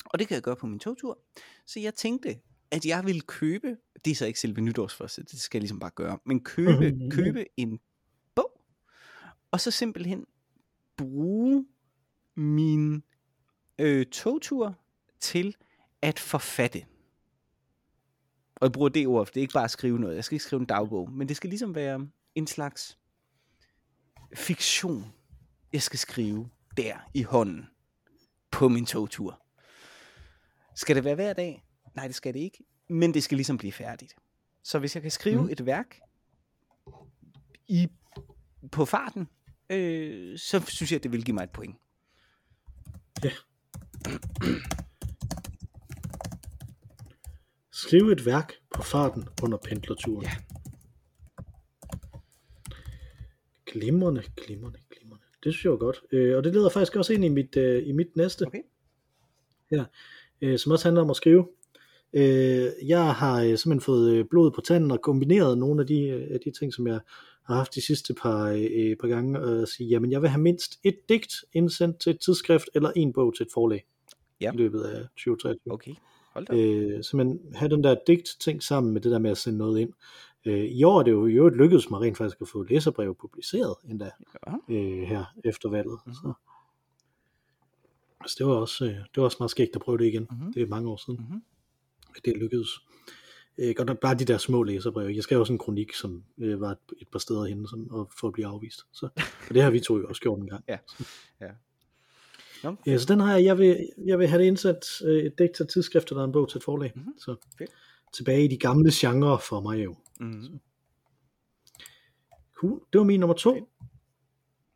Og 0.05 0.19
det 0.19 0.27
kan 0.27 0.35
jeg 0.35 0.43
gøre 0.43 0.55
på 0.55 0.67
min 0.67 0.79
togtur. 0.79 1.19
Så 1.65 1.79
jeg 1.79 1.95
tænkte, 1.95 2.39
at 2.71 2.85
jeg 2.85 3.05
ville 3.05 3.21
købe, 3.21 3.77
det 4.05 4.11
er 4.11 4.15
så 4.15 4.25
ikke 4.25 4.39
selve 4.39 4.61
nytårsforsæt, 4.61 5.31
det 5.31 5.39
skal 5.39 5.57
jeg 5.57 5.61
ligesom 5.61 5.79
bare 5.79 5.91
gøre, 5.95 6.19
men 6.25 6.43
købe, 6.43 6.99
købe 7.15 7.45
en 7.57 7.79
bog, 8.35 8.61
og 9.51 9.61
så 9.61 9.71
simpelthen 9.71 10.25
bruge 10.97 11.65
min 12.35 13.03
øh, 13.79 14.05
togtur 14.05 14.79
til 15.19 15.55
at 16.01 16.19
forfatte. 16.19 16.85
Og 18.55 18.65
jeg 18.65 18.71
bruger 18.71 18.89
det 18.89 19.07
ord, 19.07 19.27
det 19.27 19.37
er 19.37 19.41
ikke 19.41 19.53
bare 19.53 19.63
at 19.63 19.71
skrive 19.71 19.99
noget. 19.99 20.15
Jeg 20.15 20.23
skal 20.23 20.35
ikke 20.35 20.45
skrive 20.45 20.59
en 20.59 20.65
dagbog, 20.65 21.11
men 21.11 21.29
det 21.29 21.37
skal 21.37 21.49
ligesom 21.49 21.75
være 21.75 22.07
en 22.35 22.47
slags 22.47 22.97
fiktion, 24.35 25.13
jeg 25.73 25.81
skal 25.81 25.99
skrive 25.99 26.49
der 26.77 26.97
i 27.13 27.23
hånden 27.23 27.65
på 28.51 28.69
min 28.69 28.85
togtur. 28.85 29.41
Skal 30.75 30.95
det 30.95 31.03
være 31.03 31.15
hver 31.15 31.33
dag? 31.33 31.63
Nej, 31.93 32.07
det 32.07 32.15
skal 32.15 32.33
det 32.33 32.39
ikke. 32.39 32.63
Men 32.87 33.13
det 33.13 33.23
skal 33.23 33.35
ligesom 33.35 33.57
blive 33.57 33.71
færdigt. 33.71 34.15
Så 34.63 34.79
hvis 34.79 34.95
jeg 34.95 35.01
kan 35.01 35.11
skrive 35.11 35.41
Mm. 35.41 35.49
et 35.49 35.65
værk 35.65 35.99
i, 37.67 37.87
på 38.71 38.85
farten, 38.85 39.27
øh, 39.69 40.37
så 40.39 40.63
synes 40.67 40.91
jeg, 40.91 40.97
at 40.97 41.03
det 41.03 41.11
vil 41.11 41.23
give 41.25 41.35
mig 41.35 41.43
et 41.43 41.49
point. 41.49 41.75
Skriv 47.71 48.09
et 48.09 48.25
værk 48.25 48.53
på 48.75 48.81
farten 48.83 49.27
under 49.43 49.57
pendlerturen. 49.57 50.23
Ja. 50.25 50.31
Glimrende, 53.65 54.23
glimrende, 54.37 54.79
glimrende. 54.89 55.25
Det 55.43 55.53
synes 55.53 55.63
jeg 55.63 55.71
var 55.71 55.77
godt. 55.77 56.01
Øh, 56.11 56.37
og 56.37 56.43
det 56.43 56.53
leder 56.53 56.69
faktisk 56.69 56.95
også 56.95 57.13
ind 57.13 57.25
i 57.25 57.29
mit, 57.29 57.57
øh, 57.57 57.87
i 57.87 57.91
mit 57.91 58.15
næste. 58.15 58.47
Okay. 58.47 58.61
Ja, 59.71 59.83
øh, 60.41 60.59
som 60.59 60.71
også 60.71 60.85
handler 60.87 61.01
om 61.01 61.09
at 61.09 61.15
skrive. 61.15 61.47
Øh, 62.13 62.67
jeg 62.87 63.13
har 63.15 63.35
øh, 63.41 63.45
simpelthen 63.57 63.81
fået 63.81 64.11
øh, 64.13 64.25
blod 64.29 64.51
på 64.51 64.61
tanden 64.61 64.91
og 64.91 65.01
kombineret 65.01 65.57
nogle 65.57 65.81
af 65.81 65.87
de, 65.87 66.01
øh, 66.07 66.39
de 66.45 66.51
ting, 66.59 66.73
som 66.73 66.87
jeg 66.87 66.99
har 67.43 67.55
haft 67.55 67.75
de 67.75 67.81
sidste 67.81 68.13
par, 68.13 68.47
øh, 68.49 68.95
par 69.01 69.07
gange, 69.07 69.39
og 69.39 69.67
sige, 69.67 69.89
jamen 69.89 70.11
jeg 70.11 70.21
vil 70.21 70.29
have 70.29 70.41
mindst 70.41 70.79
et 70.83 70.95
digt 71.09 71.33
indsendt 71.53 71.99
til 71.99 72.09
et 72.09 72.19
tidsskrift, 72.19 72.69
eller 72.75 72.91
en 72.95 73.13
bog 73.13 73.35
til 73.35 73.43
et 73.45 73.49
forlag 73.53 73.85
Ja. 74.41 74.51
i 74.53 74.57
løbet 74.57 74.81
af 74.81 75.01
2023 75.09 75.73
Okay, 75.73 75.93
hold 76.33 76.45
da. 76.45 76.55
øh, 76.55 77.03
simpelthen 77.03 77.39
have 77.55 77.69
den 77.69 77.83
der 77.83 77.95
digt-ting 78.07 78.63
sammen 78.63 78.93
med 78.93 79.01
det 79.01 79.11
der 79.11 79.19
med 79.19 79.31
at 79.31 79.37
sende 79.37 79.57
noget 79.57 79.79
ind. 79.79 79.93
Øh, 80.45 80.63
I 80.65 80.83
år 80.83 80.99
er 80.99 81.03
det 81.03 81.11
jo 81.11 81.25
i 81.27 81.33
øvrigt 81.33 81.57
lykkedes 81.57 81.89
mig 81.89 82.01
rent 82.01 82.17
faktisk 82.17 82.41
at 82.41 82.47
få 82.47 82.63
læserbreve 82.63 83.15
publiceret 83.15 83.75
endda 83.89 84.09
Ja. 84.47 84.53
øh, 84.75 85.01
her 85.07 85.25
efter 85.43 85.69
valget. 85.69 85.99
Mhm. 86.05 86.13
Så. 86.15 86.33
Altså, 88.21 88.35
det 88.39 88.45
var 88.47 88.53
også, 88.53 88.85
øh, 88.85 88.91
det 88.91 89.17
var 89.17 89.23
også 89.23 89.37
meget 89.39 89.51
skægt 89.51 89.75
at 89.75 89.81
prøve 89.81 89.97
det 89.97 90.05
igen. 90.05 90.27
Mhm. 90.31 90.53
Det 90.53 90.61
er 90.61 90.67
mange 90.67 90.89
år 90.89 90.97
siden, 91.05 91.25
Mhm. 91.29 91.41
At 92.17 92.25
det 92.25 92.37
lykkedes. 92.37 92.69
Øh, 93.57 93.75
godt 93.75 93.87
nok 93.87 93.99
bare 93.99 94.15
de 94.15 94.25
der 94.25 94.37
små 94.37 94.63
læserbreve. 94.63 95.15
Jeg 95.15 95.23
skrev 95.23 95.39
også 95.39 95.53
en 95.53 95.59
kronik, 95.59 95.93
som 95.93 96.23
øh, 96.37 96.61
var 96.61 96.71
et, 97.01 97.07
par 97.11 97.19
steder 97.19 97.45
henne, 97.45 97.67
som, 97.67 97.91
og 97.91 98.11
for 98.19 98.27
at 98.27 98.33
blive 98.33 98.47
afvist. 98.47 98.79
Så, 98.91 99.09
og 99.49 99.55
det 99.55 99.61
har 99.61 99.69
vi 99.71 99.79
to 99.79 99.97
jo 99.97 100.07
også 100.07 100.21
gjort 100.21 100.39
en 100.39 100.47
gang. 100.49 100.63
Ja. 100.69 100.77
Ja. 101.41 101.49
Nå, 102.63 102.75
Ja, 102.85 102.97
så 102.97 103.05
den 103.13 103.19
har 103.19 103.35
jeg, 103.35 103.45
jeg 103.45 103.57
vil, 103.57 103.89
jeg 104.05 104.19
vil 104.19 104.27
have 104.27 104.41
det 104.41 104.47
indsat 104.47 104.85
øh, 105.05 105.23
et 105.23 105.33
digt 105.39 105.55
til 105.55 105.63
et 105.63 105.69
tidsskrift 105.69 106.09
eller 106.09 106.23
en 106.23 106.31
bog 106.31 106.49
til 106.49 106.57
et 106.57 106.63
forlag. 106.63 106.91
Mhm. 106.95 107.13
Så 107.17 107.35
Fedt. 107.57 107.71
tilbage 108.13 108.45
i 108.45 108.47
de 108.47 108.57
gamle 108.57 108.91
genrer 108.93 109.37
for 109.37 109.61
mig 109.61 109.83
jo. 109.83 109.95
mm. 110.19 110.59
Cool. 112.55 112.81
Det 112.93 112.99
var 112.99 113.05
min 113.05 113.19
nummer 113.19 113.33
to. 113.35 113.69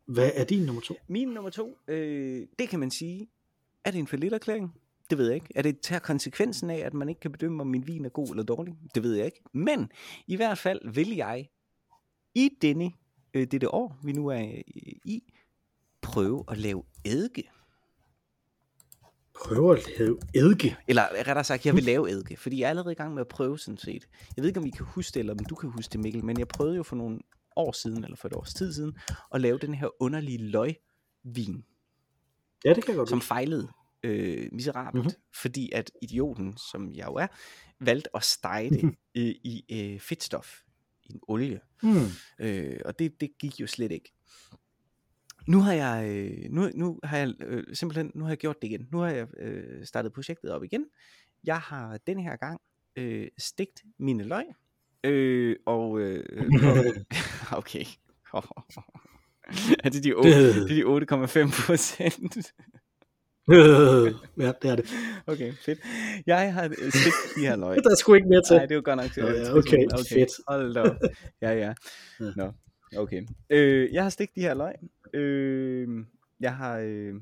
Hvad 0.06 0.30
er 0.34 0.44
din 0.44 0.62
nummer 0.66 0.82
to? 0.82 0.94
Min 1.08 1.28
nummer 1.28 1.50
to, 1.50 1.78
øh, 1.88 2.46
det 2.58 2.68
kan 2.68 2.80
man 2.80 2.90
sige, 2.90 3.28
er 3.84 3.90
det 3.90 3.98
en 3.98 4.06
forlitterklæring? 4.06 4.74
Det 5.10 5.18
ved 5.18 5.26
jeg 5.26 5.34
ikke. 5.34 5.52
Er 5.54 5.62
det 5.62 5.80
tager 5.80 5.98
konsekvensen 5.98 6.70
af, 6.70 6.78
at 6.78 6.94
man 6.94 7.08
ikke 7.08 7.20
kan 7.20 7.32
bedømme, 7.32 7.60
om 7.60 7.66
min 7.66 7.86
vin 7.86 8.04
er 8.04 8.08
god 8.08 8.28
eller 8.28 8.42
dårlig? 8.42 8.74
Det 8.94 9.02
ved 9.02 9.14
jeg 9.14 9.24
ikke. 9.24 9.42
Men 9.52 9.90
i 10.26 10.36
hvert 10.36 10.58
fald 10.58 10.92
vil 10.94 11.08
jeg 11.08 11.48
i 12.34 12.50
denne, 12.62 12.92
øh, 13.34 13.46
dette 13.46 13.74
år, 13.74 13.98
vi 14.04 14.12
nu 14.12 14.26
er 14.28 14.42
øh, 14.42 14.62
i, 15.04 15.22
prøve 16.02 16.44
at 16.48 16.58
lave 16.58 16.82
eddike. 17.04 17.50
Prøv 19.44 19.72
at 19.72 19.88
lave 19.98 20.18
eddike. 20.34 20.76
Eller 20.88 21.02
rettere 21.02 21.44
sagt, 21.44 21.66
jeg 21.66 21.74
vil 21.74 21.82
lave 21.82 22.10
eddike, 22.10 22.36
fordi 22.36 22.60
jeg 22.60 22.66
er 22.66 22.70
allerede 22.70 22.92
i 22.92 22.96
gang 22.96 23.14
med 23.14 23.20
at 23.20 23.28
prøve 23.28 23.58
sådan 23.58 23.78
set. 23.78 24.08
Jeg 24.36 24.42
ved 24.42 24.48
ikke, 24.48 24.60
om 24.60 24.66
I 24.66 24.70
kan 24.70 24.86
huske 24.86 25.14
det, 25.14 25.20
eller 25.20 25.32
om 25.32 25.38
du 25.38 25.54
kan 25.54 25.70
huske 25.70 25.92
det, 25.92 26.00
Mikkel, 26.00 26.24
men 26.24 26.38
jeg 26.38 26.48
prøvede 26.48 26.76
jo 26.76 26.82
for 26.82 26.96
nogle 26.96 27.18
år 27.56 27.72
siden, 27.72 28.04
eller 28.04 28.16
for 28.16 28.28
et 28.28 28.34
års 28.34 28.54
tid 28.54 28.72
siden, 28.72 28.98
at 29.34 29.40
lave 29.40 29.58
den 29.58 29.74
her 29.74 30.02
underlige 30.02 30.38
løgvin. 30.38 31.64
Ja, 32.64 32.72
det 32.72 32.84
kan 32.84 32.88
jeg 32.88 32.96
godt 32.96 33.08
som 33.08 33.20
fejlede 33.20 33.68
øh, 34.06 34.48
miserabelt, 34.52 34.94
Mhm. 34.94 35.04
mm-hmm. 35.04 35.22
fordi 35.42 35.70
at 35.72 35.90
idioten, 36.02 36.56
som 36.70 36.92
jeg 36.94 37.06
jo 37.06 37.14
er, 37.14 37.26
valgte 37.80 38.10
at 38.16 38.24
stege 38.24 38.70
det 38.70 38.94
i, 39.14 39.40
i 39.44 39.92
øh, 39.94 40.00
fedtstof, 40.00 40.60
i 41.04 41.12
en 41.12 41.20
olie, 41.28 41.60
Hmm. 41.82 42.06
øh, 42.38 42.80
og 42.84 42.98
det, 42.98 43.20
det 43.20 43.30
gik 43.38 43.60
jo 43.60 43.66
slet 43.66 43.92
ikke. 43.92 44.12
Nu 45.48 45.60
har 45.60 45.72
jeg, 45.72 46.08
øh, 46.10 46.50
nu, 46.50 46.70
nu 46.74 47.00
har 47.04 47.16
jeg 47.18 47.34
øh, 47.40 47.64
simpelthen, 47.76 48.10
nu 48.14 48.24
har 48.24 48.30
jeg 48.30 48.38
gjort 48.38 48.62
det 48.62 48.68
igen. 48.68 48.88
Nu 48.92 48.98
har 48.98 49.08
jeg 49.10 49.26
øh, 49.40 49.86
startet 49.86 50.12
projektet 50.12 50.50
op 50.50 50.64
igen. 50.64 50.86
Jeg 51.44 51.58
har 51.58 51.98
den 52.06 52.20
her 52.20 52.36
gang 52.36 52.60
øh, 52.96 53.28
stegt 53.38 53.82
mine 53.98 54.24
løg, 54.24 54.44
øh, 55.04 55.56
og, 55.66 56.00
øh, 56.00 56.24
okay, 57.52 57.84
er 59.84 59.88
det 59.90 60.04
de 60.04 60.14
8,5 60.84 61.66
procent? 61.66 62.52
ja, 64.44 64.52
det 64.62 64.70
er 64.70 64.76
det. 64.76 64.90
Okay, 65.26 65.52
fedt. 65.52 65.78
Jeg 66.26 66.54
har 66.54 66.64
øh, 66.64 66.90
stegt 66.90 67.34
de 67.36 67.40
her 67.40 67.56
løg. 67.56 67.76
Der 67.84 67.90
er 67.90 67.94
sgu 67.94 68.14
ikke 68.14 68.28
mere 68.28 68.42
til. 68.42 68.56
Nej, 68.56 68.66
det 68.66 68.70
er 68.70 68.76
jo 68.76 68.82
godt 68.84 68.96
nok. 68.96 69.16
Ja, 69.16 69.30
øh, 69.30 69.40
ja, 69.40 69.56
okay, 69.56 69.86
fedt. 70.12 70.30
Hold 70.48 70.74
da 70.74 70.82
op. 70.82 70.96
Ja, 71.42 71.52
ja. 71.52 71.74
Nå, 72.36 72.52
okay. 72.96 73.22
Øh, 73.50 73.92
jeg 73.92 74.02
har 74.02 74.10
stegt 74.10 74.34
de 74.36 74.40
her 74.40 74.54
løg. 74.54 74.74
Øh, 75.14 75.88
jeg 76.40 76.56
har 76.56 76.78
øh, 76.78 77.14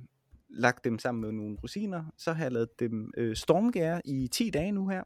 lagt 0.48 0.84
dem 0.84 0.98
sammen 0.98 1.20
med 1.20 1.32
nogle 1.32 1.56
rosiner, 1.62 2.04
så 2.16 2.32
har 2.32 2.44
jeg 2.44 2.52
lavet 2.52 2.80
dem 2.80 3.10
øh, 3.16 3.36
stormgære 3.36 4.00
i 4.04 4.28
10 4.28 4.50
dage 4.50 4.72
nu 4.72 4.88
her, 4.88 5.02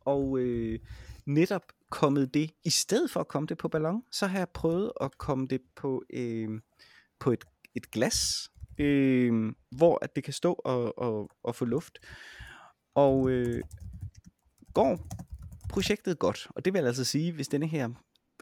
og 0.00 0.38
øh, 0.38 0.78
netop 1.26 1.62
kommet 1.90 2.34
det, 2.34 2.50
i 2.64 2.70
stedet 2.70 3.10
for 3.10 3.20
at 3.20 3.28
komme 3.28 3.46
det 3.46 3.58
på 3.58 3.68
ballon, 3.68 4.02
så 4.10 4.26
har 4.26 4.38
jeg 4.38 4.48
prøvet 4.48 4.92
at 5.00 5.18
komme 5.18 5.46
det 5.46 5.60
på, 5.76 6.04
øh, 6.10 6.60
på 7.18 7.32
et, 7.32 7.44
et 7.74 7.90
glas, 7.90 8.50
øh, 8.78 9.52
hvor 9.70 9.98
at 10.02 10.16
det 10.16 10.24
kan 10.24 10.32
stå 10.32 10.52
og, 10.52 10.98
og, 10.98 11.30
og 11.42 11.54
få 11.54 11.64
luft. 11.64 11.98
Og 12.94 13.30
øh, 13.30 13.62
går 14.74 15.08
projektet 15.68 16.18
godt, 16.18 16.48
og 16.50 16.64
det 16.64 16.72
vil 16.72 16.86
altså 16.86 17.04
sige, 17.04 17.32
hvis 17.32 17.48
denne 17.48 17.66
her 17.66 17.88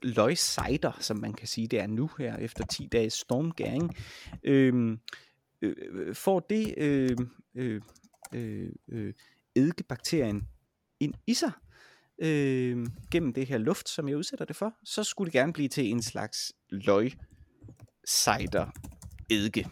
løgsejder, 0.02 0.92
som 1.00 1.16
man 1.16 1.32
kan 1.32 1.48
sige, 1.48 1.68
det 1.68 1.80
er 1.80 1.86
nu 1.86 2.10
her, 2.18 2.36
efter 2.36 2.66
10 2.66 2.88
dages 2.92 3.12
stormgæring, 3.12 3.96
øhm, 4.44 5.00
øh, 5.62 5.74
øh, 5.90 6.14
får 6.14 6.40
det 6.40 6.74
øh, 6.76 7.16
øh, 7.54 7.82
øh, 8.34 8.72
øh, 8.88 9.14
eddikebakterien 9.54 10.48
ind 11.00 11.14
i 11.26 11.34
sig, 11.34 11.52
øh, 12.18 12.86
gennem 13.10 13.32
det 13.32 13.46
her 13.46 13.58
luft, 13.58 13.88
som 13.88 14.08
jeg 14.08 14.16
udsætter 14.16 14.44
det 14.44 14.56
for, 14.56 14.74
så 14.84 15.04
skulle 15.04 15.26
det 15.26 15.32
gerne 15.32 15.52
blive 15.52 15.68
til 15.68 15.90
en 15.90 16.02
slags 16.02 16.52
løg 16.70 17.12
cider 18.06 18.70
eddike. 19.30 19.68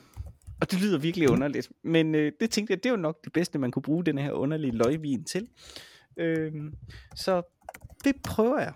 Og 0.65 0.71
det 0.71 0.81
lyder 0.81 0.99
virkelig 0.99 1.31
underligt, 1.31 1.73
men 1.83 2.15
øh, 2.15 2.33
det 2.41 2.51
tænkte 2.51 2.73
jeg, 2.73 2.83
det 2.83 2.89
er 2.89 2.91
jo 2.91 2.97
nok 2.97 3.25
det 3.25 3.33
bedste, 3.33 3.59
man 3.59 3.71
kunne 3.71 3.83
bruge 3.83 4.05
den 4.05 4.19
her 4.19 4.33
underlige 4.33 4.73
løgvin 4.73 5.25
til. 5.25 5.49
Øh, 6.17 6.53
så 7.17 7.43
det 8.05 8.15
prøver 8.25 8.59
jeg. 8.59 8.73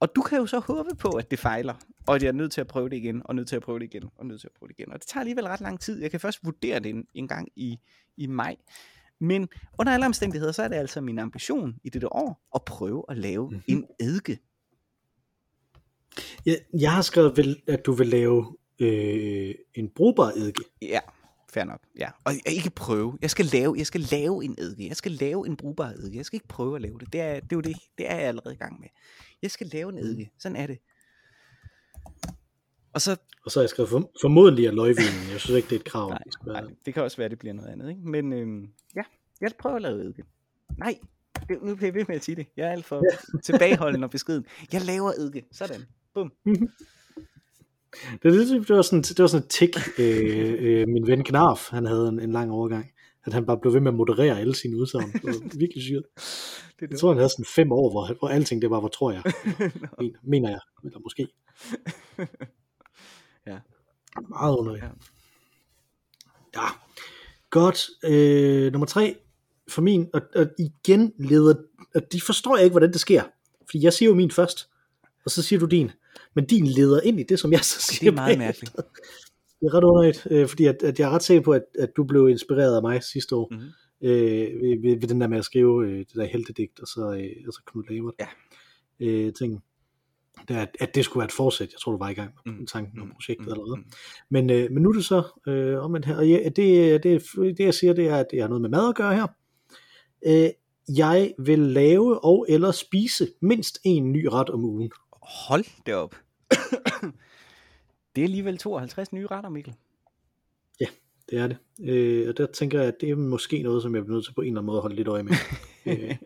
Og 0.00 0.16
du 0.16 0.22
kan 0.22 0.38
jo 0.38 0.46
så 0.46 0.58
håbe 0.58 0.90
på, 0.98 1.08
at 1.08 1.30
det 1.30 1.38
fejler, 1.38 1.74
og 2.06 2.14
at 2.14 2.22
jeg 2.22 2.28
er 2.28 2.32
nødt 2.32 2.52
til 2.52 2.60
at 2.60 2.66
prøve 2.66 2.88
det 2.88 2.96
igen, 2.96 3.22
og 3.24 3.34
nødt 3.34 3.48
til 3.48 3.56
at 3.56 3.62
prøve 3.62 3.78
det 3.78 3.84
igen, 3.84 4.08
og 4.16 4.26
nødt 4.26 4.40
til 4.40 4.48
at 4.48 4.52
prøve 4.58 4.68
det 4.68 4.78
igen. 4.78 4.92
Og 4.92 4.98
det 4.98 5.06
tager 5.06 5.20
alligevel 5.20 5.46
ret 5.46 5.60
lang 5.60 5.80
tid. 5.80 6.02
Jeg 6.02 6.10
kan 6.10 6.20
først 6.20 6.44
vurdere 6.44 6.78
det 6.78 6.90
en, 6.90 7.06
en 7.14 7.28
gang 7.28 7.48
i, 7.56 7.78
i 8.16 8.26
maj. 8.26 8.56
Men 9.18 9.48
under 9.78 9.92
alle 9.92 10.06
omstændigheder, 10.06 10.52
så 10.52 10.62
er 10.62 10.68
det 10.68 10.76
altså 10.76 11.00
min 11.00 11.18
ambition 11.18 11.74
i 11.84 11.88
dette 11.88 12.12
år 12.12 12.48
at 12.54 12.62
prøve 12.64 13.04
at 13.08 13.18
lave 13.18 13.50
mm-hmm. 13.50 13.62
en 13.66 13.86
eddike. 14.00 14.38
Jeg, 16.46 16.58
jeg 16.80 16.92
har 16.92 17.02
skrevet, 17.02 17.56
at 17.68 17.86
du 17.86 17.92
vil 17.92 18.06
lave 18.06 18.56
øh, 18.80 19.54
en 19.74 19.88
brugbar 19.88 20.32
eddike. 20.36 20.62
Ja, 20.82 21.00
fair 21.50 21.64
nok. 21.64 21.80
Ja. 21.98 22.08
Og 22.24 22.32
jeg 22.32 22.54
ikke 22.54 22.70
prøve. 22.70 23.18
Jeg 23.22 23.30
skal 23.30 23.44
lave, 23.44 23.74
jeg 23.78 23.86
skal 23.86 24.00
lave 24.00 24.44
en 24.44 24.54
eddike. 24.58 24.88
Jeg 24.88 24.96
skal 24.96 25.12
lave 25.12 25.46
en 25.46 25.56
brugbar 25.56 25.88
eddike. 25.88 26.16
Jeg 26.16 26.24
skal 26.26 26.36
ikke 26.36 26.48
prøve 26.48 26.76
at 26.76 26.82
lave 26.82 26.98
det. 26.98 27.12
Det 27.12 27.20
er, 27.20 27.34
det 27.34 27.52
er 27.52 27.56
jo 27.56 27.60
det. 27.60 27.76
Det 27.98 28.10
er 28.10 28.16
jeg 28.16 28.24
allerede 28.24 28.54
i 28.54 28.58
gang 28.58 28.80
med. 28.80 28.88
Jeg 29.42 29.50
skal 29.50 29.66
lave 29.66 29.92
en 29.92 29.98
eddike. 29.98 30.30
Sådan 30.38 30.56
er 30.56 30.66
det. 30.66 30.78
Og 32.92 33.00
så, 33.00 33.16
og 33.44 33.50
så 33.50 33.60
har 33.60 33.62
jeg 33.62 33.70
skrevet 33.70 33.90
for, 33.90 34.10
formodentlig 34.20 34.66
af 34.66 34.74
løgvinen. 34.74 35.30
Jeg 35.32 35.40
synes 35.40 35.56
ikke, 35.56 35.68
det 35.68 35.76
er 35.76 35.80
et 35.80 35.84
krav. 35.84 36.08
Nej, 36.08 36.18
det, 36.18 36.46
nej, 36.46 36.64
det 36.86 36.94
kan 36.94 37.02
også 37.02 37.16
være, 37.16 37.24
at 37.24 37.30
det 37.30 37.38
bliver 37.38 37.52
noget 37.52 37.68
andet. 37.68 37.88
Ikke? 37.88 38.00
Men 38.00 38.32
øhm, 38.32 38.68
ja, 38.96 39.02
jeg 39.40 39.50
prøver 39.58 39.76
at 39.76 39.82
lave 39.82 40.00
eddike. 40.00 40.22
Nej, 40.78 40.98
det, 41.48 41.62
nu 41.62 41.74
bliver 41.74 41.86
jeg 41.86 41.94
ved 41.94 42.04
med 42.08 42.16
at 42.16 42.24
sige 42.24 42.36
det. 42.36 42.46
Jeg 42.56 42.66
er 42.66 42.72
alt 42.72 42.84
for 42.84 43.02
ja. 43.12 43.38
tilbageholdende 43.44 44.04
og 44.04 44.10
beskeden. 44.10 44.44
Jeg 44.72 44.82
laver 44.82 45.12
eddike. 45.12 45.46
Sådan. 45.52 45.80
Bum. 46.14 46.32
Det, 48.22 48.32
det, 48.32 48.68
det, 48.68 48.76
var 48.76 48.82
sådan, 48.82 49.02
det 49.02 49.18
var 49.18 49.26
sådan 49.26 49.44
et 49.44 49.50
tik, 49.50 49.76
øh, 49.98 50.54
øh, 50.58 50.88
min 50.88 51.06
ven 51.06 51.24
Knarf, 51.24 51.70
han 51.70 51.86
havde 51.86 52.08
en, 52.08 52.20
en 52.20 52.32
lang 52.32 52.52
overgang. 52.52 52.92
At 53.24 53.32
han 53.32 53.46
bare 53.46 53.58
blev 53.58 53.74
ved 53.74 53.80
med 53.80 53.90
at 53.90 53.96
moderere 53.96 54.40
alle 54.40 54.54
sine 54.54 54.76
udsagn. 54.76 55.12
Det 55.12 55.24
var 55.24 55.58
virkelig 55.58 55.82
sygt. 55.82 56.06
Det 56.80 56.90
jeg 56.90 56.98
tror, 56.98 57.08
han 57.08 57.18
havde 57.18 57.28
sådan 57.28 57.44
fem 57.44 57.72
år, 57.72 57.90
hvor, 57.90 58.18
hvor 58.18 58.28
alting 58.28 58.62
det 58.62 58.70
var, 58.70 58.80
hvor 58.80 58.88
tror 58.88 59.12
jeg. 59.12 59.22
no. 59.98 60.08
mener 60.22 60.48
jeg. 60.48 60.60
Eller 60.84 60.98
måske. 60.98 61.28
ja. 63.50 63.58
Meget 64.28 64.56
underligt. 64.56 64.84
Ja. 64.84 64.90
ja. 66.54 66.66
Godt. 67.50 67.88
Øh, 68.04 68.72
nummer 68.72 68.86
tre 68.86 69.16
for 69.68 69.82
min, 69.82 70.08
og, 70.12 70.20
og 70.34 70.46
igen 70.58 71.12
leder, 71.18 71.54
og 71.94 72.02
de 72.12 72.20
forstår 72.20 72.56
jeg 72.56 72.64
ikke, 72.64 72.72
hvordan 72.72 72.92
det 72.92 73.00
sker. 73.00 73.22
Fordi 73.70 73.84
jeg 73.84 73.92
siger 73.92 74.08
jo 74.08 74.14
min 74.14 74.30
først, 74.30 74.68
og 75.24 75.30
så 75.30 75.42
siger 75.42 75.60
du 75.60 75.66
din. 75.66 75.90
Men 76.34 76.46
din 76.46 76.66
leder 76.66 77.00
ind 77.00 77.20
i 77.20 77.22
det, 77.22 77.38
som 77.38 77.52
jeg 77.52 77.60
så 77.60 77.80
siger. 77.80 78.10
Det 78.10 78.18
er 78.18 78.22
meget 78.22 78.38
mærkeligt. 78.38 78.76
Det 79.60 79.66
er 79.66 79.74
ret 79.74 79.84
underligt, 79.84 80.26
øh, 80.30 80.48
fordi 80.48 80.66
at, 80.66 80.82
at 80.82 81.00
jeg 81.00 81.06
er 81.06 81.10
ret 81.10 81.22
sikker 81.22 81.42
på, 81.42 81.52
at, 81.52 81.62
at 81.78 81.90
du 81.96 82.04
blev 82.04 82.28
inspireret 82.28 82.76
af 82.76 82.82
mig 82.82 83.02
sidste 83.02 83.36
år, 83.36 83.48
mm-hmm. 83.50 83.68
øh, 84.08 84.62
ved, 84.62 84.82
ved, 84.82 85.00
ved 85.00 85.08
den 85.08 85.20
der 85.20 85.28
med 85.28 85.38
at 85.38 85.44
skrive 85.44 85.86
øh, 85.86 85.98
det 85.98 86.14
der 86.14 86.24
heltedigt, 86.24 86.80
og 86.80 86.86
så, 86.86 87.00
øh, 87.00 87.46
og 87.46 87.52
så 87.52 87.62
Knud 87.66 87.84
Lavert. 87.90 88.14
Ja. 88.20 88.26
Øh, 89.00 89.32
ting. 89.32 89.62
Det 90.48 90.56
er, 90.56 90.66
at 90.80 90.94
det 90.94 91.04
skulle 91.04 91.20
være 91.20 91.26
et 91.26 91.32
forsæt. 91.32 91.72
Jeg 91.72 91.80
tror, 91.80 91.92
du 91.92 91.98
var 91.98 92.08
i 92.08 92.14
gang 92.14 92.30
med 92.46 92.54
mm. 92.54 92.66
tanken 92.66 93.00
om 93.00 93.06
mm. 93.06 93.12
projektet 93.12 93.46
mm. 93.46 93.52
allerede. 93.52 93.76
Mm. 93.76 93.84
Men, 94.30 94.50
øh, 94.50 94.70
men 94.70 94.82
nu 94.82 94.88
er 94.88 94.92
det 94.92 95.04
så 95.04 95.22
øh, 95.46 95.84
om 95.84 96.02
her. 96.04 96.16
Og 96.16 96.28
ja, 96.28 96.48
det, 96.56 97.02
det, 97.02 97.22
det, 97.36 97.60
jeg 97.60 97.74
siger, 97.74 97.92
det 97.92 98.08
er, 98.08 98.16
at 98.16 98.26
det 98.30 98.40
har 98.40 98.48
noget 98.48 98.62
med 98.62 98.70
mad 98.70 98.88
at 98.88 98.94
gøre 98.94 99.14
her. 99.14 99.26
Øh, 100.26 100.50
jeg 100.96 101.34
vil 101.38 101.58
lave 101.58 102.24
og 102.24 102.46
eller 102.48 102.70
spise 102.70 103.28
mindst 103.42 103.78
en 103.84 104.12
ny 104.12 104.26
ret 104.26 104.50
om 104.50 104.64
ugen. 104.64 104.90
Hold 105.22 105.84
det 105.86 105.94
op. 105.94 106.16
det 108.16 108.20
er 108.20 108.24
alligevel 108.24 108.58
52 108.58 109.12
nye 109.12 109.26
retter, 109.26 109.50
Mikkel. 109.50 109.74
Ja, 110.80 110.86
det 111.30 111.38
er 111.38 111.46
det. 111.46 111.56
Øh, 111.90 112.28
og 112.28 112.36
der 112.36 112.46
tænker 112.46 112.78
jeg, 112.78 112.88
at 112.88 113.00
det 113.00 113.10
er 113.10 113.16
måske 113.16 113.62
noget, 113.62 113.82
som 113.82 113.94
jeg 113.94 114.04
bliver 114.04 114.14
nødt 114.14 114.24
til 114.24 114.34
på 114.34 114.40
en 114.40 114.46
eller 114.46 114.60
anden 114.60 114.66
måde 114.66 114.78
at 114.78 114.82
holde 114.82 114.96
lidt 114.96 115.08
øje 115.08 115.22
med. 115.22 115.32
øh, 115.86 116.16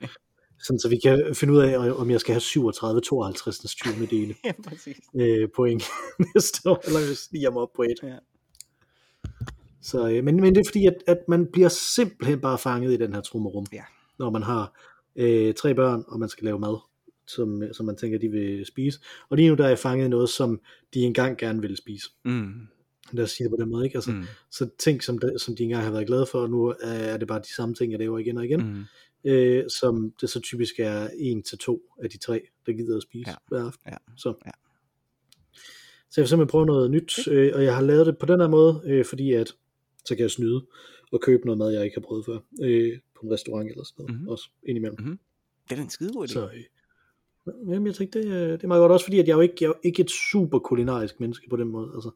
sådan 0.59 0.79
så 0.79 0.89
vi 0.89 0.97
kan 1.03 1.35
finde 1.35 1.55
ud 1.55 1.59
af, 1.59 1.93
om 1.93 2.11
jeg 2.11 2.21
skal 2.21 2.33
have 2.33 2.41
37, 2.41 3.01
52, 3.01 3.59
20 3.75 4.07
dele 4.07 4.35
ja, 4.45 4.53
præcis. 4.69 4.97
Øh, 5.21 5.49
point 5.57 5.85
næste 6.35 6.71
år, 6.71 6.83
eller 6.87 7.07
hvis 7.07 7.43
jeg 7.43 7.53
må 7.53 7.61
op 7.61 7.73
på 7.77 7.83
et. 7.83 7.97
Ja. 8.03 8.17
Så, 9.83 10.09
øh, 10.09 10.25
men, 10.25 10.37
men 10.37 10.55
det 10.55 10.61
er 10.61 10.69
fordi, 10.69 10.87
at, 10.87 10.97
at 11.07 11.19
man 11.29 11.47
bliver 11.53 11.69
simpelthen 11.69 12.41
bare 12.41 12.59
fanget 12.59 12.93
i 12.93 12.97
den 12.97 13.15
her 13.15 13.21
trummerum, 13.21 13.67
ja. 13.73 13.83
når 14.19 14.31
man 14.31 14.43
har 14.43 14.73
øh, 15.17 15.55
tre 15.55 15.75
børn, 15.75 16.05
og 16.09 16.21
man 16.21 16.29
skal 16.29 16.45
lave 16.45 16.59
mad, 16.59 16.79
som, 17.27 17.63
som 17.73 17.87
man 17.87 17.97
tænker, 17.97 18.19
de 18.19 18.29
vil 18.29 18.67
spise. 18.67 19.01
Og 19.29 19.37
lige 19.37 19.49
nu 19.49 19.55
der 19.55 19.65
er 19.65 19.69
jeg 19.69 19.79
fanget 19.79 20.11
noget, 20.11 20.29
som 20.29 20.61
de 20.95 21.01
engang 21.01 21.39
gerne 21.39 21.61
ville 21.61 21.77
spise. 21.77 22.11
Mm. 22.25 22.53
Lad 23.13 23.25
os 23.25 23.31
sige 23.31 23.45
det 23.45 23.51
på 23.51 23.63
den 23.63 23.71
måde, 23.71 23.85
ikke? 23.85 23.97
Altså, 23.97 24.11
mm. 24.11 24.25
Så 24.51 24.69
ting, 24.79 25.03
som, 25.03 25.19
de, 25.19 25.39
som 25.39 25.57
de 25.57 25.63
engang 25.63 25.85
har 25.85 25.91
været 25.93 26.07
glade 26.07 26.27
for, 26.27 26.39
og 26.39 26.51
nu 26.51 26.75
er 26.81 27.17
det 27.17 27.29
bare 27.29 27.41
de 27.41 27.55
samme 27.55 27.75
ting, 27.75 27.93
jeg 27.93 27.99
laver 27.99 28.19
igen 28.19 28.39
og 28.39 28.45
igen. 28.45 28.61
Mm. 28.61 28.85
Øh, 29.31 29.65
som 29.81 30.13
det 30.21 30.31
så 30.31 30.41
typisk 30.41 30.75
er 30.79 31.09
en 31.19 31.43
til 31.43 31.59
to 31.59 31.83
af 32.03 32.11
de 32.11 32.19
tre, 32.19 32.41
der 32.67 32.73
gider 32.73 32.97
at 32.97 33.03
spise 33.03 33.31
ja. 33.31 33.35
hver 33.49 33.65
aften. 33.67 33.91
Ja. 33.91 33.97
Så. 34.17 34.35
Ja. 34.47 34.51
så 36.11 36.21
jeg 36.21 36.23
vil 36.23 36.29
simpelthen 36.29 36.51
prøve 36.51 36.67
noget 36.67 36.91
nyt, 36.91 37.29
øh, 37.29 37.53
og 37.55 37.65
jeg 37.65 37.75
har 37.75 37.83
lavet 37.83 38.07
det 38.07 38.19
på 38.19 38.27
den 38.27 38.41
her 38.41 38.49
måde, 38.49 38.83
øh, 38.85 39.05
fordi 39.05 39.33
at 39.33 39.53
så 40.05 40.15
kan 40.15 40.23
jeg 40.23 40.31
snyde 40.31 40.67
og 41.13 41.21
købe 41.21 41.47
noget 41.47 41.59
mad, 41.59 41.73
jeg 41.73 41.85
ikke 41.85 41.97
har 41.97 42.07
prøvet 42.07 42.25
før, 42.25 42.39
øh, 42.63 42.99
på 43.15 43.21
en 43.27 43.33
restaurant 43.33 43.71
eller 43.71 43.85
sådan 43.85 44.03
noget, 44.05 44.15
mm-hmm. 44.15 44.29
også 44.29 44.51
indimellem. 44.63 44.97
Mm-hmm. 44.99 45.19
Det 45.71 45.79
er 45.79 45.83
en 45.83 45.91
skide 45.91 46.13
god 46.13 46.29
idé. 46.29 46.33
Så, 46.33 46.45
øh, 46.45 46.65
jamen, 47.47 47.87
jeg 47.87 47.95
tænkte, 47.95 48.19
det, 48.23 48.31
det 48.61 48.65
er 48.65 48.69
meget 48.69 48.81
godt, 48.81 48.93
også 48.93 49.07
fordi 49.07 49.19
at 49.19 49.29
jeg 49.29 49.35
jo 49.35 49.41
ikke, 49.41 49.55
jeg 49.61 49.67
er 49.67 49.69
jo 49.69 49.81
ikke 49.83 50.03
et 50.03 50.11
super 50.11 50.59
kulinarisk 50.59 51.21
menneske 51.21 51.49
på 51.51 51.57
den 51.57 51.69
måde, 51.69 51.91
altså, 51.95 52.11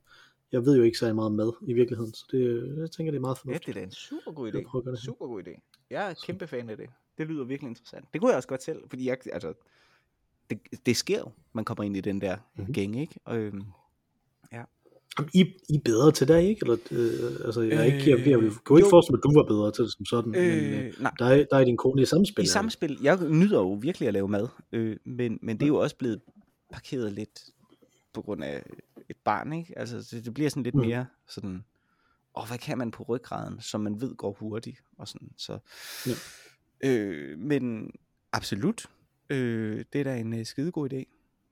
jeg 0.53 0.65
ved 0.67 0.77
jo 0.77 0.83
ikke 0.83 0.99
så 0.99 1.15
meget 1.15 1.33
mad 1.33 1.53
i 1.63 1.73
virkeligheden, 1.73 2.15
så 2.15 2.25
det, 2.31 2.75
jeg 2.79 2.91
tænker, 2.91 3.11
det 3.11 3.17
er 3.17 3.21
meget 3.21 3.39
fornuftigt. 3.39 3.69
Ja, 3.69 3.73
det 3.73 3.79
er 3.79 3.81
da 3.81 3.87
en 3.87 3.93
super 3.93 4.33
god 4.33 4.53
idé. 4.53 5.05
Super 5.05 5.27
god 5.27 5.43
idé. 5.43 5.61
Jeg 5.91 6.11
er 6.11 6.15
kæmpe 6.27 6.47
fan 6.47 6.71
af 6.71 6.77
det. 6.77 6.91
Det 7.19 7.27
lyder 7.27 7.45
virkelig 7.45 7.69
interessant. 7.69 8.05
Det 8.13 8.21
kunne 8.21 8.29
jeg 8.29 8.37
også 8.37 8.49
godt 8.49 8.63
selv, 8.63 8.83
fordi 8.89 9.09
jeg, 9.09 9.17
altså, 9.33 9.55
det, 10.51 10.61
det 10.87 10.97
sker 10.97 11.19
jo, 11.19 11.31
man 11.53 11.65
kommer 11.65 11.85
ind 11.85 11.97
i 11.97 12.01
den 12.01 12.21
der 12.21 12.37
mm-hmm. 12.57 12.73
gæng, 12.73 13.01
ikke? 13.01 13.21
Og, 13.25 13.39
øhm. 13.39 13.63
I, 15.35 15.41
I 15.69 15.75
er 15.75 15.81
bedre 15.85 16.13
til 16.13 16.29
det, 16.29 16.43
ikke? 16.43 16.61
Eller, 16.63 16.77
øh, 16.91 17.45
altså, 17.45 17.61
jeg, 17.61 17.79
er 17.79 17.83
ikke, 17.83 18.11
jeg, 18.11 18.19
jeg, 18.19 18.43
jeg 18.43 18.53
kunne 18.65 18.79
ikke 18.79 18.91
forestille 18.91 19.13
mig, 19.13 19.19
at 19.19 19.25
du 19.25 19.39
var 19.39 19.47
bedre 19.49 19.73
til 19.73 19.85
det 19.85 19.93
som 19.93 20.05
sådan, 20.05 20.35
øh, 20.35 20.63
men 20.63 20.81
øh, 20.81 20.93
nej. 21.01 21.13
Der, 21.19 21.25
er, 21.25 21.45
der 21.51 21.59
er 21.59 21.65
din 21.65 21.77
kone 21.77 22.03
i 22.03 22.05
samspil. 22.05 22.45
I 22.45 22.47
samspil. 22.47 22.99
Jeg 23.03 23.19
nyder 23.29 23.59
jo 23.59 23.73
virkelig 23.73 24.09
at 24.09 24.15
lave 24.15 24.29
mad, 24.29 24.49
øh, 24.73 24.97
men, 25.05 25.39
men 25.43 25.57
det 25.57 25.63
er 25.63 25.69
jo 25.69 25.77
også 25.77 25.97
blevet 25.97 26.21
parkeret 26.73 27.13
lidt 27.13 27.41
på 28.13 28.23
grund 28.23 28.45
af 28.45 28.63
et 29.11 29.17
barn, 29.25 29.53
ikke? 29.53 29.79
Altså, 29.79 29.97
det, 30.11 30.25
det 30.25 30.35
bliver 30.35 30.51
sådan 30.51 30.63
lidt 30.63 30.75
mm. 30.75 30.81
mere 30.81 31.07
sådan, 31.29 31.65
og 32.35 32.49
hvad 32.49 32.59
kan 32.59 32.79
man 32.79 32.91
på 32.91 33.03
ryggraden, 33.03 33.61
som 33.61 33.81
man 33.81 34.01
ved 34.01 34.17
går 34.17 34.37
hurtigt, 34.41 34.83
og 34.99 35.09
sådan, 35.09 35.31
så... 35.37 35.59
Ja. 36.07 36.13
Øh, 36.85 37.39
men 37.39 37.91
absolut, 38.33 38.87
øh, 39.31 39.85
det 39.93 40.01
er 40.01 40.05
da 40.05 40.19
en 40.19 40.33
uh, 40.33 40.45
skidegod 40.45 40.93
idé, 40.93 41.05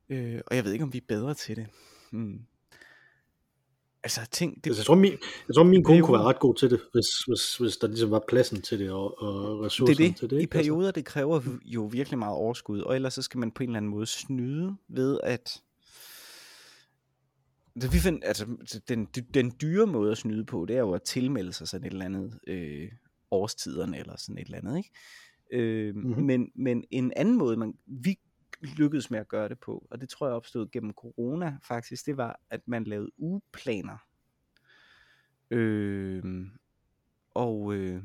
øh, 0.09 0.41
og 0.47 0.57
jeg 0.57 0.65
ved 0.65 0.73
ikke, 0.73 0.83
om 0.83 0.93
vi 0.93 0.99
er 0.99 1.07
bedre 1.09 1.35
til 1.35 1.57
det. 1.57 1.67
Hmm. 2.13 2.41
Altså, 4.07 4.21
tænk, 4.31 4.55
det... 4.65 4.71
Altså, 4.71 4.81
jeg 4.81 4.87
tror, 4.87 4.95
min, 4.95 5.13
jeg 5.49 5.55
tror, 5.55 5.63
min 5.63 5.85
kone 5.85 6.03
kunne 6.03 6.19
være 6.19 6.27
ret 6.27 6.39
god 6.39 6.55
til 6.55 6.71
det, 6.71 6.81
hvis, 6.93 7.07
hvis, 7.27 7.57
hvis 7.57 7.77
der 7.77 7.87
ligesom 7.87 8.11
var 8.11 8.23
pladsen 8.29 8.63
til 8.63 8.79
det, 8.79 8.91
og, 8.91 9.23
og 9.23 9.61
ressourcerne 9.61 9.99
det 9.99 10.09
det. 10.09 10.17
til 10.17 10.31
det. 10.31 10.43
I 10.43 10.47
perioder, 10.47 10.91
det 10.91 11.05
kræver 11.05 11.41
jo 11.65 11.85
virkelig 11.85 12.19
meget 12.19 12.35
overskud, 12.35 12.81
og 12.81 12.95
ellers 12.95 13.15
så 13.15 13.23
skal 13.23 13.39
man 13.39 13.51
på 13.51 13.63
en 13.63 13.69
eller 13.69 13.77
anden 13.77 13.91
måde 13.91 14.07
snyde 14.07 14.77
ved, 14.89 15.21
at 15.23 15.63
det, 17.81 17.93
vi 17.93 17.99
find, 17.99 18.21
altså, 18.25 18.47
den, 18.89 19.05
den 19.35 19.53
dyre 19.61 19.87
måde 19.87 20.11
at 20.13 20.19
snyde 20.19 20.45
på, 20.45 20.65
det 20.69 20.77
er 20.77 20.81
jo 20.81 20.93
at 20.93 21.03
tilmelde 21.03 21.53
sig 21.53 21.69
sådan 21.69 21.87
et 21.87 21.93
eller 21.93 22.05
andet 22.05 22.39
øh, 22.47 22.89
årstiderne, 23.31 23.99
eller 23.99 24.17
sådan 24.17 24.39
et 24.39 24.45
eller 24.45 24.59
andet, 24.59 24.77
ikke? 24.77 24.91
Øh, 25.53 25.95
mm-hmm. 25.95 26.25
men, 26.25 26.51
men 26.57 26.85
en 26.91 27.13
anden 27.17 27.39
måde, 27.39 27.57
man, 27.57 27.75
vi 27.87 28.17
lykkedes 28.61 29.11
med 29.11 29.19
at 29.19 29.29
gøre 29.29 29.49
det 29.49 29.61
på, 29.61 29.87
og 29.91 30.01
det 30.01 30.09
tror 30.09 30.27
jeg 30.27 30.37
opstod 30.37 30.71
gennem 30.71 30.93
corona 30.93 31.59
faktisk, 31.63 32.07
det 32.07 32.17
var, 32.17 32.41
at 32.51 32.61
man 32.67 32.85
lavede 32.85 33.11
ugeplaner. 33.19 33.97
Øh, 35.51 36.47
og, 37.35 37.75
øh, 37.75 38.03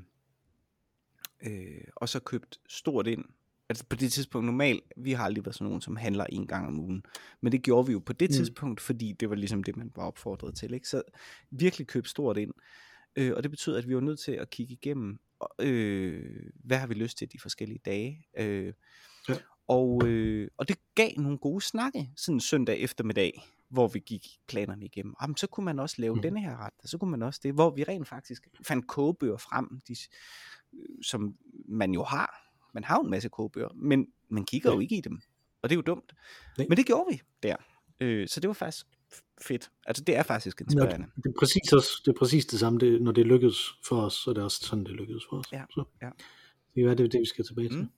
øh, 1.44 1.84
og 1.96 2.10
så 2.10 2.20
købt 2.20 2.60
stort 2.70 3.08
ind. 3.08 3.26
Altså 3.70 3.86
på 3.90 3.96
det 3.96 4.12
tidspunkt 4.12 4.46
normalt, 4.46 4.84
vi 4.98 5.12
har 5.12 5.24
aldrig 5.24 5.46
været 5.46 5.56
sådan 5.56 5.66
nogen, 5.66 5.82
som 5.82 5.96
handler 5.96 6.26
en 6.26 6.48
gang 6.48 6.68
om 6.68 6.80
ugen. 6.80 7.06
Men 7.42 7.52
det 7.52 7.62
gjorde 7.62 7.88
vi 7.88 7.94
jo 7.94 8.00
på 8.00 8.14
det 8.14 8.30
mm. 8.30 8.34
tidspunkt, 8.34 8.82
fordi 8.82 9.14
det 9.20 9.30
var 9.30 9.36
ligesom 9.36 9.64
det, 9.64 9.78
man 9.78 9.92
var 9.96 10.04
opfordret 10.04 10.56
til. 10.56 10.74
Ikke? 10.74 10.88
Så 10.88 11.02
virkelig 11.52 11.88
købt 11.88 12.10
stort 12.10 12.38
ind. 12.38 12.54
Øh, 13.16 13.34
og 13.36 13.44
det 13.44 13.52
betyder, 13.52 13.78
at 13.78 13.88
vi 13.88 13.96
var 13.96 14.02
nødt 14.02 14.20
til 14.20 14.32
at 14.32 14.50
kigge 14.50 14.74
igennem, 14.74 15.20
øh, 15.60 16.50
hvad 16.64 16.78
har 16.78 16.88
vi 16.88 16.94
lyst 16.94 17.18
til 17.18 17.32
de 17.32 17.40
forskellige 17.40 17.80
dage. 17.86 18.26
Øh, 18.38 18.74
ja. 19.30 19.36
Og, 19.68 20.02
øh, 20.06 20.48
og 20.58 20.68
det 20.68 20.78
gav 20.96 21.10
nogle 21.18 21.38
gode 21.38 21.62
snakke, 21.62 22.10
sådan 22.16 22.36
en 22.36 22.40
søndag 22.40 22.80
eftermiddag, 22.80 23.44
hvor 23.70 23.88
vi 23.88 24.00
gik 24.00 24.28
planerne 24.48 24.86
igennem. 24.86 25.14
Jamen, 25.22 25.38
så 25.38 25.48
kunne 25.48 25.66
man 25.66 25.80
også 25.80 25.96
lave 26.00 26.16
mm. 26.16 26.22
denne 26.22 26.42
her 26.42 26.66
ret, 26.66 26.74
og 26.84 26.90
så 26.90 26.98
kunne 26.98 27.12
man 27.12 27.22
også 27.22 27.40
det, 27.44 27.54
hvor 27.54 27.70
vi 27.70 27.84
rent 27.84 28.08
faktisk 28.08 28.48
fandt 28.68 28.88
kogebøger 28.88 29.38
frem, 29.38 29.82
de, 29.88 29.96
øh, 30.74 31.04
som 31.04 31.36
man 31.68 31.94
jo 31.94 32.04
har. 32.04 32.52
Man 32.74 32.84
har 32.84 32.98
jo 32.98 33.04
en 33.04 33.10
masse 33.10 33.30
kogebøger, 33.30 33.70
men 33.76 34.08
man 34.30 34.46
kigger 34.46 34.70
ja. 34.70 34.76
jo 34.76 34.80
ikke 34.80 34.98
i 34.98 35.02
dem, 35.02 35.22
og 35.62 35.70
det 35.70 35.76
er 35.76 35.78
jo 35.78 35.82
dumt. 35.82 36.14
Nej. 36.58 36.68
Men 36.70 36.78
det 36.78 36.86
gjorde 36.86 37.06
vi 37.12 37.22
der. 37.44 37.56
Øh, 38.00 38.28
så 38.28 38.40
det 38.40 38.48
var 38.48 38.54
faktisk 38.54 38.86
fedt. 39.42 39.72
Altså 39.86 40.04
det 40.04 40.16
er 40.16 40.24
faktisk 40.24 40.62
inspirerende. 40.62 41.08
Ja, 41.18 41.22
det, 41.24 41.30
er 41.30 41.40
præcis 41.40 41.74
også, 41.74 42.02
det 42.06 42.12
er 42.12 42.20
præcis 42.20 42.46
det 42.46 42.60
samme, 42.60 42.80
det, 42.80 43.02
når 43.02 43.12
det 43.12 43.26
lykkedes 43.26 43.70
for 43.84 44.02
os, 44.02 44.14
så 44.14 44.30
er 44.30 44.34
det 44.34 44.44
også 44.44 44.60
sådan, 44.64 44.84
det 44.84 44.92
lykkedes 44.92 45.24
for 45.30 45.38
os. 45.38 45.46
Ja, 45.52 45.64
så. 45.70 45.84
ja. 46.02 46.10
Det 46.76 46.84
er 46.84 46.94
det, 46.94 47.12
det, 47.12 47.20
vi 47.20 47.26
skal 47.26 47.46
tilbage 47.46 47.70
til. 47.70 47.78
Mm. 47.78 47.90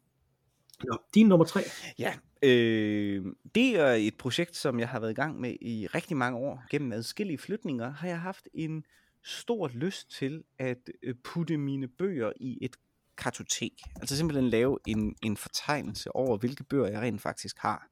Nå, 0.84 0.97
din 1.13 1.28
nummer 1.28 1.45
tre. 1.45 1.61
Ja, 1.99 2.13
øh, 2.43 3.26
det 3.55 3.80
er 3.80 3.93
et 3.93 4.17
projekt, 4.17 4.55
som 4.55 4.80
jeg 4.80 4.89
har 4.89 4.99
været 4.99 5.11
i 5.11 5.15
gang 5.15 5.39
med 5.39 5.55
i 5.61 5.88
rigtig 5.88 6.17
mange 6.17 6.38
år. 6.38 6.63
Gennem 6.69 6.91
adskillige 6.91 7.38
flytninger 7.38 7.89
har 7.89 8.07
jeg 8.07 8.21
haft 8.21 8.47
en 8.53 8.84
stor 9.24 9.67
lyst 9.74 10.11
til 10.11 10.43
at 10.59 10.89
øh, 11.03 11.15
putte 11.24 11.57
mine 11.57 11.88
bøger 11.88 12.32
i 12.36 12.57
et 12.61 12.76
kartotek. 13.17 13.74
Altså 13.95 14.17
simpelthen 14.17 14.49
lave 14.49 14.80
en, 14.88 15.15
en 15.24 15.38
fortegnelse 15.38 16.15
over, 16.15 16.38
hvilke 16.38 16.63
bøger 16.63 16.88
jeg 16.88 17.01
rent 17.01 17.21
faktisk 17.21 17.57
har. 17.59 17.88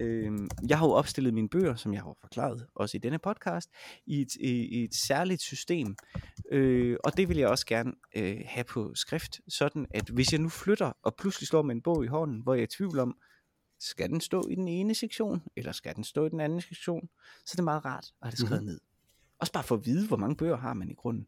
Øh, 0.00 0.32
jeg 0.68 0.78
har 0.78 0.86
jo 0.86 0.92
opstillet 0.92 1.34
mine 1.34 1.48
bøger, 1.48 1.74
som 1.74 1.92
jeg 1.92 2.02
har 2.02 2.16
forklaret 2.20 2.66
også 2.74 2.96
i 2.96 3.00
denne 3.00 3.18
podcast, 3.18 3.70
i 4.06 4.20
et, 4.20 4.34
i, 4.34 4.50
i 4.50 4.84
et 4.84 4.94
særligt 4.94 5.42
system. 5.42 5.96
Øh, 6.50 6.96
og 7.04 7.16
det 7.16 7.28
vil 7.28 7.36
jeg 7.36 7.48
også 7.48 7.66
gerne 7.66 7.92
øh, 8.16 8.40
have 8.46 8.64
på 8.64 8.94
skrift, 8.94 9.40
sådan 9.48 9.86
at 9.90 10.08
hvis 10.08 10.32
jeg 10.32 10.40
nu 10.40 10.48
flytter 10.48 10.92
og 11.02 11.14
pludselig 11.16 11.48
slår 11.48 11.62
med 11.62 11.74
en 11.74 11.82
bog 11.82 12.04
i 12.04 12.06
hånden, 12.06 12.40
hvor 12.40 12.54
jeg 12.54 12.60
er 12.60 12.66
i 12.66 12.76
tvivl 12.76 12.98
om, 12.98 13.16
skal 13.80 14.10
den 14.10 14.20
stå 14.20 14.48
i 14.50 14.54
den 14.54 14.68
ene 14.68 14.94
sektion, 14.94 15.42
eller 15.56 15.72
skal 15.72 15.96
den 15.96 16.04
stå 16.04 16.26
i 16.26 16.28
den 16.28 16.40
anden 16.40 16.60
sektion, 16.60 17.08
så 17.46 17.52
er 17.54 17.56
det 17.56 17.64
meget 17.64 17.84
rart 17.84 18.04
at 18.04 18.12
have 18.22 18.30
det 18.30 18.38
skrevet 18.38 18.62
mm-hmm. 18.62 18.66
ned. 18.66 18.80
Også 19.38 19.52
bare 19.52 19.64
for 19.64 19.74
at 19.74 19.86
vide, 19.86 20.08
hvor 20.08 20.16
mange 20.16 20.36
bøger 20.36 20.56
har 20.56 20.74
man 20.74 20.90
i 20.90 20.94
grunden. 20.94 21.26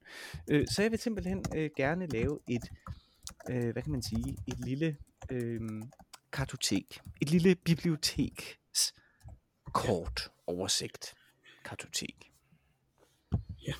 Øh, 0.51 0.67
så 0.71 0.83
jeg 0.83 0.91
vil 0.91 0.99
simpelthen 0.99 1.45
øh, 1.57 1.71
gerne 1.77 2.07
lave 2.07 2.39
et, 2.49 2.63
øh, 3.51 3.73
hvad 3.73 3.83
kan 3.83 3.93
man 3.93 4.03
sige, 4.03 4.37
et 4.47 4.59
lille 4.67 4.97
øh, 5.31 5.61
kartotek. 6.37 7.01
Et 7.21 7.31
lille 7.31 7.55
biblioteks 7.55 8.95
kort 9.73 10.31
oversigt 10.47 11.15
kartotek. 11.65 12.31
Ja, 13.67 13.73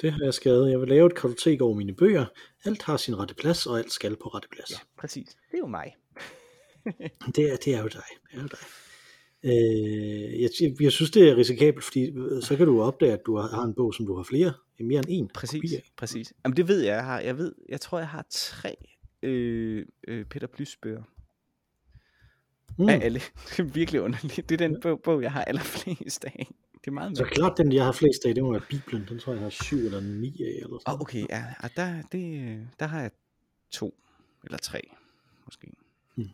det 0.00 0.12
har 0.12 0.24
jeg 0.24 0.34
skrevet. 0.34 0.70
Jeg 0.70 0.80
vil 0.80 0.88
lave 0.88 1.06
et 1.06 1.14
kartotek 1.14 1.60
over 1.60 1.74
mine 1.74 1.94
bøger. 1.94 2.26
Alt 2.64 2.82
har 2.82 2.96
sin 2.96 3.18
rette 3.18 3.34
plads, 3.34 3.66
og 3.66 3.78
alt 3.78 3.92
skal 3.92 4.16
på 4.16 4.28
rette 4.28 4.48
plads. 4.52 4.70
Ja, 4.70 4.76
præcis. 4.98 5.28
Det 5.28 5.54
er 5.54 5.58
jo 5.58 5.66
mig. 5.66 5.94
det, 7.36 7.52
er, 7.52 7.56
det 7.56 7.74
er 7.74 7.82
jo 7.82 7.88
dig. 7.88 8.10
Det 8.30 8.38
er 8.38 8.42
jo 8.42 8.48
dig. 8.48 8.58
Øh, 9.44 10.42
jeg, 10.42 10.50
jeg, 10.80 10.92
synes, 10.92 11.10
det 11.10 11.28
er 11.28 11.36
risikabelt, 11.36 11.84
fordi 11.84 12.10
øh, 12.10 12.42
så 12.42 12.56
kan 12.56 12.66
du 12.66 12.82
opdage, 12.82 13.12
at 13.12 13.20
du 13.26 13.36
har, 13.36 13.48
har 13.48 13.62
en 13.62 13.74
bog, 13.74 13.94
som 13.94 14.06
du 14.06 14.16
har 14.16 14.22
flere, 14.22 14.52
mere 14.80 14.98
end 14.98 15.06
en 15.08 15.28
Præcis, 15.34 15.60
kopier. 15.60 15.80
præcis. 15.96 16.32
Jamen 16.44 16.56
det 16.56 16.68
ved 16.68 16.80
jeg, 16.80 16.94
jeg 16.94 17.04
har. 17.04 17.20
Jeg, 17.20 17.38
ved, 17.38 17.54
jeg 17.68 17.80
tror, 17.80 17.98
jeg 17.98 18.08
har 18.08 18.26
tre 18.30 18.76
øh, 19.22 19.86
øh, 20.08 20.24
Peter 20.24 20.46
Plys 20.46 20.76
bøger. 20.82 21.02
Mm. 22.78 22.88
Af 22.88 23.00
alle. 23.02 23.20
Det 23.50 23.58
er 23.58 23.62
virkelig 23.62 24.00
underligt. 24.00 24.48
Det 24.48 24.60
er 24.60 24.68
den 24.68 24.80
bog, 24.82 25.00
bog 25.04 25.22
jeg 25.22 25.32
har 25.32 25.44
allerflest 25.44 26.24
af. 26.24 26.46
Det 26.72 26.86
er 26.86 26.90
meget 26.90 27.18
Så 27.18 27.24
klart 27.24 27.58
den, 27.58 27.72
jeg 27.72 27.84
har 27.84 27.92
flest 27.92 28.26
af, 28.26 28.34
det 28.34 28.44
må 28.44 28.50
være 28.50 28.62
Bibelen. 28.70 29.06
Den 29.08 29.18
tror 29.18 29.32
jeg, 29.32 29.40
jeg 29.40 29.44
har 29.44 29.50
syv 29.50 29.76
eller 29.76 30.00
ni 30.00 30.42
af. 30.42 30.64
Eller 30.64 30.78
sådan. 30.78 30.94
Oh, 30.94 31.00
okay, 31.00 31.26
ja. 31.30 31.44
Og 31.62 31.70
der, 31.76 32.02
det, 32.12 32.58
der 32.80 32.86
har 32.86 33.00
jeg 33.00 33.10
to 33.70 33.94
eller 34.44 34.58
tre, 34.58 34.90
måske. 35.44 35.72
Mm. 36.16 36.28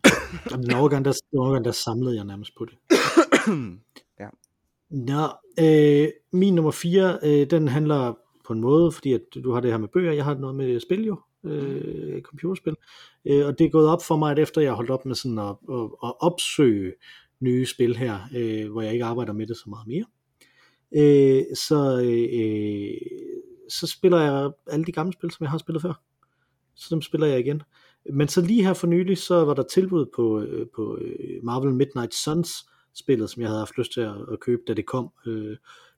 Jamen, 0.51 0.65
den 0.65 0.73
overgang, 0.73 1.05
der, 1.05 1.21
overgang, 1.37 1.65
der 1.65 1.71
samlede 1.71 2.15
jeg 2.15 2.25
nærmest 2.25 2.55
på 2.57 2.65
det. 2.65 2.75
ja. 4.19 4.27
Nå, 4.89 5.27
øh, 5.59 6.09
min 6.31 6.55
nummer 6.55 6.71
fire, 6.71 7.19
øh, 7.23 7.49
den 7.49 7.67
handler 7.67 8.13
på 8.45 8.53
en 8.53 8.61
måde, 8.61 8.91
fordi 8.91 9.13
at 9.13 9.21
du 9.43 9.51
har 9.51 9.59
det 9.59 9.71
her 9.71 9.77
med 9.77 9.87
bøger, 9.87 10.11
jeg 10.11 10.25
har 10.25 10.33
noget 10.33 10.55
med 10.55 10.79
spil 10.79 11.05
jo 11.05 11.19
øh, 11.43 12.21
computerspil. 12.21 12.75
Øh, 13.25 13.45
og 13.45 13.59
det 13.59 13.65
er 13.65 13.69
gået 13.69 13.87
op 13.87 14.03
for 14.03 14.17
mig, 14.17 14.31
at 14.31 14.39
efter 14.39 14.61
jeg 14.61 14.71
har 14.71 14.75
holdt 14.75 14.91
op 14.91 15.05
med 15.05 15.15
sådan 15.15 15.39
at, 15.39 15.55
at, 15.69 15.83
at 16.03 16.13
opsøge 16.19 16.93
nye 17.39 17.65
spil 17.65 17.95
her, 17.95 18.19
øh, 18.35 18.71
hvor 18.71 18.81
jeg 18.81 18.93
ikke 18.93 19.05
arbejder 19.05 19.33
med 19.33 19.47
det 19.47 19.57
så 19.57 19.69
meget 19.69 19.87
mere, 19.87 20.05
øh, 20.95 21.43
så, 21.55 22.01
øh, 22.01 22.97
så 23.69 23.87
spiller 23.87 24.21
jeg 24.21 24.51
alle 24.67 24.85
de 24.85 24.91
gamle 24.91 25.13
spil, 25.13 25.31
som 25.31 25.43
jeg 25.43 25.51
har 25.51 25.57
spillet 25.57 25.81
før. 25.81 26.03
Så 26.75 26.87
dem 26.91 27.01
spiller 27.01 27.27
jeg 27.27 27.39
igen. 27.39 27.61
Men 28.13 28.27
så 28.27 28.41
lige 28.41 28.63
her 28.63 28.73
for 28.73 28.87
nylig, 28.87 29.17
så 29.17 29.45
var 29.45 29.53
der 29.53 29.63
tilbud 29.63 30.05
på, 30.15 30.41
øh, 30.41 30.67
på 30.75 30.97
øh, 31.01 31.43
Marvel 31.43 31.73
Midnight 31.73 32.13
Suns 32.13 32.69
spillet, 32.93 33.29
som 33.29 33.41
jeg 33.41 33.49
havde 33.49 33.59
haft 33.59 33.77
lyst 33.77 33.93
til 33.93 34.01
at, 34.01 34.15
at 34.31 34.39
købe, 34.39 34.61
da 34.67 34.73
det 34.73 34.85
kom 34.85 35.09
øh, 35.25 35.57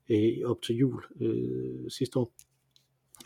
øh, 0.10 0.38
op 0.46 0.62
til 0.62 0.76
jul 0.76 1.04
øh, 1.22 1.92
sidste 1.92 2.20
år. 2.20 2.34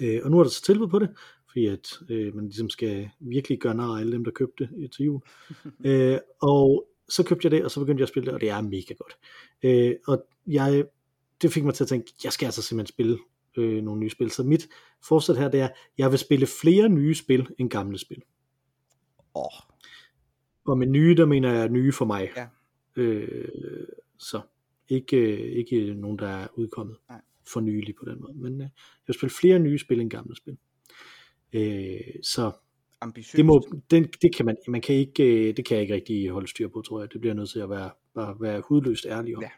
Øh, 0.02 0.20
og 0.24 0.32
nu 0.32 0.40
er 0.40 0.44
der 0.44 0.50
så 0.50 0.64
tilbud 0.64 0.88
på 0.88 1.00
det, 1.00 1.10
fordi 1.50 1.66
at 1.66 2.00
øh, 2.10 2.36
man 2.36 2.46
ligesom 2.46 2.70
skal 2.70 3.10
virkelig 3.20 3.60
gøre 3.60 3.76
nar 3.76 3.96
af 3.96 4.00
alle 4.00 4.12
dem, 4.12 4.24
der 4.24 4.32
købte 4.32 4.70
det 4.78 4.92
til 4.92 5.06
jul. 5.06 5.22
øh, 5.86 6.18
og 6.42 6.88
så 7.10 7.24
købte 7.24 7.46
jeg 7.46 7.52
det, 7.52 7.64
og 7.64 7.72
så 7.72 7.80
begyndte 7.80 8.02
jeg 8.02 8.06
at 8.06 8.10
spille 8.10 8.26
det, 8.26 8.34
og 8.34 8.42
det 8.42 8.50
er 8.50 8.62
mega 8.62 8.94
godt. 8.94 9.18
Øh, 9.64 9.96
og 10.08 10.26
jeg, 10.48 10.86
det 11.42 11.54
fik 11.54 11.64
mig 11.64 11.74
til 11.74 11.84
at 11.84 11.88
tænke, 11.88 12.14
jeg 12.24 12.34
skal 12.34 12.46
altså 12.46 12.62
simpelthen 12.62 12.94
spille 12.94 13.18
øh, 13.58 13.84
nogle 13.84 14.00
nye 14.00 14.10
spil. 14.10 14.32
Så 14.32 14.44
mit 14.44 14.70
forsæt 15.04 15.38
her, 15.38 15.50
det 15.50 15.60
er, 15.60 15.70
jeg 15.98 16.12
vil 16.12 16.20
spille 16.20 16.48
flere 16.62 16.90
nye 16.90 17.16
spil 17.16 17.48
end 17.58 17.70
gamle 17.70 17.98
spil. 17.98 18.22
Oh. 19.34 19.44
Og 20.66 20.78
med 20.78 20.88
nye, 20.88 21.16
der 21.16 21.26
mener 21.26 21.54
jeg 21.54 21.70
nye 21.70 21.92
for 21.92 22.06
mig. 22.06 22.30
Ja. 22.38 22.48
Øh, 22.96 23.48
så 24.18 24.42
ikke, 24.90 25.50
ikke 25.50 25.94
nogen, 25.94 26.20
der 26.20 26.28
er 26.28 26.48
udkommet 26.54 26.98
Nej. 27.10 27.22
for 27.48 27.60
nylig 27.60 27.96
på 27.96 28.06
den 28.06 28.22
måde. 28.22 28.34
Men 28.34 28.54
øh, 28.54 28.60
jeg 28.60 28.70
vil 29.08 29.16
spille 29.16 29.34
flere 29.34 29.60
nye 29.60 29.80
spil 29.80 30.02
end 30.02 30.10
gamle 30.10 30.36
spil. 30.36 30.58
Øh, 31.54 32.00
så 32.24 32.52
Ambitiøst. 33.02 33.38
det, 33.38 33.46
må, 33.46 33.68
det, 33.92 34.22
det 34.22 34.36
kan 34.36 34.46
man, 34.46 34.58
man 34.68 34.82
kan 34.82 34.96
ikke, 34.96 35.24
øh, 35.50 35.58
det 35.58 35.66
kan 35.66 35.76
jeg 35.76 35.82
ikke 35.82 35.94
rigtig 35.94 36.30
holde 36.30 36.48
styr 36.48 36.68
på, 36.68 36.82
tror 36.82 37.00
jeg. 37.02 37.14
Det 37.14 37.22
bliver 37.22 37.34
nødt 37.34 37.50
til 37.50 37.60
at 37.60 37.70
være, 37.70 37.92
bare 38.14 38.36
være 38.42 38.62
hudløst 38.62 39.06
ærlig 39.06 39.38
om, 39.38 39.44
Ja. 39.44 39.50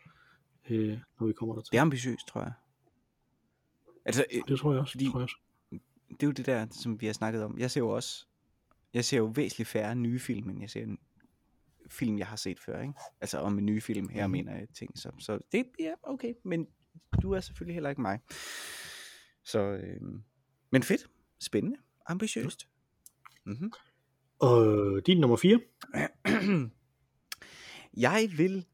øh, 0.75 0.99
når 1.19 1.27
vi 1.27 1.33
kommer 1.33 1.55
der 1.55 1.61
til. 1.61 1.71
Det 1.71 1.77
er 1.77 1.81
ambitiøst, 1.81 2.27
tror 2.27 2.41
jeg. 2.41 2.53
Altså, 4.05 4.25
øh, 4.33 4.41
Det 4.47 4.59
tror 4.59 4.71
jeg 4.71 4.81
også. 4.81 4.91
Fordi- 4.91 5.05
Tror 5.11 5.19
jeg 5.19 5.23
også. 5.23 5.35
det 6.09 6.23
er 6.23 6.27
jo 6.27 6.31
det 6.31 6.45
der, 6.45 6.67
som 6.71 7.01
vi 7.01 7.05
har 7.05 7.13
snakket 7.13 7.43
om. 7.43 7.57
Jeg 7.59 7.71
ser 7.71 7.81
jo 7.81 7.89
også, 7.89 8.25
jeg 8.93 9.05
ser 9.05 9.17
jo 9.17 9.25
væsentligt 9.35 9.69
færre 9.69 9.95
nye 9.95 10.19
film, 10.19 10.49
end 10.49 10.59
jeg 10.61 10.69
ser 10.69 10.83
en 10.83 10.99
film, 11.89 12.17
jeg 12.17 12.27
har 12.27 12.35
set 12.35 12.59
før, 12.59 12.81
ikke? 12.81 12.93
Altså 13.21 13.37
om 13.37 13.57
en 13.57 13.65
ny 13.65 13.81
film, 13.81 14.09
her 14.09 14.27
Mhm. 14.27 14.31
mener 14.31 14.55
jeg 14.57 14.67
ting. 14.73 14.97
Så, 14.99 15.11
så 15.19 15.39
det 15.51 15.65
ja, 15.79 15.93
okay, 16.03 16.33
men 16.43 16.67
du 17.21 17.31
er 17.31 17.39
selvfølgelig 17.39 17.73
heller 17.75 17.89
ikke 17.89 18.01
mig. 18.01 18.19
Så, 19.43 19.59
øh, 19.59 20.01
men 20.71 20.83
fedt, 20.83 21.07
spændende, 21.41 21.77
ambitiøst. 22.07 22.67
Mm-hmm. 23.45 23.71
Og 24.39 25.01
din 25.05 25.19
nummer 25.19 25.37
4. 25.37 25.59
Jeg 27.97 28.29
vil 28.37 28.65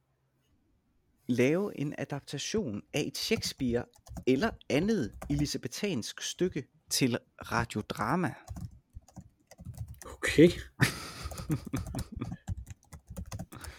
lave 1.28 1.80
en 1.80 1.96
adaptation 1.98 2.82
af 2.94 3.04
et 3.08 3.18
Shakespeare 3.18 3.86
eller 4.28 4.50
andet 4.70 5.14
elisabethansk 5.30 6.22
stykke 6.22 6.68
til 6.90 7.18
radiodrama. 7.52 8.34
Okay. 10.06 10.50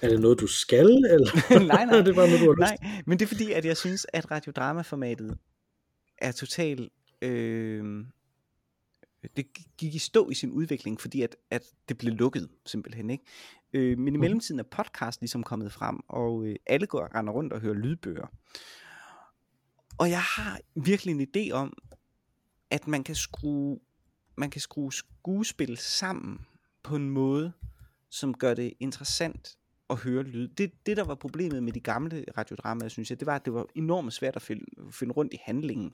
er 0.02 0.08
det 0.08 0.20
noget, 0.20 0.40
du 0.40 0.46
skal, 0.46 0.86
eller? 0.86 1.50
nej, 1.66 1.84
nej, 1.84 2.00
det 2.06 2.14
bare 2.14 2.26
noget, 2.26 2.40
du 2.40 2.46
har 2.46 2.54
nej, 2.58 3.02
men 3.06 3.18
det 3.18 3.24
er 3.24 3.28
fordi, 3.28 3.52
at 3.52 3.64
jeg 3.64 3.76
synes, 3.76 4.06
at 4.12 4.30
radiodramaformatet 4.30 5.38
er 6.18 6.32
totalt... 6.32 6.92
Øh, 7.22 8.04
det 9.36 9.46
gik 9.78 9.94
i 9.94 9.98
stå 9.98 10.30
i 10.30 10.34
sin 10.34 10.50
udvikling, 10.50 11.00
fordi 11.00 11.22
at, 11.22 11.36
at 11.50 11.62
det 11.88 11.98
blev 11.98 12.14
lukket, 12.14 12.48
simpelthen. 12.66 13.10
ikke. 13.10 13.24
Øh, 13.72 13.98
men 13.98 14.08
i 14.08 14.10
Mhm. 14.10 14.20
mellemtiden 14.20 14.58
er 14.58 14.62
podcast 14.64 15.20
ligesom 15.20 15.42
kommet 15.42 15.72
frem, 15.72 16.00
og 16.08 16.46
øh, 16.46 16.56
alle 16.66 16.86
går 16.86 17.14
render 17.14 17.32
rundt 17.32 17.52
og 17.52 17.60
hører 17.60 17.74
lydbøger. 17.74 18.26
Og 19.98 20.10
jeg 20.10 20.20
har 20.22 20.60
virkelig 20.74 21.12
en 21.20 21.28
idé 21.36 21.52
om, 21.52 21.72
at 22.70 22.88
man 22.88 23.04
kan 23.04 23.14
skrue, 23.14 23.78
man 24.36 24.50
kan 24.50 24.60
skrue 24.60 24.92
skuespil 24.92 25.76
sammen 25.76 26.40
på 26.82 26.96
en 26.96 27.10
måde, 27.10 27.52
som 28.10 28.34
gør 28.34 28.54
det 28.54 28.72
interessant 28.80 29.58
at 29.90 29.96
høre 29.96 30.22
lyd. 30.22 30.48
Det, 30.48 30.86
det 30.86 30.96
der 30.96 31.04
var 31.04 31.14
problemet 31.14 31.62
med 31.62 31.72
de 31.72 31.80
gamle 31.80 32.24
radiodramaer, 32.38 32.88
synes 32.88 33.10
jeg, 33.10 33.20
det 33.20 33.26
var, 33.26 33.34
at 33.36 33.44
det 33.44 33.52
var 33.52 33.66
enormt 33.74 34.12
svært 34.12 34.36
at 34.36 34.42
finde, 34.42 34.64
finde 34.92 35.12
rundt 35.14 35.34
i 35.34 35.38
handlingen. 35.42 35.92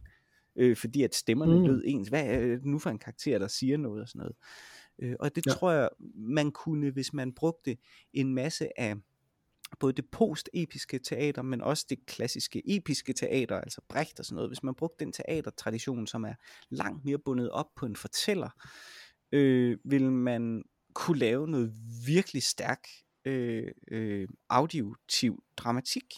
Øh, 0.57 0.77
fordi 0.77 1.03
at 1.03 1.15
stemmerne 1.15 1.59
Mm. 1.59 1.67
lød 1.67 1.83
ens. 1.87 2.09
Hvad 2.09 2.27
er 2.27 2.41
det 2.41 2.65
nu 2.65 2.79
for 2.79 2.91
en 2.91 2.99
karakter, 2.99 3.39
der 3.39 3.49
siger 3.49 3.77
noget 3.77 4.03
og 4.03 4.09
sådan 4.09 4.19
noget? 4.19 4.37
Øh, 4.99 5.17
og 5.21 5.37
det 5.37 5.47
ja. 5.47 5.51
tror 5.53 5.71
jeg, 5.73 5.89
man 6.15 6.51
kunne, 6.53 6.91
hvis 6.91 7.13
man 7.13 7.33
brugte 7.33 7.77
en 8.13 8.35
masse 8.35 8.81
af 8.81 8.95
både 9.81 9.93
det 9.93 10.05
post-episke 10.11 10.99
teater, 10.99 11.43
men 11.43 11.61
også 11.61 11.87
det 11.89 12.07
klassiske 12.07 12.63
episke 12.77 13.13
teater, 13.13 13.61
altså 13.61 13.81
Brecht 13.89 14.19
og 14.21 14.25
sådan 14.25 14.35
noget, 14.35 14.51
hvis 14.51 14.63
man 14.63 14.75
brugte 14.75 15.05
den 15.05 15.13
teatertradition, 15.13 16.07
som 16.07 16.25
er 16.25 16.35
langt 16.71 17.05
mere 17.05 17.19
bundet 17.19 17.51
op 17.51 17.75
på 17.77 17.87
en 17.87 17.97
fortæller, 17.97 18.51
øh, 19.33 19.79
vil 19.85 20.13
man 20.13 20.63
kunne 20.95 21.19
lave 21.19 21.49
noget 21.49 21.73
virkelig 22.07 22.43
stærk 22.43 22.89
øh, 23.25 23.69
øh, 23.91 24.29
auditiv 24.49 25.43
dramatik. 25.57 26.15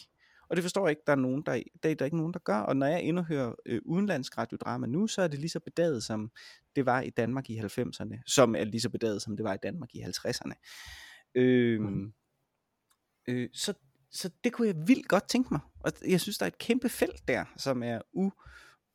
Og 0.49 0.55
det 0.55 0.63
forstår 0.63 0.87
jeg 0.87 0.89
ikke, 0.89 1.01
der 1.07 1.11
er, 1.13 1.17
nogen, 1.17 1.41
der, 1.45 1.51
der, 1.83 1.89
er 1.89 1.95
der 1.95 2.03
er 2.03 2.05
ikke 2.05 2.17
nogen, 2.17 2.33
der 2.33 2.39
gør. 2.39 2.57
Og 2.59 2.77
når 2.77 2.85
jeg 2.87 3.01
endnu 3.03 3.23
hører 3.23 3.53
øh, 3.65 3.81
udenlandsk 3.85 4.37
radiodrama 4.37 4.87
nu, 4.87 5.07
så 5.07 5.21
er 5.21 5.27
det 5.27 5.39
lige 5.39 5.49
så 5.49 5.59
bedaget, 5.59 6.03
som 6.03 6.31
det 6.75 6.85
var 6.85 7.01
i 7.01 7.09
Danmark 7.09 7.49
i 7.49 7.59
90'erne, 7.59 8.21
som 8.25 8.55
er 8.55 8.63
lige 8.63 8.81
så 8.81 8.89
bedaget, 8.89 9.21
som 9.21 9.37
det 9.37 9.43
var 9.43 9.53
i 9.53 9.57
Danmark 9.63 9.95
i 9.95 10.01
50'erne. 10.01 10.53
Øh, 11.35 11.81
Mhm. 11.81 12.13
øh, 13.27 13.49
så, 13.53 13.73
så 14.11 14.29
det 14.43 14.53
kunne 14.53 14.67
jeg 14.67 14.75
vildt 14.87 15.07
godt 15.07 15.29
tænke 15.29 15.49
mig. 15.53 15.59
Og 15.79 15.91
jeg 16.07 16.21
synes, 16.21 16.37
der 16.37 16.45
er 16.45 16.47
et 16.47 16.57
kæmpe 16.57 16.89
felt 16.89 17.27
der, 17.27 17.45
som 17.57 17.83
er 17.83 18.01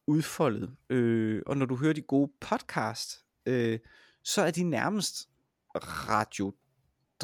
uudfoldet. 0.09 0.77
Øh, 0.91 1.43
og 1.47 1.57
når 1.57 1.67
du 1.67 1.77
hører 1.77 1.93
de 1.93 2.03
gode 2.03 2.33
podcast, 2.41 3.25
øh, 3.47 3.79
så 4.25 4.43
er 4.43 4.51
de 4.51 4.63
nærmest 4.65 5.29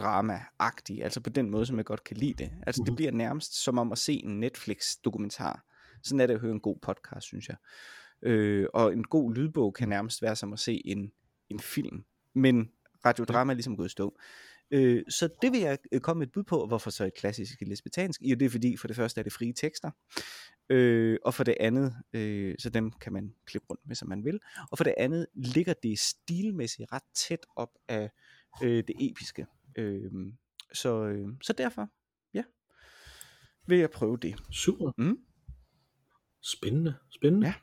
radiodrama-agtige, 0.01 1.03
altså 1.05 1.21
på 1.21 1.31
den 1.31 1.51
måde, 1.51 1.67
som 1.67 1.77
jeg 1.77 1.85
godt 1.85 2.05
kan 2.05 2.17
lide 2.17 2.35
det. 2.35 2.51
Altså 2.67 2.83
det 2.83 2.89
Mhm. 2.89 2.97
bliver 2.97 3.13
nærmest 3.13 3.63
som 3.65 3.79
om 3.79 3.93
at 3.93 3.99
se 3.99 4.13
en 4.25 4.41
Netflix-dokumentar. 4.41 5.65
Sådan 6.03 6.21
er 6.21 6.27
det 6.27 6.35
at 6.35 6.41
høre 6.41 6.53
en 6.53 6.61
god 6.61 6.77
podcast, 6.83 7.27
synes 7.27 7.49
jeg. 7.49 7.57
Øh, 8.23 8.67
og 8.75 8.93
en 8.93 9.05
god 9.05 9.35
lydbog 9.35 9.75
kan 9.75 9.89
nærmest 9.89 10.23
være 10.23 10.37
som 10.37 10.53
at 10.53 10.59
se 10.59 10.83
en, 10.85 11.13
en 11.51 11.61
film. 11.61 12.05
Men 12.35 12.71
radiodrama 13.05 13.53
er 13.53 13.55
ligesom 13.55 13.77
gået 13.77 13.91
stå. 13.91 14.19
Øh, 14.71 15.03
så 15.09 15.29
det 15.43 15.53
vil 15.53 15.61
jeg 15.61 15.79
øh, 15.93 16.01
komme 16.01 16.25
et 16.25 16.33
bud 16.33 16.43
på, 16.43 16.67
hvorfor 16.67 16.91
så 16.91 17.05
et 17.05 17.15
klassisk 17.15 17.61
lesbitansk. 17.61 18.21
Jo, 18.23 18.35
det 18.35 18.47
er 18.47 18.51
fordi, 18.51 18.77
for 18.77 18.87
det 18.87 18.97
første 18.97 19.21
er 19.21 19.23
det 19.23 19.33
frie 19.33 19.53
tekster, 19.53 19.91
øh, 20.71 21.19
og 21.25 21.35
for 21.35 21.45
det 21.45 21.57
andet, 21.61 21.95
øh, 22.13 22.55
så 22.59 22.71
dem 22.71 22.93
kan 22.93 23.13
man 23.13 23.35
klippe 23.47 23.67
rundt 23.71 23.83
med, 23.87 23.97
som 23.97 24.09
man 24.09 24.25
vil, 24.25 24.41
og 24.71 24.79
for 24.79 24.85
det 24.85 24.95
andet 24.97 25.27
ligger 25.35 25.73
det 25.83 25.99
stilmæssigt 25.99 26.93
ret 26.93 27.03
tæt 27.15 27.47
op 27.57 27.71
af 27.89 28.11
øh, 28.63 28.85
det 28.89 28.95
episke. 29.01 29.47
Øh, 29.77 30.13
så, 30.75 31.05
øh, 31.05 31.29
så 31.43 31.53
derfor, 31.53 31.89
ja, 32.35 32.43
vil 33.67 33.79
jeg 33.79 33.91
prøve 33.91 34.17
det. 34.17 34.35
Super. 34.53 34.93
Mm. 34.99 35.19
Spændende. 36.43 36.95
Spændende. 37.11 37.47
Ja. 37.47 37.55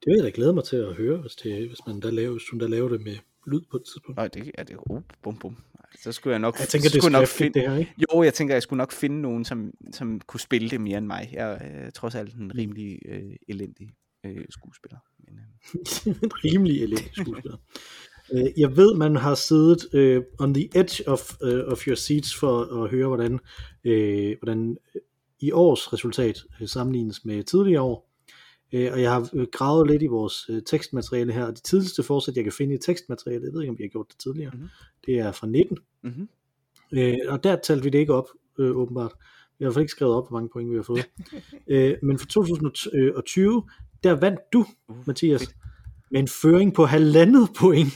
Det 0.00 0.10
vil 0.10 0.16
jeg 0.16 0.24
da 0.24 0.30
glæde 0.34 0.52
mig 0.52 0.64
til 0.64 0.76
at 0.76 0.94
høre, 0.94 1.16
hvis, 1.16 1.34
det, 1.34 1.68
hvis 1.68 1.86
man 1.86 2.00
da 2.00 2.10
laver, 2.10 2.32
hvis 2.32 2.48
hun 2.50 2.60
da 2.60 2.66
laver 2.66 2.88
det 2.88 3.00
med 3.00 3.16
lyd 3.46 3.60
på 3.70 3.76
et 3.76 3.82
tidspunkt. 3.84 4.16
Nej, 4.16 4.28
det 4.28 4.50
er 4.54 4.62
det. 4.62 4.76
Oh, 4.78 5.02
bum, 5.22 5.38
bum. 5.38 5.56
Så 6.02 6.12
skulle 6.12 6.32
jeg 6.32 6.38
nok, 6.38 6.58
Jeg 6.58 6.68
tænker, 6.68 6.88
det 6.88 7.02
skulle 7.02 7.12
nok 7.12 7.28
finde, 7.28 7.60
det 7.60 7.70
her, 7.70 7.76
ikke? 7.76 7.94
Jo, 7.98 8.22
jeg 8.22 8.34
tænker, 8.34 8.54
jeg 8.54 8.62
skulle 8.62 8.78
nok 8.78 8.92
finde 8.92 9.20
nogen, 9.20 9.44
som, 9.44 9.72
som 9.92 10.20
kunne 10.20 10.40
spille 10.40 10.70
det 10.70 10.80
mere 10.80 10.98
end 10.98 11.06
mig. 11.06 11.30
Jeg 11.32 11.52
er 11.52 11.84
øh, 11.86 11.92
trods 11.92 12.14
alt 12.14 12.34
en 12.34 12.54
rimelig 12.54 12.98
øh, 13.08 13.36
elendig 13.48 13.88
øh, 14.26 14.44
skuespiller. 14.50 14.98
Men, 15.18 15.38
øh, 15.38 16.16
en 16.22 16.30
rimelig 16.44 16.82
elendig 16.82 17.10
skuespiller. 17.12 17.56
Øh, 18.32 18.44
Jeg 18.56 18.76
ved, 18.76 18.94
man 18.94 19.16
har 19.16 19.34
siddet 19.34 19.86
øh, 19.94 20.22
on 20.38 20.54
the 20.54 20.68
edge 20.74 21.08
of, 21.08 21.34
øh, 21.42 21.64
of 21.66 21.86
your 21.88 21.94
seats 21.94 22.34
for 22.36 22.82
at 22.84 22.90
høre, 22.90 23.06
hvordan, 23.06 23.38
øh, 23.84 24.36
hvordan 24.42 24.76
i 25.40 25.52
års 25.52 25.92
resultat 25.92 26.42
øh, 26.60 26.68
sammenlignes 26.68 27.24
med 27.24 27.42
tidligere 27.42 27.80
år. 27.82 28.10
Øh, 28.72 28.92
og 28.92 29.02
jeg 29.02 29.12
har 29.12 29.30
øh, 29.34 29.46
gravet 29.52 29.90
lidt 29.90 30.02
i 30.02 30.06
vores 30.06 30.46
øh, 30.50 30.62
tekstmateriale 30.66 31.32
her, 31.32 31.44
og 31.44 31.52
det 31.54 31.62
tidligste 31.62 32.02
forsæt, 32.02 32.36
jeg 32.36 32.44
kan 32.44 32.52
finde 32.52 32.74
i 32.74 32.78
tekstmaterialet, 32.78 33.44
jeg 33.44 33.52
ved 33.52 33.60
ikke, 33.62 33.70
om 33.70 33.78
vi 33.78 33.84
har 33.84 33.88
gjort 33.88 34.06
det 34.08 34.18
tidligere, 34.18 34.50
Mhm. 34.54 34.68
det 35.06 35.18
er 35.18 35.32
fra 35.32 35.46
19. 35.46 35.78
mm-hmm. 36.02 36.28
Øh, 36.92 37.14
og 37.28 37.44
der 37.44 37.56
talte 37.56 37.84
vi 37.84 37.90
det 37.90 37.98
ikke 37.98 38.14
op, 38.14 38.28
øh, 38.58 38.76
åbenbart. 38.76 39.12
Vi 39.58 39.64
har 39.64 39.64
i 39.64 39.66
hvert 39.66 39.74
fald 39.74 39.82
ikke 39.82 39.90
skrevet 39.90 40.14
op, 40.14 40.28
hvor 40.28 40.36
mange 40.38 40.48
point 40.52 40.70
vi 40.70 40.76
har 40.76 40.82
fået. 40.82 41.08
øh, 41.72 41.94
men 42.02 42.18
for 42.18 42.26
2020, 42.26 43.62
der 44.04 44.12
vandt 44.12 44.40
du, 44.52 44.66
uh, 44.88 44.96
Mathias, 45.06 45.40
fedt. 45.40 45.54
med 46.10 46.20
en 46.20 46.28
føring 46.28 46.74
på 46.74 46.84
halvandet 46.84 47.48
point. 47.58 47.88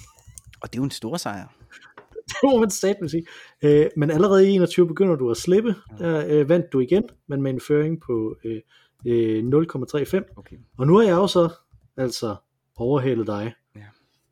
Og 0.62 0.72
det 0.72 0.78
er 0.78 0.80
jo 0.80 0.84
en 0.84 0.90
stor 0.90 1.16
sejr. 1.16 1.46
det 2.28 2.36
må 2.44 2.58
man 2.61 2.70
satme 2.70 3.08
sige. 3.08 3.26
Øh, 3.62 3.86
men 3.96 4.11
allerede 4.11 4.48
i 4.50 4.52
21 4.54 4.86
begynder 4.88 5.16
du 5.16 5.30
at 5.30 5.36
slippe. 5.36 5.74
Der 5.98 6.24
øh, 6.28 6.48
vandt 6.48 6.72
du 6.72 6.80
igen, 6.80 7.04
men 7.26 7.42
med 7.42 7.50
en 7.50 7.61
føring 7.61 8.00
på 8.00 8.36
øh, 8.44 8.61
øh, 9.06 9.42
0,35. 9.44 10.34
Okay. 10.36 10.56
Og 10.78 10.86
nu 10.86 10.96
har 10.96 11.02
jeg 11.04 11.12
jo 11.12 11.26
så 11.26 11.48
altså 11.96 12.36
overhalet 12.76 13.26
dig 13.26 13.54
Ja. 13.76 13.80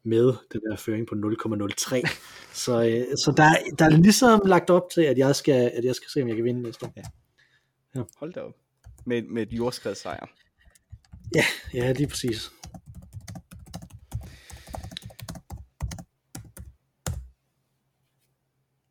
med 0.04 0.24
den 0.52 0.60
der 0.70 0.76
føring 0.76 1.06
på 1.06 1.14
0,03. 1.14 2.16
så 2.64 2.82
øh, 2.82 3.16
så 3.16 3.32
der, 3.36 3.42
er- 3.42 3.74
der 3.78 3.84
er 3.84 3.90
ligesom 3.90 4.40
lagt 4.44 4.70
op 4.70 4.82
til, 4.94 5.02
at 5.02 5.18
jeg 5.18 5.36
skal, 5.36 5.70
at 5.74 5.84
jeg 5.84 5.94
skal 5.94 6.08
se, 6.10 6.22
om 6.22 6.28
jeg 6.28 6.36
kan 6.36 6.44
vinde 6.44 6.62
næste 6.62 6.86
år. 6.86 6.92
Hold 8.18 8.32
da 8.32 8.40
op. 8.40 8.52
Med, 9.06 9.22
med 9.22 9.42
et 9.42 9.52
jordskred 9.52 9.94
sejr. 9.94 10.26
Ja, 11.74 11.92
lige 11.92 12.06
præcis. 12.08 12.50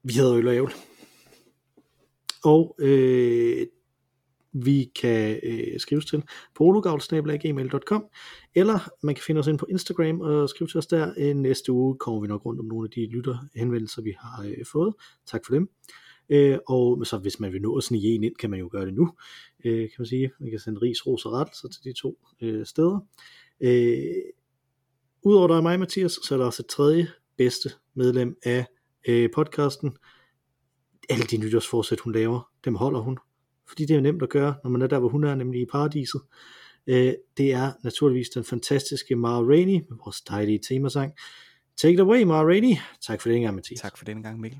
Vi 0.07 0.13
hedder 0.13 0.37
Øl 0.37 0.47
og 0.47 0.55
Ævl. 0.55 0.71
Og 2.43 2.75
øh, 2.79 3.67
vi 4.53 4.91
kan 5.01 5.39
øh, 5.43 5.79
skrives 5.79 6.05
til 6.05 6.23
pologavl.gmail.com 6.55 8.05
eller 8.55 8.89
man 9.03 9.15
kan 9.15 9.23
finde 9.23 9.39
os 9.39 9.47
ind 9.47 9.57
på 9.57 9.65
Instagram 9.69 10.21
og 10.21 10.49
skrive 10.49 10.67
til 10.67 10.77
os 10.77 10.87
der. 10.87 11.13
Øh, 11.17 11.35
næste 11.35 11.71
uge 11.71 11.97
kommer 11.97 12.21
vi 12.21 12.27
nok 12.27 12.45
rundt 12.45 12.59
om 12.59 12.65
nogle 12.65 12.85
af 12.85 12.91
de 12.91 13.05
lytterhenvendelser, 13.05 14.01
vi 14.01 14.15
har 14.19 14.43
øh, 14.43 14.65
fået. 14.71 14.93
Tak 15.25 15.45
for 15.45 15.53
dem. 15.53 15.69
Øh, 16.29 16.57
og 16.67 17.07
så 17.07 17.17
hvis 17.17 17.39
man 17.39 17.53
vil 17.53 17.61
nå 17.61 17.77
at 17.77 17.83
snige 17.83 18.15
en 18.15 18.23
ind, 18.23 18.35
kan 18.35 18.49
man 18.49 18.59
jo 18.59 18.69
gøre 18.71 18.85
det 18.85 18.93
nu, 18.93 19.11
øh, 19.65 19.79
kan 19.79 19.95
man 19.99 20.05
sige. 20.05 20.31
Man 20.39 20.49
kan 20.49 20.59
sende 20.59 20.81
ris, 20.81 21.07
ros 21.07 21.25
og 21.25 21.31
rettelser 21.31 21.67
til 21.67 21.83
de 21.83 21.93
to 21.93 22.17
øh, 22.41 22.65
steder. 22.65 22.99
Øh, 23.61 24.15
Udover 25.23 25.47
dig 25.47 25.57
og 25.57 25.63
mig, 25.63 25.79
Mathias, 25.79 26.11
så 26.11 26.33
er 26.33 26.37
der 26.37 26.45
også 26.45 26.61
et 26.61 26.67
tredje 26.67 27.07
bedste 27.37 27.69
medlem 27.93 28.37
af 28.43 28.65
øh, 29.07 29.29
podcasten. 29.35 29.97
Alle 31.09 31.23
de 31.23 31.37
nytårsforsæt, 31.37 31.99
hun 31.99 32.13
laver, 32.13 32.51
dem 32.65 32.75
holder 32.75 32.99
hun. 32.99 33.17
Fordi 33.67 33.85
det 33.85 33.95
er 33.95 34.01
nemt 34.01 34.23
at 34.23 34.29
gøre, 34.29 34.55
når 34.63 34.69
man 34.69 34.81
er 34.81 34.87
der, 34.87 34.99
hvor 34.99 35.09
hun 35.09 35.23
er, 35.23 35.35
nemlig 35.35 35.61
i 35.61 35.65
paradiset. 35.65 36.21
Øh, 36.87 37.13
det 37.37 37.53
er 37.53 37.71
naturligvis 37.83 38.29
den 38.29 38.43
fantastiske 38.43 39.15
Mara 39.15 39.41
Rainey 39.41 39.73
med 39.89 39.97
vores 40.05 40.21
dejlige 40.21 40.59
temasang. 40.67 41.13
Take 41.77 41.93
it 41.93 41.99
away, 41.99 42.23
Mara 42.23 42.43
Rainey. 42.43 42.75
Tak 43.01 43.21
for 43.21 43.29
den 43.29 43.41
gang, 43.41 43.55
Mathias. 43.55 43.79
Tak 43.79 43.97
for 43.97 44.05
denne 44.05 44.23
gang, 44.23 44.39
Mikkel. 44.39 44.59